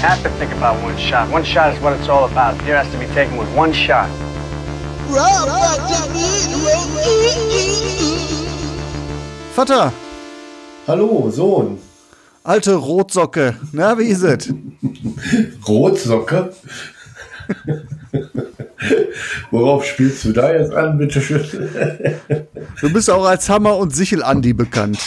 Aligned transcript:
Have 0.00 0.22
to 0.22 0.30
think 0.38 0.52
about 0.52 0.82
one 0.82 0.96
shot. 0.98 1.30
One 1.30 1.44
shot 1.44 1.74
is 1.74 1.80
what 1.82 1.92
it's 1.98 2.08
all 2.08 2.24
about. 2.24 2.60
Here 2.62 2.76
has 2.76 2.90
to 2.92 2.98
be 2.98 3.06
taken 3.14 3.36
with 3.36 3.48
one 3.54 3.72
shot. 3.72 4.08
Vater, 9.54 9.92
Hallo, 10.86 11.30
Sohn. 11.30 11.78
alte 12.44 12.74
Rotsocke, 12.74 13.54
na, 13.72 13.98
wie 13.98 14.04
ist 14.04 14.22
es? 14.22 14.52
Rotsocke? 15.68 16.52
Worauf 19.50 19.84
spielst 19.84 20.24
du 20.24 20.32
da 20.32 20.52
jetzt 20.52 20.72
an, 20.72 20.96
bitteschön? 20.98 21.44
Du 22.80 22.92
bist 22.92 23.10
auch 23.10 23.24
als 23.26 23.48
Hammer 23.48 23.76
und 23.76 23.94
Sichel 23.94 24.22
Andi 24.22 24.52
bekannt. 24.52 24.98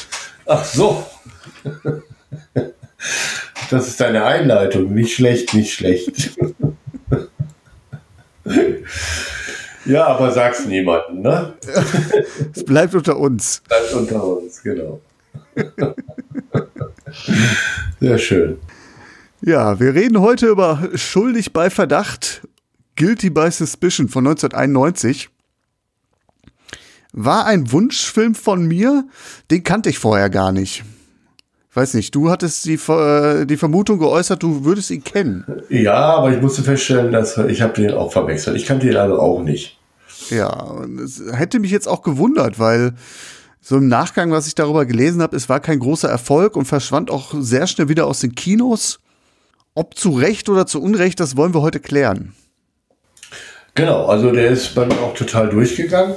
Ach 0.45 0.63
so. 0.63 1.05
Das 3.69 3.87
ist 3.87 3.99
deine 3.99 4.23
Einleitung. 4.23 4.93
Nicht 4.93 5.15
schlecht, 5.15 5.53
nicht 5.53 5.73
schlecht. 5.73 6.37
Ja, 9.85 10.05
aber 10.07 10.31
sag's 10.31 10.65
niemandem, 10.65 11.21
ne? 11.21 11.53
Es 12.55 12.63
bleibt 12.63 12.95
unter 12.95 13.17
uns. 13.17 13.61
Bleibt 13.67 13.93
unter 13.93 14.23
uns, 14.23 14.61
genau. 14.61 15.01
Sehr 17.99 18.17
schön. 18.17 18.57
Ja, 19.41 19.79
wir 19.79 19.93
reden 19.93 20.21
heute 20.21 20.47
über 20.47 20.89
Schuldig 20.95 21.51
bei 21.51 21.69
Verdacht, 21.69 22.47
Guilty 22.95 23.29
by 23.29 23.51
Suspicion 23.51 24.07
von 24.07 24.25
1991. 24.25 25.29
War 27.11 27.45
ein 27.45 27.71
Wunschfilm 27.71 28.35
von 28.35 28.65
mir, 28.65 29.05
den 29.51 29.63
kannte 29.63 29.89
ich 29.89 29.99
vorher 29.99 30.29
gar 30.29 30.51
nicht. 30.53 30.83
Weiß 31.73 31.95
nicht, 31.95 32.13
du 32.13 32.29
hattest 32.29 32.65
die, 32.65 32.77
Ver- 32.77 33.45
die 33.45 33.57
Vermutung 33.57 33.97
geäußert, 33.97 34.43
du 34.43 34.63
würdest 34.63 34.91
ihn 34.91 35.03
kennen. 35.03 35.43
Ja, 35.69 36.15
aber 36.17 36.31
ich 36.31 36.39
musste 36.39 36.61
feststellen, 36.61 37.11
dass 37.11 37.37
ich 37.37 37.61
habe 37.61 37.73
den 37.73 37.91
auch 37.91 38.11
verwechselt. 38.11 38.55
Ich 38.55 38.65
kannte 38.65 38.87
ihn 38.87 38.95
also 38.95 39.19
auch 39.19 39.41
nicht. 39.41 39.79
Ja, 40.29 40.53
und 40.53 40.99
es 40.99 41.21
hätte 41.31 41.59
mich 41.59 41.71
jetzt 41.71 41.87
auch 41.87 42.03
gewundert, 42.03 42.59
weil 42.59 42.93
so 43.59 43.77
im 43.77 43.87
Nachgang, 43.87 44.31
was 44.31 44.45
ich 44.45 44.55
darüber 44.55 44.85
gelesen 44.85 45.21
habe, 45.21 45.35
es 45.35 45.49
war 45.49 45.59
kein 45.59 45.79
großer 45.79 46.09
Erfolg 46.09 46.55
und 46.55 46.65
verschwand 46.65 47.09
auch 47.09 47.33
sehr 47.39 47.65
schnell 47.65 47.89
wieder 47.89 48.05
aus 48.05 48.19
den 48.19 48.35
Kinos. 48.35 48.99
Ob 49.73 49.97
zu 49.97 50.11
Recht 50.11 50.49
oder 50.49 50.67
zu 50.67 50.79
Unrecht, 50.79 51.19
das 51.19 51.35
wollen 51.35 51.55
wir 51.55 51.61
heute 51.61 51.79
klären. 51.79 52.33
Genau, 53.73 54.05
also 54.05 54.31
der 54.31 54.51
ist 54.51 54.75
bei 54.75 54.85
mir 54.85 54.99
auch 54.99 55.15
total 55.15 55.49
durchgegangen. 55.49 56.13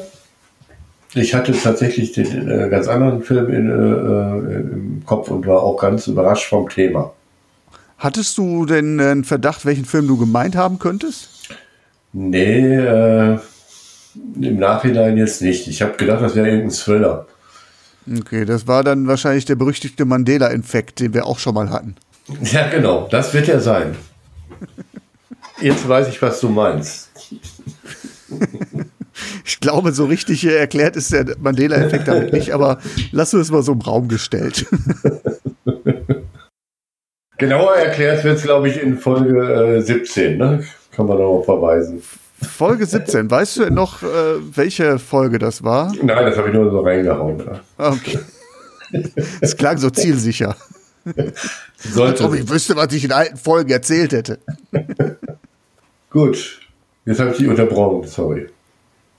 Ich 1.16 1.34
hatte 1.34 1.52
tatsächlich 1.52 2.12
den 2.12 2.50
äh, 2.50 2.68
ganz 2.68 2.88
anderen 2.88 3.22
Film 3.22 3.48
in, 3.48 3.70
äh, 3.70 3.72
äh, 3.72 4.60
im 4.60 5.02
Kopf 5.06 5.30
und 5.30 5.46
war 5.46 5.62
auch 5.62 5.78
ganz 5.78 6.06
überrascht 6.08 6.48
vom 6.48 6.68
Thema. 6.68 7.10
Hattest 7.96 8.36
du 8.36 8.66
denn 8.66 9.00
einen 9.00 9.24
Verdacht, 9.24 9.64
welchen 9.64 9.86
Film 9.86 10.06
du 10.08 10.18
gemeint 10.18 10.56
haben 10.56 10.78
könntest? 10.78 11.30
Nee, 12.12 12.74
äh, 12.74 13.38
im 14.40 14.58
Nachhinein 14.58 15.16
jetzt 15.16 15.40
nicht. 15.40 15.66
Ich 15.68 15.80
habe 15.80 15.96
gedacht, 15.96 16.20
das 16.20 16.34
wäre 16.34 16.48
irgendein 16.48 16.76
Thriller. 16.76 17.26
Okay, 18.20 18.44
das 18.44 18.66
war 18.66 18.84
dann 18.84 19.08
wahrscheinlich 19.08 19.46
der 19.46 19.56
berüchtigte 19.56 20.04
Mandela-Infekt, 20.04 21.00
den 21.00 21.14
wir 21.14 21.24
auch 21.24 21.38
schon 21.38 21.54
mal 21.54 21.70
hatten. 21.70 21.96
Ja, 22.42 22.68
genau, 22.68 23.08
das 23.10 23.32
wird 23.32 23.48
er 23.48 23.60
sein. 23.60 23.96
Jetzt 25.62 25.88
weiß 25.88 26.08
ich, 26.08 26.20
was 26.20 26.40
du 26.40 26.50
meinst. 26.50 27.08
Ich 29.46 29.60
glaube, 29.60 29.92
so 29.92 30.06
richtig 30.06 30.44
erklärt 30.44 30.96
ist 30.96 31.12
der 31.12 31.36
Mandela-Effekt 31.38 32.08
damit 32.08 32.32
nicht, 32.32 32.52
aber 32.52 32.80
lass 33.12 33.32
uns 33.32 33.52
mal 33.52 33.62
so 33.62 33.72
im 33.72 33.80
Raum 33.80 34.08
gestellt. 34.08 34.66
Genauer 37.38 37.76
erklärt 37.76 38.24
wird 38.24 38.38
es, 38.38 38.42
glaube 38.42 38.68
ich, 38.68 38.82
in 38.82 38.98
Folge 38.98 39.76
äh, 39.76 39.80
17. 39.82 40.36
Ne? 40.36 40.64
Kann 40.90 41.06
man 41.06 41.18
darauf 41.18 41.44
verweisen. 41.44 42.02
Folge 42.42 42.86
17, 42.86 43.30
weißt 43.30 43.58
du 43.58 43.70
noch, 43.70 44.02
äh, 44.02 44.06
welche 44.52 44.98
Folge 44.98 45.38
das 45.38 45.62
war? 45.62 45.92
Nein, 46.02 46.26
das 46.26 46.36
habe 46.36 46.48
ich 46.48 46.54
nur 46.54 46.68
so 46.70 46.80
reingehauen. 46.80 47.38
Ja. 47.38 47.60
Okay. 47.78 48.18
Es 49.40 49.56
klang 49.56 49.78
so 49.78 49.90
zielsicher. 49.90 50.56
Sollte. 51.76 52.24
Als 52.24 52.32
ob 52.32 52.34
ich 52.34 52.48
wüsste, 52.48 52.74
was 52.74 52.92
ich 52.92 53.04
in 53.04 53.12
alten 53.12 53.36
Folgen 53.36 53.70
erzählt 53.70 54.12
hätte. 54.12 54.40
Gut, 56.10 56.60
jetzt 57.04 57.20
habe 57.20 57.30
ich 57.30 57.36
dich 57.36 57.46
unterbrochen, 57.46 58.08
sorry. 58.08 58.48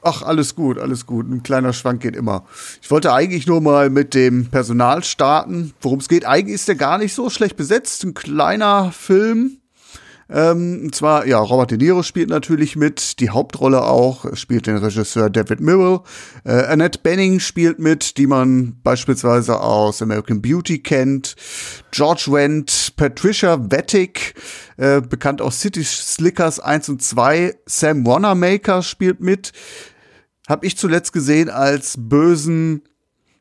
Ach, 0.02 0.22
alles 0.22 0.56
gut, 0.56 0.78
alles 0.78 1.06
gut. 1.06 1.30
Ein 1.30 1.44
kleiner 1.44 1.74
Schwank 1.74 2.02
geht 2.02 2.16
immer. 2.16 2.46
Ich 2.82 2.90
wollte 2.92 3.14
eigentlich 3.14 3.48
nur 3.48 3.62
mal 3.62 3.90
mit 3.90 4.14
dem 4.14 4.48
Personal 4.48 5.04
starten. 5.04 5.74
Worum 5.82 6.00
es 6.00 6.08
geht, 6.08 6.26
eigentlich 6.26 6.56
ist 6.56 6.68
der 6.68 6.76
gar 6.76 6.98
nicht 6.98 7.14
so 7.14 7.30
schlecht 7.30 7.58
besetzt. 7.58 8.04
Ein 8.04 8.14
kleiner 8.14 8.92
Film. 8.92 9.58
Ähm, 10.30 10.82
und 10.84 10.96
zwar, 10.96 11.26
ja, 11.26 11.40
Robert 11.40 11.72
De 11.72 11.78
Niro 11.78 12.04
spielt 12.04 12.30
natürlich 12.30 12.76
mit, 12.76 13.20
die 13.20 13.30
Hauptrolle 13.30 13.84
auch, 13.84 14.36
spielt 14.36 14.68
den 14.68 14.78
Regisseur 14.78 15.30
David 15.30 15.62
Mirrell. 15.62 16.02
Äh, 16.44 16.66
Annette 16.66 17.00
Benning 17.02 17.40
spielt 17.40 17.80
mit, 17.80 18.18
die 18.18 18.28
man 18.28 18.80
beispielsweise 18.84 19.62
aus 19.62 20.02
American 20.02 20.42
Beauty 20.42 20.80
kennt. 20.80 21.36
George 21.92 22.26
Wendt, 22.28 22.94
Patricia 22.98 23.72
Wettig, 23.72 24.34
äh, 24.78 25.02
bekannt 25.02 25.42
aus 25.42 25.62
City 25.62 25.84
Slickers 25.84 26.60
1 26.60 26.90
und 26.90 27.02
2. 27.02 27.56
Sam 27.66 28.06
Wanamaker 28.06 28.84
spielt 28.84 29.22
mit. 29.22 29.54
Hab 30.48 30.64
ich 30.64 30.78
zuletzt 30.78 31.14
gesehen 31.14 31.50
als 31.50 31.96
bösen 31.98 32.84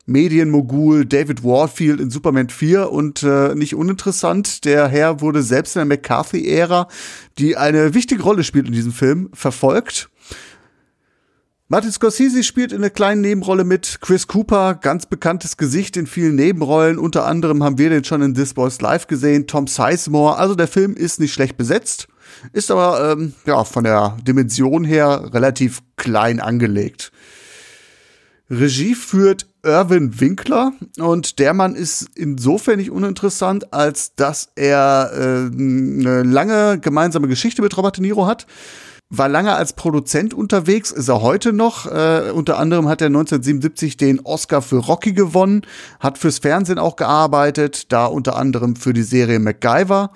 Medienmogul 0.07 1.05
David 1.05 1.43
Warfield 1.43 1.99
in 1.99 2.09
Superman 2.09 2.49
4 2.49 2.91
und 2.91 3.23
äh, 3.23 3.53
nicht 3.55 3.75
uninteressant, 3.75 4.63
der 4.63 4.87
Herr 4.87 5.21
wurde 5.21 5.43
selbst 5.43 5.75
in 5.75 5.81
der 5.81 5.97
McCarthy-Ära, 5.97 6.87
die 7.37 7.57
eine 7.57 7.93
wichtige 7.93 8.23
Rolle 8.23 8.43
spielt 8.43 8.67
in 8.67 8.73
diesem 8.73 8.93
Film, 8.93 9.29
verfolgt. 9.33 10.09
Martin 11.69 11.91
Scorsese 11.91 12.43
spielt 12.45 12.71
in 12.71 12.77
einer 12.77 12.89
kleinen 12.89 13.19
Nebenrolle 13.19 13.65
mit. 13.65 13.97
Chris 13.99 14.27
Cooper, 14.27 14.75
ganz 14.75 15.05
bekanntes 15.05 15.57
Gesicht 15.57 15.97
in 15.97 16.07
vielen 16.07 16.35
Nebenrollen. 16.35 16.97
Unter 16.97 17.25
anderem 17.25 17.61
haben 17.61 17.77
wir 17.77 17.89
den 17.89 18.05
schon 18.05 18.21
in 18.21 18.33
This 18.33 18.53
Boys 18.53 18.79
Live 18.79 19.07
gesehen. 19.07 19.47
Tom 19.47 19.67
Sizemore. 19.67 20.37
Also 20.37 20.55
der 20.55 20.69
Film 20.69 20.95
ist 20.95 21.19
nicht 21.19 21.33
schlecht 21.33 21.57
besetzt, 21.57 22.07
ist 22.53 22.71
aber 22.71 23.11
ähm, 23.11 23.33
ja 23.45 23.65
von 23.65 23.83
der 23.83 24.15
Dimension 24.25 24.85
her 24.85 25.29
relativ 25.33 25.81
klein 25.97 26.39
angelegt. 26.39 27.11
Regie 28.49 28.95
führt 28.95 29.45
Irwin 29.63 30.21
Winkler 30.21 30.71
und 30.99 31.39
der 31.39 31.53
Mann 31.53 31.75
ist 31.75 32.07
insofern 32.15 32.77
nicht 32.77 32.91
uninteressant, 32.91 33.73
als 33.73 34.15
dass 34.15 34.49
er 34.55 35.11
äh, 35.13 35.53
eine 35.53 36.23
lange 36.23 36.79
gemeinsame 36.79 37.27
Geschichte 37.27 37.61
mit 37.61 37.75
Robert 37.75 37.97
De 37.97 38.01
Niro 38.01 38.25
hat. 38.25 38.47
War 39.09 39.29
lange 39.29 39.53
als 39.53 39.71
Produzent 39.73 40.33
unterwegs, 40.33 40.91
ist 40.91 41.07
er 41.07 41.21
heute 41.21 41.53
noch. 41.53 41.85
Äh, 41.85 42.31
unter 42.33 42.57
anderem 42.57 42.87
hat 42.89 43.01
er 43.01 43.07
1977 43.07 43.95
den 43.95 44.19
Oscar 44.21 44.61
für 44.61 44.77
Rocky 44.77 45.13
gewonnen, 45.13 45.61
hat 45.99 46.17
fürs 46.17 46.39
Fernsehen 46.39 46.79
auch 46.79 46.97
gearbeitet, 46.97 47.91
da 47.91 48.05
unter 48.05 48.35
anderem 48.35 48.75
für 48.75 48.93
die 48.93 49.03
Serie 49.03 49.39
MacGyver. 49.39 50.11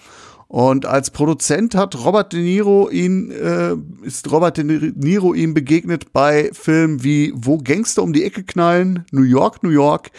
Und 0.51 0.86
als 0.86 1.12
Produzent 1.12 1.75
hat 1.75 1.95
Robert 2.03 2.33
De 2.33 2.42
Niro 2.42 2.89
ihn, 2.89 3.31
äh, 3.31 3.74
ist 4.06 4.30
Robert 4.30 4.57
De 4.57 4.65
Niro 4.65 5.33
ihm 5.33 5.53
begegnet 5.53 6.12
bei 6.12 6.50
Filmen 6.51 7.06
wie 7.06 7.31
Wo 7.33 7.57
Gangster 7.57 8.03
um 8.03 8.12
die 8.12 8.25
Ecke 8.25 8.44
knallen, 8.44 9.06
New 9.12 9.21
York, 9.21 9.63
New 9.63 9.69
York, 9.69 10.12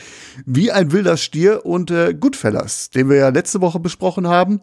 Wie 0.47 0.73
ein 0.73 0.91
wilder 0.91 1.19
Stier 1.19 1.67
und 1.67 1.91
äh, 1.91 2.15
Goodfellas, 2.19 2.89
den 2.89 3.11
wir 3.11 3.17
ja 3.17 3.29
letzte 3.29 3.61
Woche 3.61 3.79
besprochen 3.79 4.27
haben. 4.27 4.63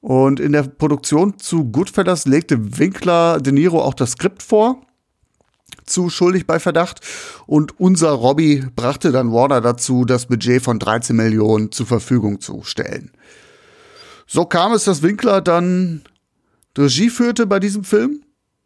Und 0.00 0.38
in 0.38 0.52
der 0.52 0.62
Produktion 0.62 1.36
zu 1.36 1.64
Goodfellas 1.64 2.24
legte 2.26 2.78
Winkler 2.78 3.40
De 3.40 3.52
Niro 3.52 3.82
auch 3.82 3.94
das 3.94 4.12
Skript 4.12 4.40
vor 4.40 4.82
zu 5.84 6.10
Schuldig 6.10 6.46
bei 6.46 6.60
Verdacht. 6.60 7.00
Und 7.46 7.80
unser 7.80 8.10
Robbie 8.10 8.66
brachte 8.76 9.10
dann 9.10 9.32
Warner 9.32 9.60
dazu, 9.60 10.04
das 10.04 10.26
Budget 10.26 10.62
von 10.62 10.78
13 10.78 11.16
Millionen 11.16 11.72
zur 11.72 11.86
Verfügung 11.86 12.40
zu 12.40 12.62
stellen. 12.62 13.10
So 14.32 14.46
kam 14.46 14.72
es, 14.72 14.84
dass 14.84 15.02
Winkler 15.02 15.42
dann 15.42 16.00
Regie 16.78 17.10
führte 17.10 17.46
bei 17.46 17.60
diesem 17.60 17.84
Film 17.84 18.22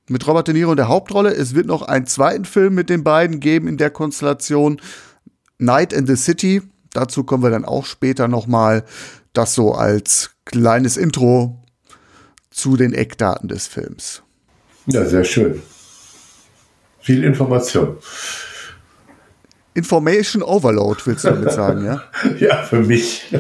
mit 0.09 0.25
Robert 0.29 0.47
De 0.47 0.55
Niro 0.55 0.71
in 0.71 0.77
der 0.77 0.87
Hauptrolle. 0.87 1.35
Es 1.35 1.57
wird 1.57 1.67
noch 1.67 1.83
einen 1.83 2.07
zweiten 2.07 2.45
Film 2.45 2.77
mit 2.77 2.89
den 2.89 3.03
beiden 3.03 3.41
geben 3.41 3.67
in 3.67 3.77
der 3.77 3.91
Konstellation 3.91 4.81
Night 5.59 5.93
in 5.93 6.07
the 6.07 6.15
City. 6.15 6.63
Dazu 6.93 7.25
kommen 7.25 7.43
wir 7.43 7.51
dann 7.51 7.65
auch 7.65 7.85
später 7.85 8.29
nochmal. 8.29 8.85
Das 9.33 9.55
so 9.55 9.73
als 9.73 10.31
kleines 10.45 10.97
Intro 10.97 11.61
zu 12.51 12.77
den 12.77 12.95
Eckdaten 12.95 13.49
des 13.49 13.67
Films. 13.67 14.23
Ja, 14.87 15.05
sehr 15.05 15.25
schön. 15.25 15.61
Viel 17.01 17.25
Information. 17.25 17.97
Information 19.75 20.45
Overload, 20.45 21.01
willst 21.07 21.25
du 21.25 21.31
damit 21.31 21.51
sagen, 21.51 21.85
ja? 21.85 22.05
ja, 22.39 22.63
für 22.63 22.83
mich. 22.83 23.35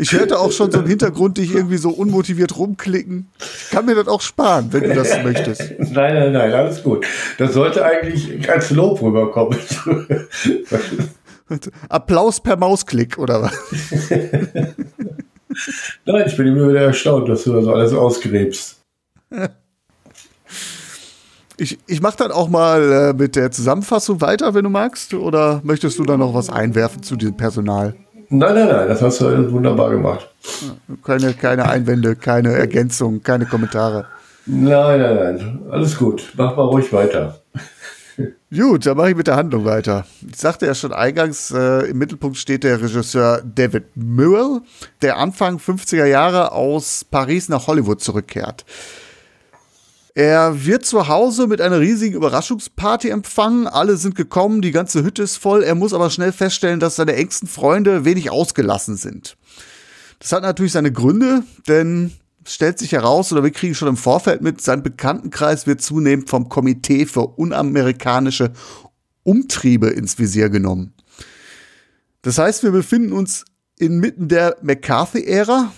Ich 0.00 0.12
hörte 0.12 0.38
auch 0.38 0.50
schon 0.50 0.72
so 0.72 0.80
im 0.80 0.86
Hintergrund 0.86 1.36
dich 1.36 1.54
irgendwie 1.54 1.76
so 1.76 1.90
unmotiviert 1.90 2.56
rumklicken. 2.56 3.28
Ich 3.38 3.70
kann 3.70 3.84
mir 3.84 3.94
das 3.94 4.08
auch 4.08 4.22
sparen, 4.22 4.72
wenn 4.72 4.84
du 4.84 4.94
das 4.94 5.22
möchtest. 5.22 5.60
Nein, 5.78 6.14
nein, 6.14 6.32
nein, 6.32 6.52
alles 6.52 6.82
gut. 6.82 7.04
Das 7.36 7.52
sollte 7.52 7.84
eigentlich 7.84 8.50
als 8.50 8.70
Lob 8.70 9.02
rüberkommen. 9.02 9.58
Applaus 11.88 12.40
per 12.40 12.56
Mausklick, 12.56 13.18
oder 13.18 13.42
was? 13.42 13.52
nein, 16.06 16.24
ich 16.26 16.36
bin 16.36 16.46
immer 16.46 16.70
wieder 16.70 16.82
erstaunt, 16.82 17.28
dass 17.28 17.44
du 17.44 17.52
das 17.52 17.66
alles 17.66 17.92
ausgräbst. 17.92 18.76
Ich, 21.58 21.78
ich 21.86 22.00
mache 22.00 22.16
dann 22.16 22.32
auch 22.32 22.48
mal 22.48 23.10
äh, 23.10 23.12
mit 23.12 23.36
der 23.36 23.50
Zusammenfassung 23.50 24.22
weiter, 24.22 24.54
wenn 24.54 24.64
du 24.64 24.70
magst. 24.70 25.12
Oder 25.12 25.60
möchtest 25.62 25.98
du 25.98 26.04
da 26.04 26.16
noch 26.16 26.32
was 26.32 26.48
einwerfen 26.48 27.02
zu 27.02 27.16
diesem 27.16 27.36
Personal? 27.36 27.94
Nein, 28.32 28.54
nein, 28.54 28.68
nein, 28.68 28.88
das 28.88 29.02
hast 29.02 29.20
du 29.20 29.52
wunderbar 29.52 29.90
gemacht. 29.90 30.28
Keine, 31.04 31.34
keine 31.34 31.68
Einwände, 31.68 32.14
keine 32.14 32.52
Ergänzung, 32.52 33.22
keine 33.24 33.44
Kommentare. 33.44 34.06
Nein, 34.46 35.00
nein, 35.00 35.16
nein, 35.16 35.60
alles 35.68 35.98
gut. 35.98 36.32
Mach 36.36 36.56
mal 36.56 36.62
ruhig 36.62 36.92
weiter. 36.92 37.40
Gut, 38.56 38.86
dann 38.86 38.96
mache 38.96 39.10
ich 39.10 39.16
mit 39.16 39.26
der 39.26 39.36
Handlung 39.36 39.64
weiter. 39.64 40.06
Ich 40.28 40.36
sagte 40.36 40.66
ja 40.66 40.74
schon 40.74 40.92
eingangs, 40.92 41.50
äh, 41.50 41.90
im 41.90 41.98
Mittelpunkt 41.98 42.36
steht 42.36 42.64
der 42.64 42.80
Regisseur 42.80 43.42
David 43.42 43.96
Mewell, 43.96 44.60
der 45.02 45.16
Anfang 45.18 45.58
50er 45.58 46.04
Jahre 46.04 46.52
aus 46.52 47.04
Paris 47.04 47.48
nach 47.48 47.66
Hollywood 47.66 48.00
zurückkehrt. 48.00 48.64
Er 50.20 50.66
wird 50.66 50.84
zu 50.84 51.08
Hause 51.08 51.46
mit 51.46 51.62
einer 51.62 51.80
riesigen 51.80 52.14
Überraschungsparty 52.14 53.08
empfangen. 53.08 53.66
Alle 53.66 53.96
sind 53.96 54.16
gekommen, 54.16 54.60
die 54.60 54.70
ganze 54.70 55.02
Hütte 55.02 55.22
ist 55.22 55.38
voll. 55.38 55.62
Er 55.62 55.74
muss 55.74 55.94
aber 55.94 56.10
schnell 56.10 56.30
feststellen, 56.30 56.78
dass 56.78 56.96
seine 56.96 57.16
engsten 57.16 57.48
Freunde 57.48 58.04
wenig 58.04 58.30
ausgelassen 58.30 58.98
sind. 58.98 59.38
Das 60.18 60.32
hat 60.32 60.42
natürlich 60.42 60.72
seine 60.72 60.92
Gründe, 60.92 61.42
denn 61.68 62.12
es 62.44 62.52
stellt 62.52 62.78
sich 62.78 62.92
heraus, 62.92 63.32
oder 63.32 63.42
wir 63.42 63.50
kriegen 63.50 63.74
schon 63.74 63.88
im 63.88 63.96
Vorfeld 63.96 64.42
mit, 64.42 64.60
sein 64.60 64.82
Bekanntenkreis 64.82 65.66
wird 65.66 65.80
zunehmend 65.80 66.28
vom 66.28 66.50
Komitee 66.50 67.06
für 67.06 67.22
unamerikanische 67.22 68.52
Umtriebe 69.22 69.88
ins 69.88 70.18
Visier 70.18 70.50
genommen. 70.50 70.92
Das 72.20 72.36
heißt, 72.36 72.62
wir 72.62 72.72
befinden 72.72 73.14
uns 73.14 73.46
inmitten 73.78 74.28
der 74.28 74.58
McCarthy-Ära, 74.60 75.72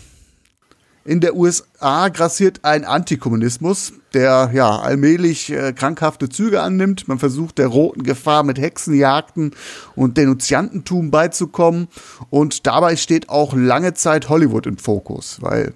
in 1.04 1.20
der 1.20 1.36
USA 1.36 2.08
grassiert 2.08 2.64
ein 2.64 2.84
Antikommunismus, 2.84 3.92
der 4.14 4.50
ja 4.52 4.78
allmählich 4.78 5.50
äh, 5.50 5.72
krankhafte 5.72 6.28
Züge 6.28 6.60
annimmt. 6.60 7.08
Man 7.08 7.18
versucht 7.18 7.58
der 7.58 7.68
roten 7.68 8.02
Gefahr 8.02 8.42
mit 8.42 8.58
Hexenjagden 8.58 9.54
und 9.94 10.16
Denunziantentum 10.16 11.10
beizukommen. 11.10 11.88
Und 12.30 12.66
dabei 12.66 12.96
steht 12.96 13.28
auch 13.28 13.54
lange 13.54 13.94
Zeit 13.94 14.28
Hollywood 14.28 14.66
im 14.66 14.78
Fokus, 14.78 15.38
weil 15.40 15.72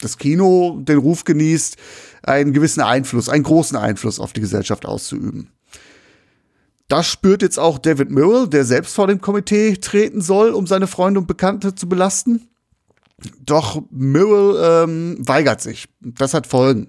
das 0.00 0.18
Kino 0.18 0.80
den 0.80 0.98
Ruf 0.98 1.24
genießt, 1.24 1.76
einen 2.22 2.52
gewissen 2.52 2.80
Einfluss, 2.80 3.28
einen 3.28 3.44
großen 3.44 3.76
Einfluss 3.76 4.20
auf 4.20 4.32
die 4.32 4.40
Gesellschaft 4.40 4.86
auszuüben. 4.86 5.50
Das 6.88 7.06
spürt 7.06 7.42
jetzt 7.42 7.58
auch 7.58 7.78
David 7.78 8.10
Murrell, 8.10 8.48
der 8.48 8.64
selbst 8.64 8.94
vor 8.94 9.06
dem 9.06 9.20
Komitee 9.20 9.76
treten 9.76 10.20
soll, 10.20 10.50
um 10.50 10.66
seine 10.66 10.86
Freunde 10.86 11.20
und 11.20 11.26
Bekannte 11.26 11.74
zu 11.74 11.88
belasten. 11.88 12.48
Doch 13.40 13.82
Murrell 13.90 14.84
ähm, 14.84 15.16
weigert 15.20 15.60
sich. 15.60 15.88
Das 16.00 16.34
hat 16.34 16.46
Folgen. 16.46 16.88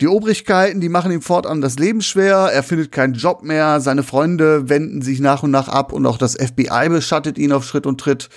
Die 0.00 0.08
Obrigkeiten, 0.08 0.80
die 0.80 0.88
machen 0.88 1.12
ihm 1.12 1.22
fortan 1.22 1.60
das 1.60 1.76
Leben 1.78 2.00
schwer, 2.00 2.50
er 2.52 2.62
findet 2.62 2.90
keinen 2.90 3.14
Job 3.14 3.42
mehr, 3.42 3.80
seine 3.80 4.02
Freunde 4.02 4.68
wenden 4.68 5.02
sich 5.02 5.20
nach 5.20 5.42
und 5.42 5.50
nach 5.50 5.68
ab 5.68 5.92
und 5.92 6.06
auch 6.06 6.18
das 6.18 6.34
FBI 6.34 6.88
beschattet 6.88 7.38
ihn 7.38 7.52
auf 7.52 7.64
Schritt 7.64 7.86
und 7.86 8.00
Tritt. 8.00 8.28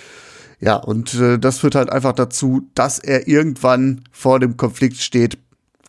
Ja, 0.60 0.76
und 0.76 1.14
äh, 1.14 1.38
das 1.38 1.58
führt 1.58 1.74
halt 1.74 1.90
einfach 1.90 2.12
dazu, 2.12 2.68
dass 2.74 2.98
er 2.98 3.28
irgendwann 3.28 4.04
vor 4.10 4.40
dem 4.40 4.56
Konflikt 4.56 4.98
steht. 4.98 5.38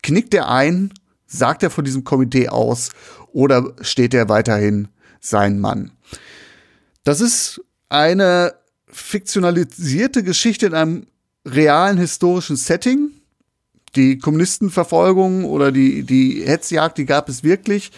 Knickt 0.02 0.34
er 0.34 0.50
ein, 0.50 0.94
sagt 1.26 1.64
er 1.64 1.70
von 1.70 1.86
diesem 1.86 2.04
Komitee 2.04 2.50
aus 2.50 2.92
oder 3.32 3.74
steht 3.82 4.14
er 4.14 4.30
weiterhin 4.30 4.88
sein 5.20 5.60
Mann? 5.60 5.92
Das 7.04 7.22
ist 7.22 7.62
eine 7.90 8.54
fiktionalisierte 8.88 10.24
Geschichte 10.24 10.66
in 10.66 10.74
einem 10.74 11.08
realen 11.46 11.98
historischen 11.98 12.56
Setting. 12.56 13.12
Die 13.96 14.20
Kommunistenverfolgung 14.20 15.46
oder 15.46 15.72
die, 15.72 16.04
die 16.04 16.44
Hetzjagd, 16.46 16.98
die 16.98 17.06
gab 17.06 17.30
es 17.30 17.44
wirklich. 17.44 17.92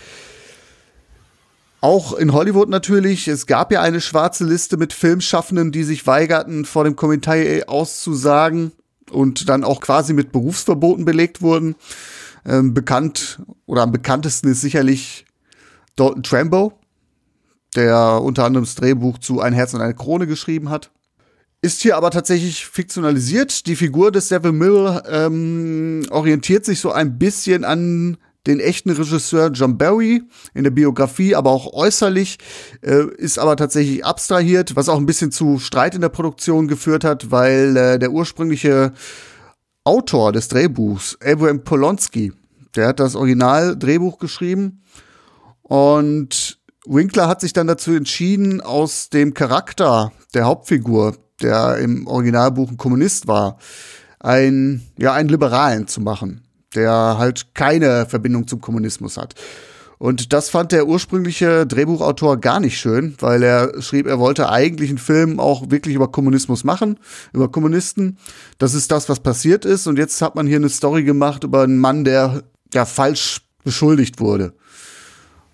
Auch 1.82 2.14
in 2.14 2.34
Hollywood 2.34 2.70
natürlich. 2.70 3.28
Es 3.28 3.46
gab 3.46 3.72
ja 3.72 3.82
eine 3.82 4.02
schwarze 4.02 4.46
Liste 4.46 4.78
mit 4.78 4.94
Filmschaffenden, 4.94 5.72
die 5.72 5.84
sich 5.84 6.06
weigerten, 6.06 6.66
vor 6.66 6.84
dem 6.84 6.96
Komitee 6.96 7.64
auszusagen 7.66 8.74
und 9.10 9.50
dann 9.50 9.64
auch 9.64 9.80
quasi 9.80 10.14
mit 10.14 10.32
Berufsverboten 10.32 11.06
belegt 11.06 11.42
wurden. 11.42 11.76
Ähm, 12.46 12.74
bekannt 12.74 13.42
oder 13.66 13.84
am 13.84 13.92
bekanntesten 13.92 14.50
ist 14.50 14.62
sicherlich 14.62 15.26
Dalton 15.96 16.24
Trambo, 16.24 16.74
der 17.76 18.22
unter 18.22 18.46
anderem 18.46 18.66
das 18.66 18.76
Drehbuch 18.76 19.18
zu 19.18 19.42
Ein 19.42 19.54
Herz 19.54 19.74
und 19.74 19.82
eine 19.82 19.94
Krone 19.94 20.28
geschrieben 20.28 20.70
hat. 20.70 20.92
Ist 21.62 21.82
hier 21.82 21.98
aber 21.98 22.10
tatsächlich 22.10 22.66
fiktionalisiert. 22.66 23.66
Die 23.68 23.76
Figur 23.76 24.12
des 24.12 24.30
Devil 24.30 24.54
Mill 24.54 25.02
ähm, 25.10 26.06
orientiert 26.10 26.64
sich 26.64 26.80
so 26.80 26.92
ein 26.92 27.20
bisschen 27.20 27.66
an 27.66 28.18
den 28.48 28.62
echten 28.62 28.90
Regisseur 28.92 29.52
John 29.52 29.78
Barry 29.78 30.24
in 30.54 30.64
der 30.64 30.72
Biografie, 30.72 31.36
aber 31.36 31.52
auch 31.52 31.74
äußerlich, 31.74 32.38
äh, 32.82 33.04
ist 33.18 33.38
aber 33.38 33.58
tatsächlich 33.58 34.06
abstrahiert, 34.06 34.78
was 34.78 34.88
auch 34.88 34.98
ein 34.98 35.06
bisschen 35.06 35.32
zu 35.32 35.60
Streit 35.60 35.96
in 35.96 36.02
der 36.02 36.10
Produktion 36.10 36.70
geführt 36.70 37.04
hat, 37.04 37.32
weil 37.32 37.76
äh, 37.76 38.00
der 38.00 38.12
ursprüngliche 38.12 38.94
Autor 39.84 40.32
des 40.32 40.48
Drehbuchs, 40.48 41.18
Abraham 41.22 41.64
Polonsky, 41.64 42.32
der 42.76 42.88
hat 42.88 43.00
das 43.02 43.16
Original-Drehbuch 43.16 44.18
geschrieben 44.20 44.82
und 45.62 46.60
Winkler 46.86 47.28
hat 47.28 47.42
sich 47.42 47.54
dann 47.54 47.68
dazu 47.68 47.92
entschieden, 47.92 48.62
aus 48.62 49.10
dem 49.10 49.34
Charakter 49.34 50.14
der 50.34 50.46
Hauptfigur, 50.46 51.16
der 51.42 51.78
im 51.78 52.08
Originalbuch 52.08 52.72
ein 52.72 52.78
Kommunist 52.78 53.28
war, 53.28 53.58
ein, 54.20 54.82
ja, 54.98 55.14
einen 55.14 55.30
Liberalen 55.30 55.88
zu 55.88 56.02
machen, 56.02 56.42
der 56.76 57.16
halt 57.18 57.56
keine 57.56 58.06
Verbindung 58.06 58.48
zum 58.48 58.62
Kommunismus 58.62 59.18
hat. 59.18 59.36
Und 60.00 60.32
das 60.32 60.50
fand 60.50 60.72
der 60.72 60.88
ursprüngliche 60.88 61.68
Drehbuchautor 61.68 62.38
gar 62.38 62.62
nicht 62.62 62.80
schön, 62.80 63.16
weil 63.20 63.44
er 63.44 63.82
schrieb, 63.82 64.08
er 64.08 64.18
wollte 64.18 64.50
eigentlich 64.50 64.90
einen 64.90 64.98
Film 64.98 65.42
auch 65.42 65.70
wirklich 65.72 65.94
über 65.94 66.10
Kommunismus 66.10 66.64
machen, 66.64 66.98
über 67.34 67.52
Kommunisten. 67.52 68.18
Das 68.60 68.74
ist 68.74 68.92
das, 68.92 69.10
was 69.10 69.20
passiert 69.20 69.66
ist. 69.66 69.88
Und 69.88 70.00
jetzt 70.00 70.22
hat 70.22 70.36
man 70.36 70.48
hier 70.48 70.56
eine 70.56 70.70
Story 70.70 71.04
gemacht 71.04 71.44
über 71.44 71.64
einen 71.64 71.80
Mann, 71.80 72.06
der 72.06 72.44
ja 72.74 72.86
falsch 72.86 73.42
beschuldigt 73.66 74.22
wurde. 74.22 74.54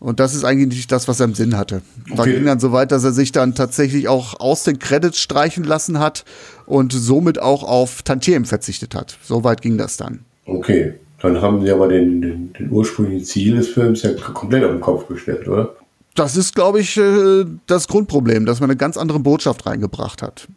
Und 0.06 0.20
das 0.20 0.36
ist 0.36 0.44
eigentlich 0.44 0.68
nicht 0.68 0.92
das, 0.92 1.08
was 1.08 1.20
er 1.20 1.26
im 1.26 1.34
Sinn 1.34 1.58
hatte. 1.58 1.82
Da 2.16 2.22
okay. 2.22 2.36
ging 2.36 2.46
dann 2.46 2.60
so 2.60 2.72
weit, 2.72 2.92
dass 2.92 3.04
er 3.04 3.12
sich 3.12 3.32
dann 3.32 3.56
tatsächlich 3.56 4.08
auch 4.08 4.40
aus 4.40 4.62
den 4.62 4.78
Credits 4.78 5.20
streichen 5.20 5.64
lassen 5.64 5.98
hat 5.98 6.26
und 6.68 6.94
somit 6.94 7.42
auch 7.42 7.64
auf 7.64 8.04
Tantiem 8.04 8.46
verzichtet 8.46 8.94
hat. 8.94 9.18
So 9.24 9.44
weit 9.44 9.64
ging 9.64 9.80
das 9.80 9.98
dann. 9.98 10.20
Okay, 10.46 10.94
dann 11.22 11.42
haben 11.42 11.66
sie 11.66 11.72
aber 11.72 11.88
den, 11.88 12.22
den, 12.22 12.54
den 12.54 12.70
ursprünglichen 12.70 13.26
Ziel 13.26 13.56
des 13.56 13.70
Films 13.70 14.04
ja 14.04 14.12
komplett 14.14 14.64
auf 14.64 14.70
den 14.74 14.80
Kopf 14.80 15.08
gestellt, 15.08 15.48
oder? 15.48 15.76
Das 16.14 16.38
ist, 16.38 16.54
glaube 16.54 16.82
ich, 16.82 16.98
äh, 16.98 17.46
das 17.66 17.88
Grundproblem, 17.88 18.46
dass 18.46 18.60
man 18.60 18.70
eine 18.70 18.78
ganz 18.78 18.98
andere 18.98 19.18
Botschaft 19.18 19.66
reingebracht 19.66 20.22
hat. 20.22 20.48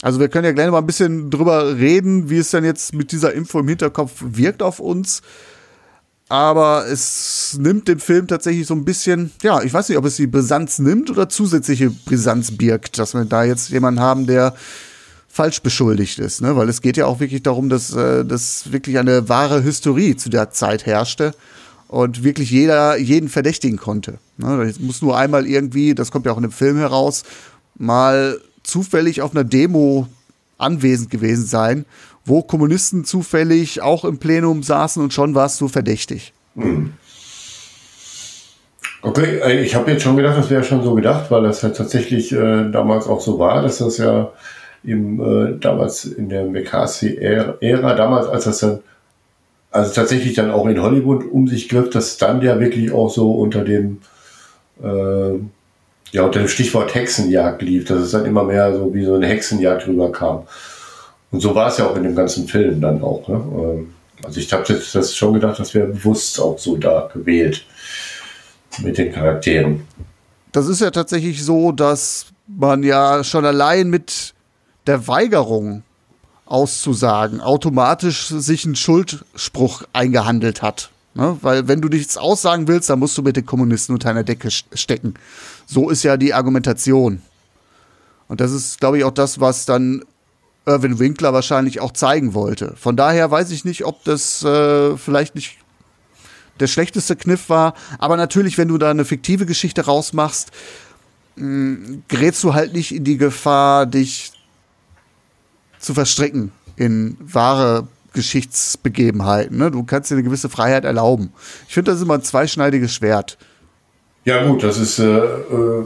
Also 0.00 0.18
wir 0.18 0.28
können 0.28 0.46
ja 0.46 0.52
gleich 0.52 0.70
mal 0.70 0.78
ein 0.78 0.86
bisschen 0.86 1.30
drüber 1.30 1.76
reden, 1.76 2.30
wie 2.30 2.38
es 2.38 2.50
denn 2.52 2.64
jetzt 2.64 2.94
mit 2.94 3.12
dieser 3.12 3.34
Info 3.34 3.58
im 3.58 3.68
Hinterkopf 3.68 4.24
wirkt 4.26 4.62
auf 4.62 4.80
uns 4.80 5.20
aber 6.28 6.86
es 6.86 7.56
nimmt 7.60 7.86
dem 7.88 8.00
Film 8.00 8.26
tatsächlich 8.26 8.66
so 8.66 8.74
ein 8.74 8.84
bisschen, 8.84 9.30
ja, 9.42 9.62
ich 9.62 9.72
weiß 9.72 9.88
nicht, 9.88 9.98
ob 9.98 10.04
es 10.04 10.16
die 10.16 10.26
Brisanz 10.26 10.78
nimmt 10.78 11.10
oder 11.10 11.28
zusätzliche 11.28 11.90
Brisanz 11.90 12.56
birgt, 12.56 12.98
dass 12.98 13.14
wir 13.14 13.24
da 13.24 13.44
jetzt 13.44 13.68
jemanden 13.70 14.00
haben, 14.00 14.26
der 14.26 14.54
falsch 15.28 15.60
beschuldigt 15.62 16.20
ist, 16.20 16.40
ne? 16.40 16.56
Weil 16.56 16.68
es 16.68 16.80
geht 16.80 16.96
ja 16.96 17.06
auch 17.06 17.18
wirklich 17.18 17.42
darum, 17.42 17.68
dass, 17.68 17.92
äh, 17.92 18.24
dass 18.24 18.70
wirklich 18.72 18.98
eine 18.98 19.28
wahre 19.28 19.64
Hysterie 19.64 20.16
zu 20.16 20.28
der 20.30 20.50
Zeit 20.50 20.86
herrschte 20.86 21.34
und 21.88 22.22
wirklich 22.22 22.50
jeder 22.50 22.96
jeden 22.96 23.28
verdächtigen 23.28 23.76
konnte. 23.76 24.18
Ne? 24.36 24.66
Das 24.66 24.80
muss 24.80 25.02
nur 25.02 25.18
einmal 25.18 25.46
irgendwie, 25.46 25.94
das 25.94 26.10
kommt 26.10 26.26
ja 26.26 26.32
auch 26.32 26.36
in 26.36 26.44
dem 26.44 26.52
Film 26.52 26.76
heraus, 26.76 27.24
mal 27.76 28.40
zufällig 28.62 29.22
auf 29.22 29.32
einer 29.32 29.44
Demo 29.44 30.08
anwesend 30.56 31.10
gewesen 31.10 31.46
sein 31.46 31.84
wo 32.24 32.42
Kommunisten 32.42 33.04
zufällig 33.04 33.82
auch 33.82 34.04
im 34.04 34.18
Plenum 34.18 34.62
saßen 34.62 35.02
und 35.02 35.12
schon 35.12 35.34
war 35.34 35.46
es 35.46 35.56
so 35.56 35.68
verdächtig. 35.68 36.32
Hm. 36.56 36.94
Okay, 39.02 39.38
äh, 39.44 39.62
ich 39.62 39.74
habe 39.74 39.90
jetzt 39.90 40.02
schon 40.02 40.16
gedacht, 40.16 40.38
das 40.38 40.48
wäre 40.48 40.64
schon 40.64 40.82
so 40.82 40.94
gedacht, 40.94 41.30
weil 41.30 41.42
das 41.42 41.62
halt 41.62 41.76
tatsächlich 41.76 42.32
äh, 42.32 42.70
damals 42.70 43.06
auch 43.06 43.20
so 43.20 43.38
war, 43.38 43.60
dass 43.60 43.78
das 43.78 43.98
ja 43.98 44.32
eben 44.82 45.20
äh, 45.20 45.58
damals 45.58 46.06
in 46.06 46.30
der 46.30 46.44
McCarthy-Ära, 46.44 47.94
damals 47.94 48.26
als 48.28 48.44
das 48.44 48.58
dann, 48.60 48.78
also 49.70 49.92
tatsächlich 49.92 50.34
dann 50.34 50.50
auch 50.50 50.66
in 50.66 50.80
Hollywood 50.80 51.24
um 51.30 51.48
sich 51.48 51.68
griff, 51.68 51.90
dass 51.90 52.16
dann 52.16 52.40
ja 52.40 52.58
wirklich 52.60 52.92
auch 52.92 53.10
so 53.10 53.32
unter 53.32 53.62
dem, 53.62 53.98
äh, 54.82 55.38
ja, 56.12 56.22
unter 56.22 56.38
dem 56.38 56.48
Stichwort 56.48 56.94
Hexenjagd 56.94 57.60
lief, 57.60 57.84
dass 57.84 57.98
es 57.98 58.12
dann 58.12 58.24
immer 58.24 58.44
mehr 58.44 58.74
so 58.74 58.94
wie 58.94 59.04
so 59.04 59.14
eine 59.14 59.26
Hexenjagd 59.26 59.86
rüberkam. 59.86 60.44
Und 61.34 61.40
so 61.40 61.52
war 61.52 61.66
es 61.66 61.78
ja 61.78 61.88
auch 61.88 61.96
in 61.96 62.04
dem 62.04 62.14
ganzen 62.14 62.46
Film 62.46 62.80
dann 62.80 63.02
auch. 63.02 63.26
Ne? 63.26 63.34
Ähm, 63.34 63.94
also 64.22 64.38
ich 64.38 64.52
habe 64.52 64.72
jetzt 64.72 64.94
das 64.94 65.16
schon 65.16 65.34
gedacht, 65.34 65.58
das 65.58 65.74
wäre 65.74 65.88
bewusst 65.88 66.38
auch 66.40 66.56
so 66.60 66.76
da 66.76 67.10
gewählt 67.12 67.64
mit 68.78 68.98
den 68.98 69.12
Charakteren. 69.12 69.82
Das 70.52 70.68
ist 70.68 70.80
ja 70.80 70.92
tatsächlich 70.92 71.42
so, 71.42 71.72
dass 71.72 72.26
man 72.46 72.84
ja 72.84 73.24
schon 73.24 73.44
allein 73.44 73.90
mit 73.90 74.32
der 74.86 75.08
Weigerung 75.08 75.82
auszusagen 76.46 77.40
automatisch 77.40 78.28
sich 78.28 78.64
einen 78.64 78.76
Schuldspruch 78.76 79.82
eingehandelt 79.92 80.62
hat. 80.62 80.90
Ne? 81.14 81.36
Weil 81.40 81.66
wenn 81.66 81.80
du 81.80 81.88
nichts 81.88 82.16
aussagen 82.16 82.68
willst, 82.68 82.90
dann 82.90 83.00
musst 83.00 83.18
du 83.18 83.22
mit 83.22 83.34
den 83.34 83.44
Kommunisten 83.44 83.92
unter 83.92 84.08
einer 84.08 84.22
Decke 84.22 84.52
stecken. 84.52 85.14
So 85.66 85.90
ist 85.90 86.04
ja 86.04 86.16
die 86.16 86.32
Argumentation. 86.32 87.22
Und 88.28 88.40
das 88.40 88.52
ist, 88.52 88.78
glaube 88.78 88.98
ich, 88.98 89.04
auch 89.04 89.10
das, 89.10 89.40
was 89.40 89.66
dann 89.66 90.04
Irwin 90.66 90.98
Winkler 90.98 91.32
wahrscheinlich 91.32 91.80
auch 91.80 91.92
zeigen 91.92 92.34
wollte. 92.34 92.74
Von 92.76 92.96
daher 92.96 93.30
weiß 93.30 93.50
ich 93.50 93.64
nicht, 93.64 93.84
ob 93.84 94.02
das 94.04 94.42
äh, 94.44 94.96
vielleicht 94.96 95.34
nicht 95.34 95.58
der 96.60 96.66
schlechteste 96.66 97.16
Kniff 97.16 97.48
war. 97.48 97.74
Aber 97.98 98.16
natürlich, 98.16 98.56
wenn 98.58 98.68
du 98.68 98.78
da 98.78 98.90
eine 98.90 99.04
fiktive 99.04 99.46
Geschichte 99.46 99.84
rausmachst, 99.84 100.50
mh, 101.36 101.46
mm, 101.46 102.02
gerätst 102.08 102.42
du 102.44 102.54
halt 102.54 102.72
nicht 102.72 102.94
in 102.94 103.04
die 103.04 103.18
Gefahr, 103.18 103.86
dich 103.86 104.32
zu 105.78 105.94
verstricken 105.94 106.52
in 106.76 107.16
wahre 107.20 107.86
Geschichtsbegebenheiten. 108.14 109.58
Ne? 109.58 109.70
Du 109.70 109.82
kannst 109.82 110.10
dir 110.10 110.14
eine 110.14 110.22
gewisse 110.22 110.48
Freiheit 110.48 110.84
erlauben. 110.84 111.32
Ich 111.68 111.74
finde, 111.74 111.90
das 111.90 111.98
ist 111.98 112.04
immer 112.04 112.14
ein 112.14 112.22
zweischneidiges 112.22 112.94
Schwert. 112.94 113.36
Ja, 114.24 114.46
gut, 114.46 114.62
das 114.62 114.78
ist. 114.78 114.98
Äh, 114.98 115.16
äh, 115.16 115.84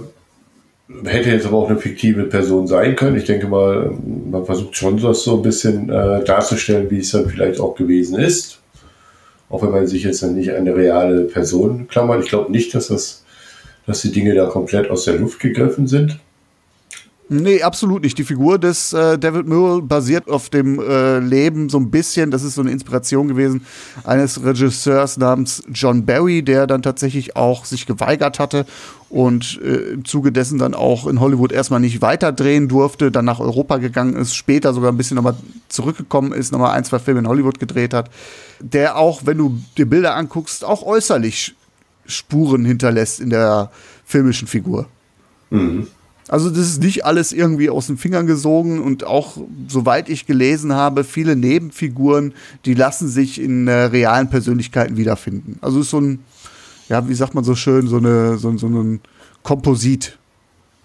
hätte 1.05 1.31
jetzt 1.31 1.47
aber 1.47 1.59
auch 1.59 1.69
eine 1.69 1.79
fiktive 1.79 2.25
Person 2.25 2.67
sein 2.67 2.97
können. 2.97 3.17
Ich 3.17 3.25
denke 3.25 3.47
mal, 3.47 3.93
man 4.31 4.45
versucht 4.45 4.77
schon 4.77 5.01
das 5.01 5.23
so 5.23 5.37
ein 5.37 5.43
bisschen 5.43 5.91
äh, 5.91 6.25
darzustellen, 6.25 6.91
wie 6.91 6.99
es 6.99 7.11
dann 7.11 7.29
vielleicht 7.29 7.61
auch 7.61 7.75
gewesen 7.75 8.19
ist. 8.19 8.61
Auch 9.51 9.63
wenn 9.63 9.71
man 9.71 9.87
sich 9.87 10.03
jetzt 10.03 10.23
dann 10.23 10.35
nicht 10.35 10.51
an 10.51 10.57
eine 10.57 10.77
reale 10.77 11.23
Person 11.23 11.89
klammert. 11.89 12.25
Ich 12.25 12.29
glaube 12.29 12.53
nicht, 12.53 12.75
dass 12.75 12.89
das, 12.89 13.25
dass 13.87 14.03
die 14.03 14.13
Dinge 14.13 14.35
da 14.35 14.47
komplett 14.47 14.91
aus 14.91 15.05
der 15.05 15.17
Luft 15.17 15.41
gegriffen 15.41 15.87
sind. 15.87 16.19
Nee, 17.31 17.63
absolut 17.63 18.03
nicht. 18.05 18.17
Die 18.17 18.25
Figur 18.25 18.59
des 18.59 18.95
äh, 18.95 19.19
David 19.19 19.47
Murrell 19.47 19.83
basiert 19.83 20.29
auf 20.29 20.49
dem 20.49 20.81
äh, 20.81 21.19
Leben 21.19 21.69
so 21.69 21.79
ein 21.79 21.91
bisschen, 21.91 22.31
das 22.31 22.43
ist 22.43 22.55
so 22.55 22.63
eine 22.63 22.71
Inspiration 22.71 23.29
gewesen, 23.29 23.67
eines 24.05 24.43
Regisseurs 24.43 25.19
namens 25.19 25.63
John 25.71 26.07
Barry, 26.07 26.43
der 26.43 26.67
dann 26.67 26.81
tatsächlich 26.81 27.37
auch 27.37 27.67
sich 27.67 27.85
geweigert 27.85 28.39
hatte 28.39 28.65
und 29.11 29.61
äh, 29.63 29.93
im 29.93 30.07
Zuge 30.07 30.33
dessen 30.33 30.59
dann 30.59 30.73
auch 30.73 31.07
in 31.07 31.21
Hollywood 31.21 31.53
erstmal 31.53 31.81
nicht 31.81 32.01
weiter 32.01 32.33
drehen 32.33 32.67
durfte, 32.67 33.11
dann 33.11 33.27
nach 33.27 33.41
Europa 33.41 33.77
gegangen 33.77 34.17
ist, 34.17 34.35
später 34.35 34.73
sogar 34.73 34.91
ein 34.91 34.97
bisschen 34.97 35.17
nochmal 35.17 35.37
zurückgekommen 35.69 36.33
ist, 36.33 36.51
nochmal 36.51 36.75
ein, 36.75 36.85
zwei 36.85 36.99
Filme 36.99 37.21
in 37.21 37.29
Hollywood 37.29 37.61
gedreht 37.61 37.93
hat, 37.93 38.11
der 38.61 38.97
auch, 38.97 39.27
wenn 39.27 39.37
du 39.37 39.61
dir 39.77 39.87
Bilder 39.87 40.17
anguckst, 40.17 40.65
auch 40.65 40.83
äußerlich 40.83 41.55
Spuren 42.07 42.65
hinterlässt 42.65 43.21
in 43.21 43.29
der 43.29 43.71
filmischen 44.07 44.49
Figur. 44.49 44.87
Mhm. 45.51 45.89
Also 46.29 46.51
das 46.51 46.61
ist 46.61 46.83
nicht 46.83 47.07
alles 47.07 47.33
irgendwie 47.33 47.71
aus 47.71 47.87
den 47.87 47.97
Fingern 47.97 48.27
gesogen 48.27 48.81
und 48.81 49.05
auch, 49.05 49.39
soweit 49.67 50.11
ich 50.11 50.27
gelesen 50.27 50.75
habe, 50.75 51.05
viele 51.05 51.37
Nebenfiguren, 51.37 52.35
die 52.67 52.75
lassen 52.75 53.09
sich 53.09 53.41
in 53.41 53.67
äh, 53.67 53.85
realen 53.85 54.29
Persönlichkeiten 54.29 54.99
wiederfinden. 54.99 55.59
Also 55.63 55.81
ist 55.81 55.91
so 55.91 56.01
ein, 56.01 56.19
ja, 56.91 57.09
wie 57.09 57.15
sagt 57.15 57.35
man 57.35 57.45
so 57.45 57.55
schön, 57.55 57.89
so, 57.89 57.97
eine, 57.97 58.37
so, 58.37 58.57
so 58.59 58.67
ein 58.67 59.01
Komposit. 59.43 60.19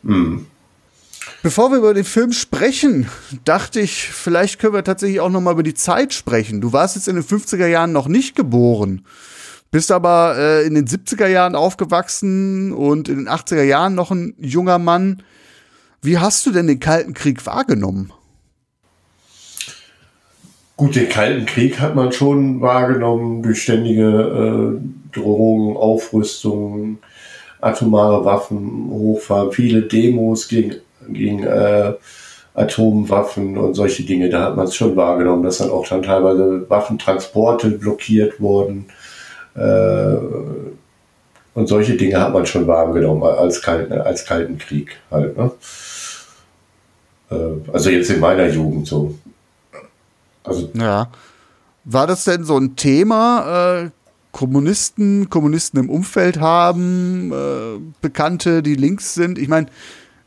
Mhm. 0.04 0.46
Bevor 1.42 1.72
wir 1.72 1.80
über 1.80 1.94
den 1.94 2.06
Film 2.06 2.32
sprechen, 2.32 3.10
dachte 3.44 3.82
ich, 3.82 4.10
vielleicht 4.10 4.60
können 4.60 4.74
wir 4.74 4.84
tatsächlich 4.86 5.20
auch 5.20 5.30
noch 5.30 5.42
mal 5.42 5.52
über 5.52 5.64
die 5.64 5.74
Zeit 5.74 6.14
sprechen. 6.14 6.62
Du 6.62 6.72
warst 6.72 6.96
jetzt 6.96 7.10
in 7.10 7.16
den 7.16 7.24
50er 7.24 7.68
Jahren 7.68 7.92
noch 7.92 8.08
nicht 8.08 8.36
geboren, 8.38 9.06
bist 9.70 9.92
aber 9.92 10.36
äh, 10.38 10.66
in 10.66 10.76
den 10.76 10.88
70er 10.88 11.28
Jahren 11.28 11.56
aufgewachsen 11.56 12.72
und 12.72 13.10
in 13.10 13.18
den 13.18 13.28
80er 13.28 13.64
Jahren 13.64 13.94
noch 13.94 14.12
ein 14.12 14.36
junger 14.38 14.80
Mann. 14.80 15.22
Wie 16.04 16.18
hast 16.18 16.46
du 16.46 16.52
denn 16.52 16.68
den 16.68 16.82
Kalten 16.82 17.14
Krieg 17.14 17.46
wahrgenommen? 17.46 18.12
Gut, 20.76 20.98
den 20.98 21.08
Kalten 21.08 21.46
Krieg 21.46 21.80
hat 21.80 21.96
man 21.96 22.12
schon 22.12 22.60
wahrgenommen 22.60 23.42
durch 23.42 23.62
ständige 23.62 24.04
äh, 24.04 25.16
Drohungen, 25.18 25.78
Aufrüstungen, 25.78 26.98
atomare 27.62 28.26
Waffen 28.26 28.90
hochfahren, 28.90 29.54
viele 29.54 29.84
Demos 29.84 30.50
gegen, 30.50 30.76
gegen 31.08 31.44
äh, 31.46 31.94
Atomwaffen 32.54 33.58
und 33.58 33.74
solche 33.74 34.04
Dinge. 34.04 34.28
Da 34.28 34.42
hat 34.42 34.58
man 34.58 34.66
es 34.66 34.76
schon 34.76 34.98
wahrgenommen, 34.98 35.44
dass 35.44 35.60
dann 35.60 35.70
auch 35.70 35.88
dann 35.88 36.04
teilweise 36.04 36.70
Waffentransporte 36.70 37.70
blockiert 37.70 38.42
wurden. 38.42 38.88
Äh, 39.56 40.18
und 41.54 41.68
solche 41.68 41.96
Dinge 41.96 42.20
hat 42.20 42.34
man 42.34 42.46
schon 42.46 42.68
wahrgenommen 42.68 43.24
als, 43.24 43.62
kalten, 43.62 43.94
als 43.94 44.26
Kalten 44.26 44.58
Krieg 44.58 44.98
halt. 45.10 45.38
Ne? 45.38 45.52
Äh, 47.30 47.36
also 47.72 47.90
jetzt 47.90 48.10
in 48.10 48.20
meiner 48.20 48.48
Jugend 48.48 48.88
so. 48.88 49.16
Also 50.44 50.70
ja. 50.74 51.10
War 51.86 52.08
das 52.08 52.24
denn 52.24 52.44
so 52.44 52.58
ein 52.58 52.76
Thema? 52.76 53.84
Äh, 53.84 53.90
Kommunisten, 54.32 55.30
Kommunisten 55.30 55.80
im 55.80 55.90
Umfeld 55.90 56.40
haben, 56.40 57.32
äh, 57.32 57.80
Bekannte, 58.02 58.64
die 58.64 58.74
links 58.76 59.14
sind. 59.14 59.38
Ich 59.38 59.48
meine, 59.48 59.68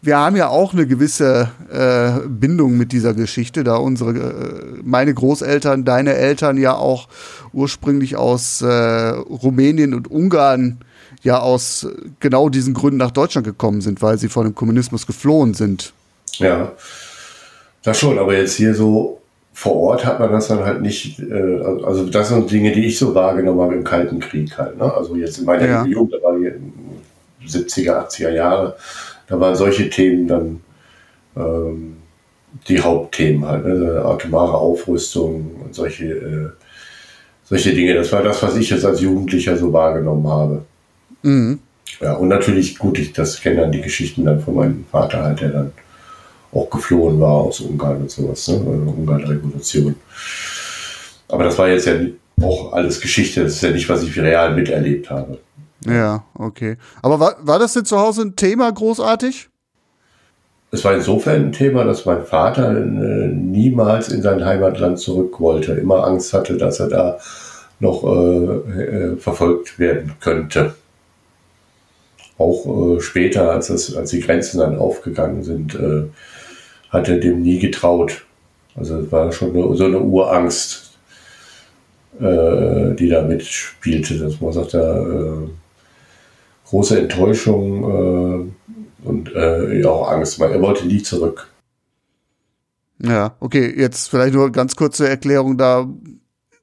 wir 0.01 0.17
haben 0.17 0.37
ja 0.37 0.49
auch 0.49 0.73
eine 0.73 0.87
gewisse 0.87 1.51
äh, 1.69 2.29
Bindung 2.29 2.77
mit 2.77 2.93
dieser 2.93 3.15
Geschichte, 3.15 3.65
da 3.65 3.77
unsere, 3.77 4.13
äh, 4.13 4.81
meine 4.85 5.13
Großeltern, 5.13 5.85
deine 5.85 6.15
Eltern 6.15 6.57
ja 6.57 6.77
auch 6.77 7.09
ursprünglich 7.53 8.17
aus 8.17 8.63
äh, 8.63 8.67
Rumänien 8.69 9.93
und 9.93 10.09
Ungarn 10.09 10.79
ja 11.23 11.41
aus 11.41 11.89
genau 12.21 12.49
diesen 12.49 12.75
Gründen 12.75 12.99
nach 12.99 13.11
Deutschland 13.11 13.45
gekommen 13.45 13.81
sind, 13.81 14.01
weil 14.03 14.19
sie 14.19 14.29
vor 14.29 14.45
dem 14.45 14.55
Kommunismus 14.55 15.09
geflohen 15.09 15.55
sind. 15.55 15.93
Ja, 16.39 16.73
das 17.83 17.99
schon, 17.99 18.19
aber 18.19 18.37
jetzt 18.37 18.55
hier 18.55 18.75
so 18.75 19.21
vor 19.57 19.77
Ort 19.77 20.05
hat 20.05 20.21
man 20.21 20.33
das 20.33 20.49
dann 20.49 20.65
halt 20.65 20.83
nicht, 20.83 21.19
äh, 21.19 21.63
also 21.83 22.07
das 22.07 22.29
sind 22.29 22.51
Dinge, 22.51 22.73
die 22.73 22.87
ich 22.87 22.99
so 22.99 23.15
wahrgenommen 23.15 23.61
habe 23.63 23.75
im 23.75 23.85
Kalten 23.85 24.21
Krieg 24.21 24.59
halt. 24.59 24.77
Ne? 24.77 24.93
Also 24.93 25.17
jetzt 25.17 25.39
in 25.39 25.47
meiner 25.47 25.67
ja. 25.67 25.85
Jugend, 25.87 26.13
da 26.13 26.23
war 26.23 26.37
die 26.39 27.49
70er, 27.49 28.07
80er 28.07 28.31
Jahre, 28.33 28.77
da 29.29 29.41
waren 29.41 29.57
solche 29.57 29.89
Themen 29.89 30.29
dann 30.29 30.61
ähm, 31.37 31.97
die 32.69 32.81
Hauptthemen 32.81 33.47
halt, 33.47 33.65
ne? 33.65 34.03
atomare 34.05 34.59
Aufrüstung 34.59 35.53
und 35.65 35.75
solche, 35.75 36.05
äh, 36.05 36.49
solche 37.45 37.73
Dinge. 37.73 37.95
Das 37.95 38.13
war 38.13 38.23
das, 38.23 38.43
was 38.43 38.57
ich 38.57 38.69
jetzt 38.69 38.85
als 38.85 39.01
Jugendlicher 39.01 39.57
so 39.57 39.73
wahrgenommen 39.73 40.29
habe. 40.29 40.65
Mhm. 41.23 41.61
Ja, 42.01 42.13
und 42.15 42.29
natürlich, 42.29 42.79
gut, 42.79 42.99
ich 42.99 43.15
das 43.15 43.41
kenne 43.41 43.63
dann 43.63 43.73
die 43.73 43.81
Geschichten 43.81 44.25
dann 44.25 44.41
von 44.41 44.55
meinem 44.55 44.85
Vater 44.91 45.23
halt, 45.23 45.41
der 45.41 45.49
dann 45.49 45.73
auch 46.57 46.71
geflohen 46.71 47.21
war 47.21 47.33
aus 47.33 47.61
Ungarn 47.61 48.03
und 48.03 48.11
sowas, 48.11 48.49
ne? 48.49 48.57
Ungarn-Revolution. 48.57 49.95
Aber 51.29 51.45
das 51.45 51.59
war 51.59 51.69
jetzt 51.69 51.87
ja 51.87 51.95
auch 52.43 52.73
alles 52.73 53.01
Geschichte, 53.01 53.43
das 53.43 53.55
ist 53.55 53.63
ja 53.63 53.71
nicht, 53.71 53.89
was 53.89 54.03
ich 54.03 54.19
real 54.19 54.55
miterlebt 54.55 55.11
habe. 55.11 55.39
Ja, 55.87 56.25
okay. 56.35 56.77
Aber 57.03 57.21
war, 57.21 57.37
war 57.41 57.59
das 57.59 57.73
denn 57.73 57.85
zu 57.85 57.99
Hause 57.99 58.23
ein 58.23 58.37
Thema 58.37 58.71
großartig? 58.71 59.49
Es 60.73 60.85
war 60.85 60.95
insofern 60.95 61.47
ein 61.47 61.53
Thema, 61.53 61.85
dass 61.85 62.05
mein 62.05 62.25
Vater 62.25 62.77
äh, 62.77 63.29
niemals 63.29 64.09
in 64.09 64.23
sein 64.23 64.45
Heimatland 64.45 64.99
zurück 64.99 65.41
wollte, 65.41 65.73
immer 65.73 66.05
Angst 66.05 66.33
hatte, 66.33 66.57
dass 66.57 66.81
er 66.81 66.89
da 66.89 67.19
noch 67.79 68.05
äh, 68.05 68.83
äh, 68.83 69.17
verfolgt 69.17 69.79
werden 69.79 70.15
könnte. 70.21 70.75
Auch 72.39 72.97
äh, 72.97 73.01
später, 73.01 73.53
als, 73.53 73.69
das, 73.69 73.95
als 73.95 74.11
die 74.11 74.21
Grenzen 74.21 74.59
dann 74.59 74.77
aufgegangen 74.77 75.43
sind, 75.45 75.75
äh, 75.75 76.05
hat 76.91 77.09
er 77.09 77.19
dem 77.19 77.43
nie 77.43 77.59
getraut. 77.59 78.25
Also 78.75 78.99
es 78.99 79.13
war 79.13 79.33
schon 79.33 79.57
eine, 79.57 79.77
so 79.77 79.85
eine 79.85 80.01
Urangst, 80.01 80.99
äh, 82.21 82.95
die 82.95 83.09
da 83.09 83.23
mitspielte. 83.23 84.19
Das 84.19 84.41
war 84.41 84.53
sagt 84.53 84.75
er, 84.75 85.07
äh, 85.07 85.49
große 86.69 87.01
Enttäuschung 87.01 88.53
äh, 89.05 89.09
und 89.09 89.35
äh, 89.35 89.85
auch 89.85 90.11
Angst. 90.11 90.41
Er 90.41 90.61
wollte 90.61 90.87
nie 90.87 91.03
zurück. 91.03 91.49
Ja, 93.03 93.37
okay, 93.41 93.75
jetzt 93.77 94.09
vielleicht 94.09 94.35
nur 94.35 94.51
ganz 94.51 94.75
kurze 94.75 95.09
Erklärung 95.09 95.57
da. 95.57 95.87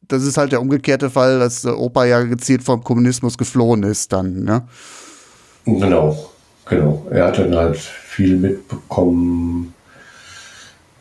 Das 0.08 0.24
ist 0.24 0.38
halt 0.38 0.51
der 0.51 0.62
umgekehrte 0.62 1.10
Fall, 1.10 1.39
dass 1.39 1.62
der 1.62 1.80
Opa 1.80 2.06
ja 2.06 2.22
gezielt 2.24 2.63
vom 2.63 2.84
Kommunismus 2.84 3.38
geflohen 3.38 3.84
ist 3.84 4.12
dann, 4.12 4.44
ne? 4.44 4.68
Genau, 5.65 6.30
genau. 6.65 7.08
Er 7.10 7.27
hat 7.27 7.38
dann 7.38 7.56
halt 7.56 7.77
viel 7.77 8.36
mitbekommen, 8.36 9.74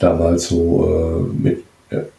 damals 0.02 0.48
so 0.48 1.28
äh, 1.40 1.42
mit, 1.42 1.64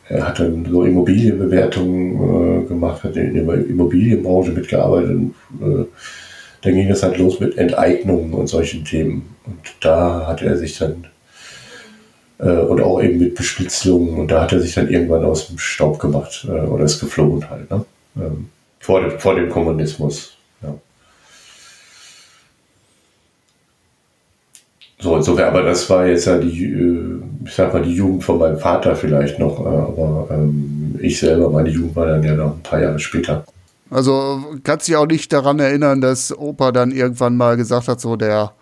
er 0.08 0.28
hat 0.28 0.40
dann 0.40 0.66
so 0.70 0.84
Immobilienbewertungen 0.84 2.64
äh, 2.64 2.68
gemacht, 2.68 3.04
hat 3.04 3.16
in 3.16 3.34
der 3.34 3.66
Immobilienbranche 3.66 4.52
mitgearbeitet. 4.52 5.12
Und, 5.12 5.34
äh, 5.62 5.86
dann 6.62 6.76
ging 6.76 6.90
es 6.90 7.04
halt 7.04 7.18
los 7.18 7.40
mit 7.40 7.58
Enteignungen 7.58 8.34
und 8.34 8.48
solchen 8.48 8.86
Themen. 8.86 9.36
Und 9.46 9.76
da 9.82 10.26
hat 10.28 10.42
er 10.42 10.58
sich 10.58 10.78
dann 10.78 11.08
äh, 12.40 12.50
und 12.50 12.82
auch 12.82 13.02
eben 13.02 13.20
mit 13.20 13.36
Bespitzelungen 13.36 14.16
und 14.20 14.30
da 14.30 14.42
hat 14.42 14.54
er 14.54 14.60
sich 14.60 14.74
dann 14.74 14.90
irgendwann 14.90 15.26
aus 15.26 15.48
dem 15.48 15.58
Staub 15.58 16.00
gemacht 16.00 16.46
äh, 16.48 16.52
oder 16.52 16.86
ist 16.86 17.00
geflohen 17.00 17.50
halt, 17.50 17.70
ne? 17.70 17.86
Ähm, 18.16 18.50
vor, 18.80 19.10
vor 19.20 19.36
dem 19.36 19.50
Kommunismus. 19.50 20.38
Ja. 20.62 20.76
So, 25.04 25.18
insofern, 25.18 25.50
aber 25.50 25.64
das 25.64 25.90
war 25.90 26.08
jetzt 26.08 26.28
ja 26.28 26.38
die, 26.38 26.64
äh, 26.64 27.20
ich 27.44 27.54
sag 27.54 27.74
mal, 27.74 27.82
die 27.82 27.94
Jugend 27.94 28.24
von 28.24 28.40
meinem 28.40 28.58
Vater 28.58 28.96
vielleicht 28.96 29.38
noch, 29.38 29.60
äh, 29.60 29.68
aber 29.68 30.30
ähm, 30.32 30.98
ich 31.02 31.20
selber, 31.20 31.50
meine 31.50 31.68
Jugend 31.68 31.98
war 31.98 32.06
dann 32.06 32.24
ja 32.24 32.34
noch 32.36 32.56
ein 32.56 32.64
paar 32.64 32.82
Jahre 32.82 32.98
später. 33.00 33.44
Also 33.90 34.40
kannst 34.64 34.88
dich 34.88 34.96
auch 34.96 35.06
nicht 35.06 35.34
daran 35.34 35.60
erinnern, 35.60 36.00
dass 36.00 36.36
Opa 36.36 36.72
dann 36.72 36.92
irgendwann 36.92 37.36
mal 37.36 37.58
gesagt 37.58 37.90
hat, 37.90 38.00
so 38.00 38.16
der, 38.16 38.54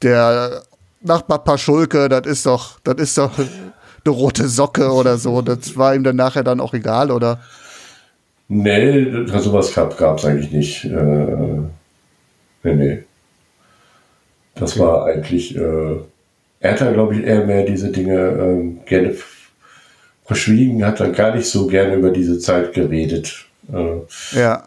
der 0.00 0.62
Nachbar 1.02 1.44
Paschulke, 1.44 2.08
das 2.08 2.26
ist 2.26 2.46
doch, 2.46 2.80
das 2.84 2.94
ist 2.96 3.18
doch 3.18 3.38
eine 3.38 4.14
rote 4.14 4.48
Socke 4.48 4.90
oder 4.90 5.18
so. 5.18 5.42
Das 5.42 5.76
war 5.76 5.94
ihm 5.94 6.04
dann 6.04 6.16
nachher 6.16 6.42
dann 6.42 6.60
auch 6.60 6.72
egal, 6.72 7.10
oder? 7.10 7.38
Nee, 8.48 9.26
sowas 9.26 9.74
gab 9.74 10.18
es 10.18 10.24
eigentlich 10.24 10.52
nicht. 10.52 10.84
Äh, 10.86 11.58
nee, 12.62 12.74
nee. 12.74 13.04
Das 14.54 14.78
war 14.78 15.06
eigentlich, 15.06 15.56
äh, 15.56 15.96
er 16.60 16.72
hat 16.72 16.80
dann, 16.80 16.94
glaube 16.94 17.16
ich, 17.16 17.24
eher 17.24 17.46
mehr 17.46 17.64
diese 17.64 17.90
Dinge 17.90 18.14
äh, 18.14 18.88
gerne 18.88 19.14
verschwiegen, 20.24 20.84
hat 20.84 21.00
dann 21.00 21.12
gar 21.12 21.34
nicht 21.34 21.46
so 21.46 21.66
gerne 21.66 21.94
über 21.94 22.10
diese 22.10 22.38
Zeit 22.38 22.72
geredet. 22.72 23.46
Äh, 23.72 24.38
ja. 24.38 24.62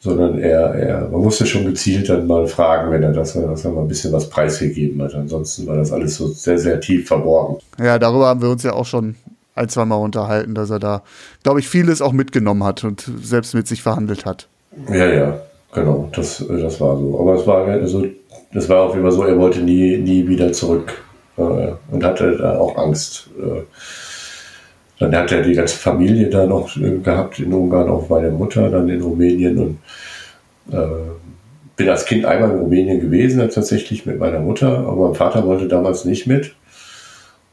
Sondern 0.00 0.38
er, 0.38 0.74
er, 0.74 1.08
man 1.08 1.22
musste 1.22 1.46
schon 1.46 1.64
gezielt 1.64 2.08
dann 2.08 2.26
mal 2.26 2.46
fragen, 2.46 2.90
wenn 2.90 3.02
er 3.02 3.12
das, 3.12 3.32
dass 3.32 3.64
er 3.64 3.70
mal 3.70 3.82
ein 3.82 3.88
bisschen 3.88 4.12
was 4.12 4.28
preisgegeben 4.28 5.02
hat. 5.02 5.14
Ansonsten 5.14 5.66
war 5.66 5.76
das 5.76 5.92
alles 5.92 6.16
so 6.16 6.28
sehr, 6.28 6.58
sehr 6.58 6.78
tief 6.80 7.08
verborgen. 7.08 7.58
Ja, 7.78 7.98
darüber 7.98 8.26
haben 8.26 8.42
wir 8.42 8.50
uns 8.50 8.62
ja 8.62 8.74
auch 8.74 8.84
schon 8.84 9.14
ein, 9.54 9.68
zwei 9.68 9.84
Mal 9.84 9.96
unterhalten, 9.96 10.54
dass 10.54 10.70
er 10.70 10.78
da, 10.78 11.02
glaube 11.42 11.60
ich, 11.60 11.68
vieles 11.68 12.02
auch 12.02 12.12
mitgenommen 12.12 12.64
hat 12.64 12.84
und 12.84 13.10
selbst 13.22 13.54
mit 13.54 13.66
sich 13.66 13.82
verhandelt 13.82 14.26
hat. 14.26 14.48
Ja, 14.90 15.06
ja, 15.06 15.40
genau, 15.72 16.10
das, 16.12 16.44
das 16.48 16.80
war 16.80 16.98
so. 16.98 17.18
Aber 17.20 17.34
es 17.34 17.46
war 17.46 17.66
also 17.66 18.04
das 18.54 18.68
war 18.68 18.84
auf 18.84 18.94
jeden 18.94 19.04
Fall 19.04 19.12
so, 19.12 19.24
er 19.24 19.38
wollte 19.38 19.60
nie, 19.60 19.98
nie 19.98 20.26
wieder 20.26 20.52
zurück 20.52 21.02
äh, 21.36 21.72
und 21.90 22.04
hatte 22.04 22.36
da 22.36 22.58
auch 22.58 22.78
Angst. 22.78 23.28
Äh, 23.38 23.62
dann 25.00 25.14
hat 25.16 25.32
er 25.32 25.42
die 25.42 25.54
ganze 25.54 25.76
Familie 25.76 26.30
da 26.30 26.46
noch 26.46 26.76
äh, 26.76 26.98
gehabt 26.98 27.40
in 27.40 27.52
Ungarn, 27.52 27.90
auch 27.90 28.08
meine 28.08 28.30
Mutter 28.30 28.70
dann 28.70 28.88
in 28.88 29.02
Rumänien 29.02 29.58
und 29.58 29.78
äh, 30.72 30.86
bin 31.76 31.88
als 31.88 32.06
Kind 32.06 32.24
einmal 32.24 32.52
in 32.52 32.60
Rumänien 32.60 33.00
gewesen, 33.00 33.40
tatsächlich 33.50 34.06
mit 34.06 34.20
meiner 34.20 34.38
Mutter, 34.38 34.78
aber 34.78 35.08
mein 35.08 35.14
Vater 35.16 35.44
wollte 35.44 35.66
damals 35.66 36.04
nicht 36.04 36.28
mit 36.28 36.54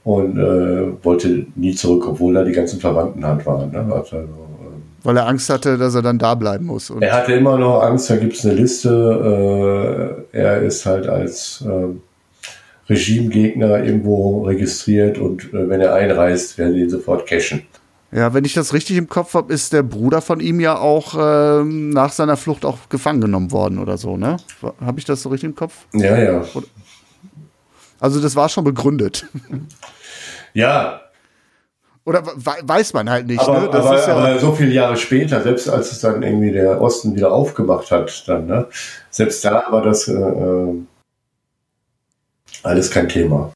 und 0.04 0.38
äh, 0.38 1.04
wollte 1.04 1.48
nie 1.56 1.74
zurück, 1.74 2.08
obwohl 2.08 2.36
da 2.36 2.44
die 2.44 2.52
ganzen 2.52 2.80
Verwandten 2.80 3.26
halt 3.26 3.44
waren. 3.48 3.72
Ne? 3.72 3.88
Also, 3.92 4.18
weil 5.04 5.18
er 5.18 5.28
Angst 5.28 5.50
hatte, 5.50 5.78
dass 5.78 5.96
er 5.96 6.02
dann 6.02 6.20
da 6.20 6.36
bleiben 6.36 6.66
muss. 6.66 6.92
er 7.00 7.14
hatte 7.14 7.34
immer 7.34 7.58
noch 7.58 7.82
Angst, 7.82 8.10
da 8.10 8.18
gibt 8.18 8.34
es 8.34 8.46
eine 8.46 8.56
Liste. 8.56 10.26
Äh, 10.32 10.38
er 10.38 10.62
ist 10.62 10.86
halt 10.86 11.08
als 11.08 11.64
äh, 11.68 12.90
Regimegegner 12.90 13.84
irgendwo 13.84 14.44
registriert 14.44 15.18
und 15.18 15.54
äh, 15.54 15.70
wenn 15.70 15.82
er 15.82 15.94
einreist, 15.94 16.58
werden 16.58 16.74
sie 16.74 16.82
ihn 16.82 16.90
sofort 16.90 17.28
cashen. 17.28 17.64
Ja, 18.14 18.34
wenn 18.34 18.44
ich 18.44 18.54
das 18.54 18.74
richtig 18.74 18.98
im 18.98 19.08
Kopf 19.08 19.36
habe, 19.36 19.54
ist 19.54 19.72
der 19.72 19.84
Bruder 19.84 20.22
von 20.22 20.42
ihm 20.42 20.60
ja 20.60 20.78
auch 20.78 21.16
ähm, 21.18 21.92
nach 21.92 22.12
seiner 22.12 22.36
Flucht 22.36 22.66
auch 22.66 22.78
gefangen 22.90 23.22
genommen 23.22 23.52
worden 23.52 23.80
oder 23.80 23.98
so, 23.98 24.18
ne? 24.18 24.36
Habe 24.82 25.00
ich 25.00 25.06
das 25.06 25.22
so 25.22 25.30
richtig 25.30 25.50
im 25.50 25.56
Kopf? 25.56 25.86
Ja, 25.94 26.18
ja. 26.18 26.44
Also 28.02 28.20
das 28.20 28.36
war 28.36 28.50
schon 28.50 28.66
begründet. 28.66 29.28
Ja, 30.54 31.00
oder 32.12 32.24
weiß 32.26 32.94
man 32.94 33.10
halt 33.10 33.28
nicht. 33.28 33.40
Aber, 33.40 33.62
ne? 33.62 33.70
aber, 33.70 33.98
ja 33.98 34.16
aber, 34.16 34.40
so 34.40 34.52
viele 34.52 34.74
Jahre 34.74 34.98
später, 34.98 35.42
selbst 35.42 35.70
als 35.70 35.94
es 35.94 36.02
dann 36.02 36.22
irgendwie 36.22 36.52
der 36.52 36.82
Osten 36.82 37.16
wieder 37.16 37.32
aufgemacht 37.32 37.90
hat, 37.90 38.28
dann, 38.28 38.48
ne? 38.48 38.68
selbst 39.10 39.46
da 39.46 39.64
war 39.70 39.82
das 39.82 40.10
äh, 40.10 40.14
äh 40.14 40.76
alles 42.64 42.92
kein 42.92 43.08
Thema. 43.08 43.54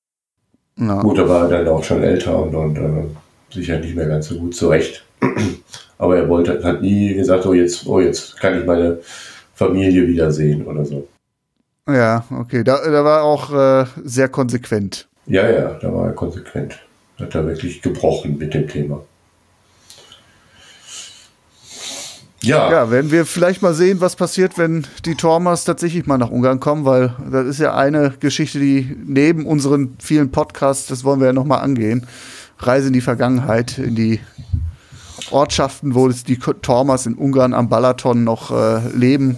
Na. 0.77 1.01
Gut, 1.01 1.17
er 1.17 1.29
war 1.29 1.47
dann 1.49 1.67
auch 1.67 1.83
schon 1.83 2.01
älter 2.01 2.41
und, 2.41 2.55
und 2.55 2.77
äh, 2.77 3.53
sicher 3.53 3.77
nicht 3.77 3.95
mehr 3.95 4.07
ganz 4.07 4.27
so 4.27 4.39
gut 4.39 4.55
zurecht. 4.55 5.05
aber 5.97 6.17
er 6.17 6.29
wollte, 6.29 6.63
hat 6.63 6.81
nie 6.81 7.13
gesagt, 7.13 7.45
oh 7.45 7.53
jetzt, 7.53 7.85
oh 7.87 7.99
jetzt 7.99 8.39
kann 8.39 8.57
ich 8.57 8.65
meine 8.65 8.99
Familie 9.53 10.07
wiedersehen 10.07 10.65
oder 10.65 10.85
so. 10.85 11.07
Ja, 11.87 12.23
okay. 12.31 12.63
Da, 12.63 12.79
da 12.83 13.03
war 13.03 13.23
auch 13.23 13.53
äh, 13.53 13.85
sehr 14.03 14.29
konsequent. 14.29 15.07
Ja, 15.27 15.47
ja, 15.49 15.73
da 15.81 15.93
war 15.93 16.07
er 16.07 16.13
konsequent 16.13 16.79
hat 17.19 17.35
er 17.35 17.47
wirklich 17.47 17.81
gebrochen 17.81 18.37
mit 18.37 18.53
dem 18.53 18.67
Thema. 18.67 19.01
Ja. 22.45 22.71
ja, 22.71 22.91
werden 22.91 23.09
wir 23.09 23.25
vielleicht 23.25 23.63
mal 23.63 23.73
sehen, 23.73 24.01
was 24.01 24.15
passiert, 24.15 24.59
wenn 24.59 24.85
die 25.05 25.15
Tormas 25.15 25.63
tatsächlich 25.63 26.05
mal 26.05 26.19
nach 26.19 26.29
Ungarn 26.29 26.59
kommen, 26.59 26.85
weil 26.85 27.15
das 27.31 27.47
ist 27.47 27.59
ja 27.59 27.75
eine 27.75 28.13
Geschichte, 28.19 28.59
die 28.59 28.95
neben 29.03 29.47
unseren 29.47 29.95
vielen 29.99 30.31
Podcasts, 30.31 30.85
das 30.85 31.03
wollen 31.03 31.19
wir 31.19 31.27
ja 31.27 31.33
nochmal 31.33 31.61
angehen, 31.61 32.05
Reise 32.59 32.87
in 32.87 32.93
die 32.93 33.01
Vergangenheit, 33.01 33.79
in 33.79 33.95
die 33.95 34.19
Ortschaften, 35.31 35.95
wo 35.95 36.07
es 36.07 36.23
die 36.23 36.37
Tormas 36.37 37.07
in 37.07 37.15
Ungarn 37.15 37.55
am 37.55 37.67
Balaton 37.67 38.23
noch 38.23 38.51
äh, 38.51 38.89
leben, 38.95 39.37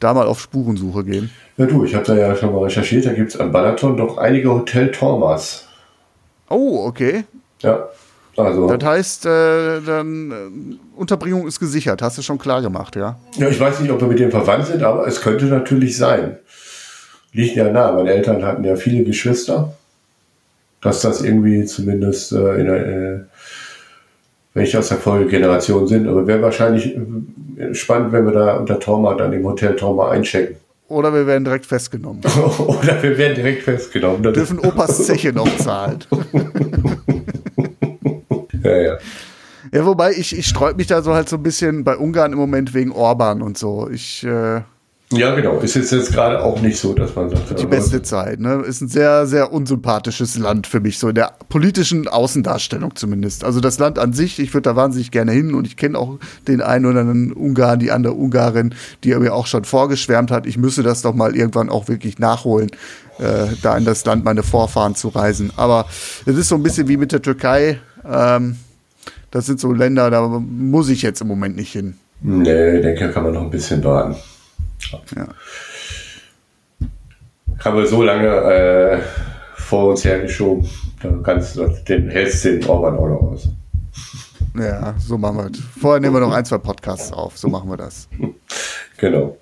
da 0.00 0.14
mal 0.14 0.26
auf 0.26 0.40
Spurensuche 0.40 1.04
gehen. 1.04 1.30
Ja 1.58 1.66
du, 1.66 1.84
ich 1.84 1.94
habe 1.94 2.06
da 2.06 2.16
ja 2.16 2.34
schon 2.36 2.54
mal 2.54 2.62
recherchiert, 2.62 3.04
da 3.04 3.12
gibt 3.12 3.34
es 3.34 3.40
am 3.40 3.52
Balaton 3.52 3.98
doch 3.98 4.16
einige 4.16 4.50
Hotel 4.50 4.90
Tormas. 4.90 5.65
Oh, 6.48 6.84
okay. 6.86 7.24
Ja. 7.60 7.88
Also. 8.36 8.68
Das 8.68 8.86
heißt, 8.86 9.26
äh, 9.26 9.80
dann 9.80 10.30
äh, 10.30 10.98
Unterbringung 10.98 11.46
ist 11.46 11.58
gesichert, 11.58 12.02
hast 12.02 12.18
du 12.18 12.22
schon 12.22 12.38
klar 12.38 12.60
gemacht, 12.60 12.94
ja? 12.94 13.18
Ja, 13.38 13.48
ich 13.48 13.58
weiß 13.58 13.80
nicht, 13.80 13.90
ob 13.90 14.00
wir 14.00 14.08
mit 14.08 14.18
dem 14.18 14.30
verwandt 14.30 14.66
sind, 14.66 14.82
aber 14.82 15.06
es 15.06 15.22
könnte 15.22 15.46
natürlich 15.46 15.96
sein. 15.96 16.36
Liegt 17.32 17.56
ja 17.56 17.70
nah. 17.70 17.92
Meine 17.92 18.12
Eltern 18.12 18.44
hatten 18.44 18.64
ja 18.64 18.76
viele 18.76 19.04
Geschwister. 19.04 19.72
Dass 20.82 21.00
das 21.00 21.22
irgendwie 21.22 21.64
zumindest 21.64 22.32
äh, 22.32 22.54
in 22.60 22.66
der, 22.66 22.86
äh, 22.86 23.20
welche 24.54 24.78
aus 24.78 24.88
der 24.88 24.98
Folgegeneration 24.98 25.86
sind. 25.88 26.06
Aber 26.06 26.26
wäre 26.26 26.42
wahrscheinlich 26.42 26.94
äh, 26.94 27.74
spannend, 27.74 28.12
wenn 28.12 28.26
wir 28.26 28.32
da 28.32 28.56
unter 28.56 28.78
Trauma 28.78 29.14
dann 29.14 29.32
im 29.32 29.44
Hotel 29.44 29.74
Trauma 29.74 30.10
einchecken. 30.10 30.56
Oder 30.88 31.12
wir 31.12 31.26
werden 31.26 31.44
direkt 31.44 31.66
festgenommen. 31.66 32.20
Oder 32.58 33.02
wir 33.02 33.18
werden 33.18 33.34
direkt 33.34 33.62
festgenommen. 33.64 34.22
Das 34.22 34.34
Dürfen 34.34 34.58
Opas 34.60 34.98
Zeche 35.06 35.32
noch 35.32 35.56
zahlen. 35.58 35.98
ja, 38.62 38.76
ja. 38.76 38.98
Ja, 39.72 39.84
wobei 39.84 40.12
ich, 40.12 40.36
ich 40.36 40.46
sträub 40.46 40.76
mich 40.76 40.86
da 40.86 41.02
so 41.02 41.12
halt 41.12 41.28
so 41.28 41.36
ein 41.36 41.42
bisschen 41.42 41.82
bei 41.82 41.96
Ungarn 41.96 42.32
im 42.32 42.38
Moment 42.38 42.72
wegen 42.72 42.92
Orban 42.92 43.42
und 43.42 43.58
so. 43.58 43.90
Ich 43.90 44.24
äh, 44.24 44.62
ja, 45.12 45.32
genau. 45.36 45.60
Ist 45.60 45.76
jetzt, 45.76 45.92
jetzt 45.92 46.12
gerade 46.12 46.42
auch 46.42 46.60
nicht 46.60 46.78
so, 46.78 46.92
dass 46.92 47.14
man 47.14 47.30
sagt. 47.30 47.60
Die 47.60 47.66
beste 47.66 48.02
Zeit, 48.02 48.40
ne? 48.40 48.64
Ist 48.66 48.80
ein 48.80 48.88
sehr, 48.88 49.26
sehr 49.26 49.52
unsympathisches 49.52 50.36
Land 50.36 50.66
für 50.66 50.80
mich, 50.80 50.98
so 50.98 51.08
in 51.08 51.14
der 51.14 51.32
politischen 51.48 52.08
Außendarstellung 52.08 52.96
zumindest. 52.96 53.44
Also 53.44 53.60
das 53.60 53.78
Land 53.78 54.00
an 54.00 54.12
sich, 54.12 54.40
ich 54.40 54.52
würde 54.52 54.70
da 54.70 54.74
wahnsinnig 54.74 55.12
gerne 55.12 55.30
hin 55.30 55.54
und 55.54 55.64
ich 55.64 55.76
kenne 55.76 55.96
auch 55.96 56.18
den 56.48 56.60
einen 56.60 56.86
oder 56.86 57.00
anderen 57.00 57.32
Ungarn, 57.32 57.78
die 57.78 57.92
andere 57.92 58.14
Ungarin, 58.14 58.74
die 59.04 59.14
mir 59.14 59.32
auch 59.32 59.46
schon 59.46 59.64
vorgeschwärmt 59.64 60.32
hat, 60.32 60.44
ich 60.44 60.58
müsse 60.58 60.82
das 60.82 61.02
doch 61.02 61.14
mal 61.14 61.36
irgendwann 61.36 61.68
auch 61.68 61.86
wirklich 61.86 62.18
nachholen, 62.18 62.70
äh, 63.18 63.46
da 63.62 63.76
in 63.76 63.84
das 63.84 64.04
Land 64.04 64.24
meine 64.24 64.42
Vorfahren 64.42 64.96
zu 64.96 65.08
reisen. 65.08 65.52
Aber 65.56 65.86
es 66.26 66.36
ist 66.36 66.48
so 66.48 66.56
ein 66.56 66.64
bisschen 66.64 66.88
wie 66.88 66.96
mit 66.96 67.12
der 67.12 67.22
Türkei. 67.22 67.78
Ähm, 68.04 68.56
das 69.30 69.46
sind 69.46 69.60
so 69.60 69.72
Länder, 69.72 70.10
da 70.10 70.26
muss 70.26 70.88
ich 70.88 71.02
jetzt 71.02 71.20
im 71.20 71.28
Moment 71.28 71.54
nicht 71.54 71.70
hin. 71.70 71.94
Nee, 72.22 72.80
denke, 72.80 73.12
kann 73.12 73.22
man 73.22 73.34
noch 73.34 73.42
ein 73.42 73.50
bisschen 73.50 73.84
warten. 73.84 74.16
Ja. 75.16 75.28
Haben 77.64 77.76
wir 77.76 77.86
so 77.86 78.02
lange 78.02 78.26
äh, 78.28 78.98
vor 79.54 79.90
uns 79.90 80.04
hergeschoben, 80.04 80.68
dann 81.02 81.22
kannst 81.22 81.56
du 81.56 81.66
den 81.88 82.10
hältst 82.10 82.44
den 82.44 82.64
Orban 82.66 82.96
auch 82.96 83.08
noch 83.08 83.22
aus. 83.32 83.48
Ja, 84.58 84.94
so 84.98 85.18
machen 85.18 85.36
wir 85.38 85.46
es. 85.46 85.60
Vorher 85.80 86.00
nehmen 86.00 86.14
wir 86.14 86.20
noch 86.20 86.32
ein, 86.32 86.44
zwei 86.44 86.58
Podcasts 86.58 87.12
auf. 87.12 87.36
So 87.36 87.48
machen 87.48 87.70
wir 87.70 87.76
das. 87.76 88.08
Genau. 88.98 89.36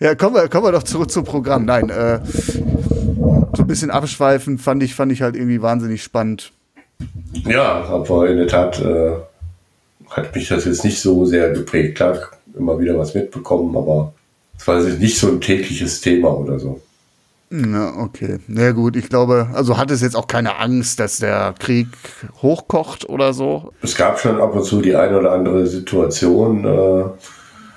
Ja, 0.00 0.14
kommen 0.14 0.36
wir, 0.36 0.48
kommen 0.48 0.64
wir 0.64 0.72
doch 0.72 0.84
zurück 0.84 1.10
zum 1.10 1.24
Programm. 1.24 1.66
Nein, 1.66 1.90
äh, 1.90 2.20
so 2.24 3.62
ein 3.62 3.66
bisschen 3.66 3.90
abschweifen 3.90 4.56
fand 4.56 4.82
ich, 4.82 4.94
fand 4.94 5.12
ich 5.12 5.20
halt 5.20 5.36
irgendwie 5.36 5.60
wahnsinnig 5.60 6.02
spannend. 6.02 6.52
Ja, 7.32 7.84
aber 7.84 8.30
in 8.30 8.38
der 8.38 8.46
Tat 8.46 8.80
äh, 8.80 9.16
hat 10.08 10.34
mich 10.34 10.48
das 10.48 10.64
jetzt 10.64 10.82
nicht 10.82 11.00
so 11.00 11.26
sehr 11.26 11.50
geprägt. 11.50 11.96
Klar, 11.96 12.16
immer 12.56 12.78
wieder 12.78 12.96
was 12.98 13.12
mitbekommen, 13.12 13.76
aber 13.76 14.14
Es 14.58 14.66
war 14.66 14.80
nicht 14.80 15.18
so 15.18 15.28
ein 15.28 15.40
tägliches 15.40 16.00
Thema 16.00 16.28
oder 16.28 16.58
so. 16.58 16.80
Na, 17.50 17.94
okay. 17.96 18.38
Na 18.46 18.62
ja, 18.62 18.72
gut, 18.72 18.94
ich 18.94 19.08
glaube, 19.08 19.48
also 19.54 19.78
hat 19.78 19.90
es 19.90 20.02
jetzt 20.02 20.16
auch 20.16 20.26
keine 20.26 20.58
Angst, 20.58 21.00
dass 21.00 21.16
der 21.16 21.54
Krieg 21.58 21.86
hochkocht 22.42 23.08
oder 23.08 23.32
so? 23.32 23.72
Es 23.80 23.96
gab 23.96 24.20
schon 24.20 24.40
ab 24.40 24.54
und 24.54 24.64
zu 24.64 24.82
die 24.82 24.94
eine 24.94 25.18
oder 25.18 25.32
andere 25.32 25.66
Situation. 25.66 26.64
Äh 26.66 27.04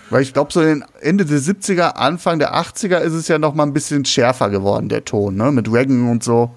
Weil 0.09 0.23
ich 0.23 0.33
glaube, 0.33 0.51
so 0.51 0.61
Ende 0.61 1.25
der 1.25 1.39
70er, 1.39 1.93
Anfang 1.95 2.39
der 2.39 2.53
80er 2.53 2.99
ist 2.99 3.13
es 3.13 3.29
ja 3.29 3.39
noch 3.39 3.53
mal 3.53 3.63
ein 3.63 3.73
bisschen 3.73 4.03
schärfer 4.03 4.49
geworden, 4.49 4.89
der 4.89 5.05
Ton, 5.05 5.35
ne? 5.37 5.53
Mit 5.53 5.71
Reagan 5.71 6.09
und 6.09 6.21
so. 6.21 6.51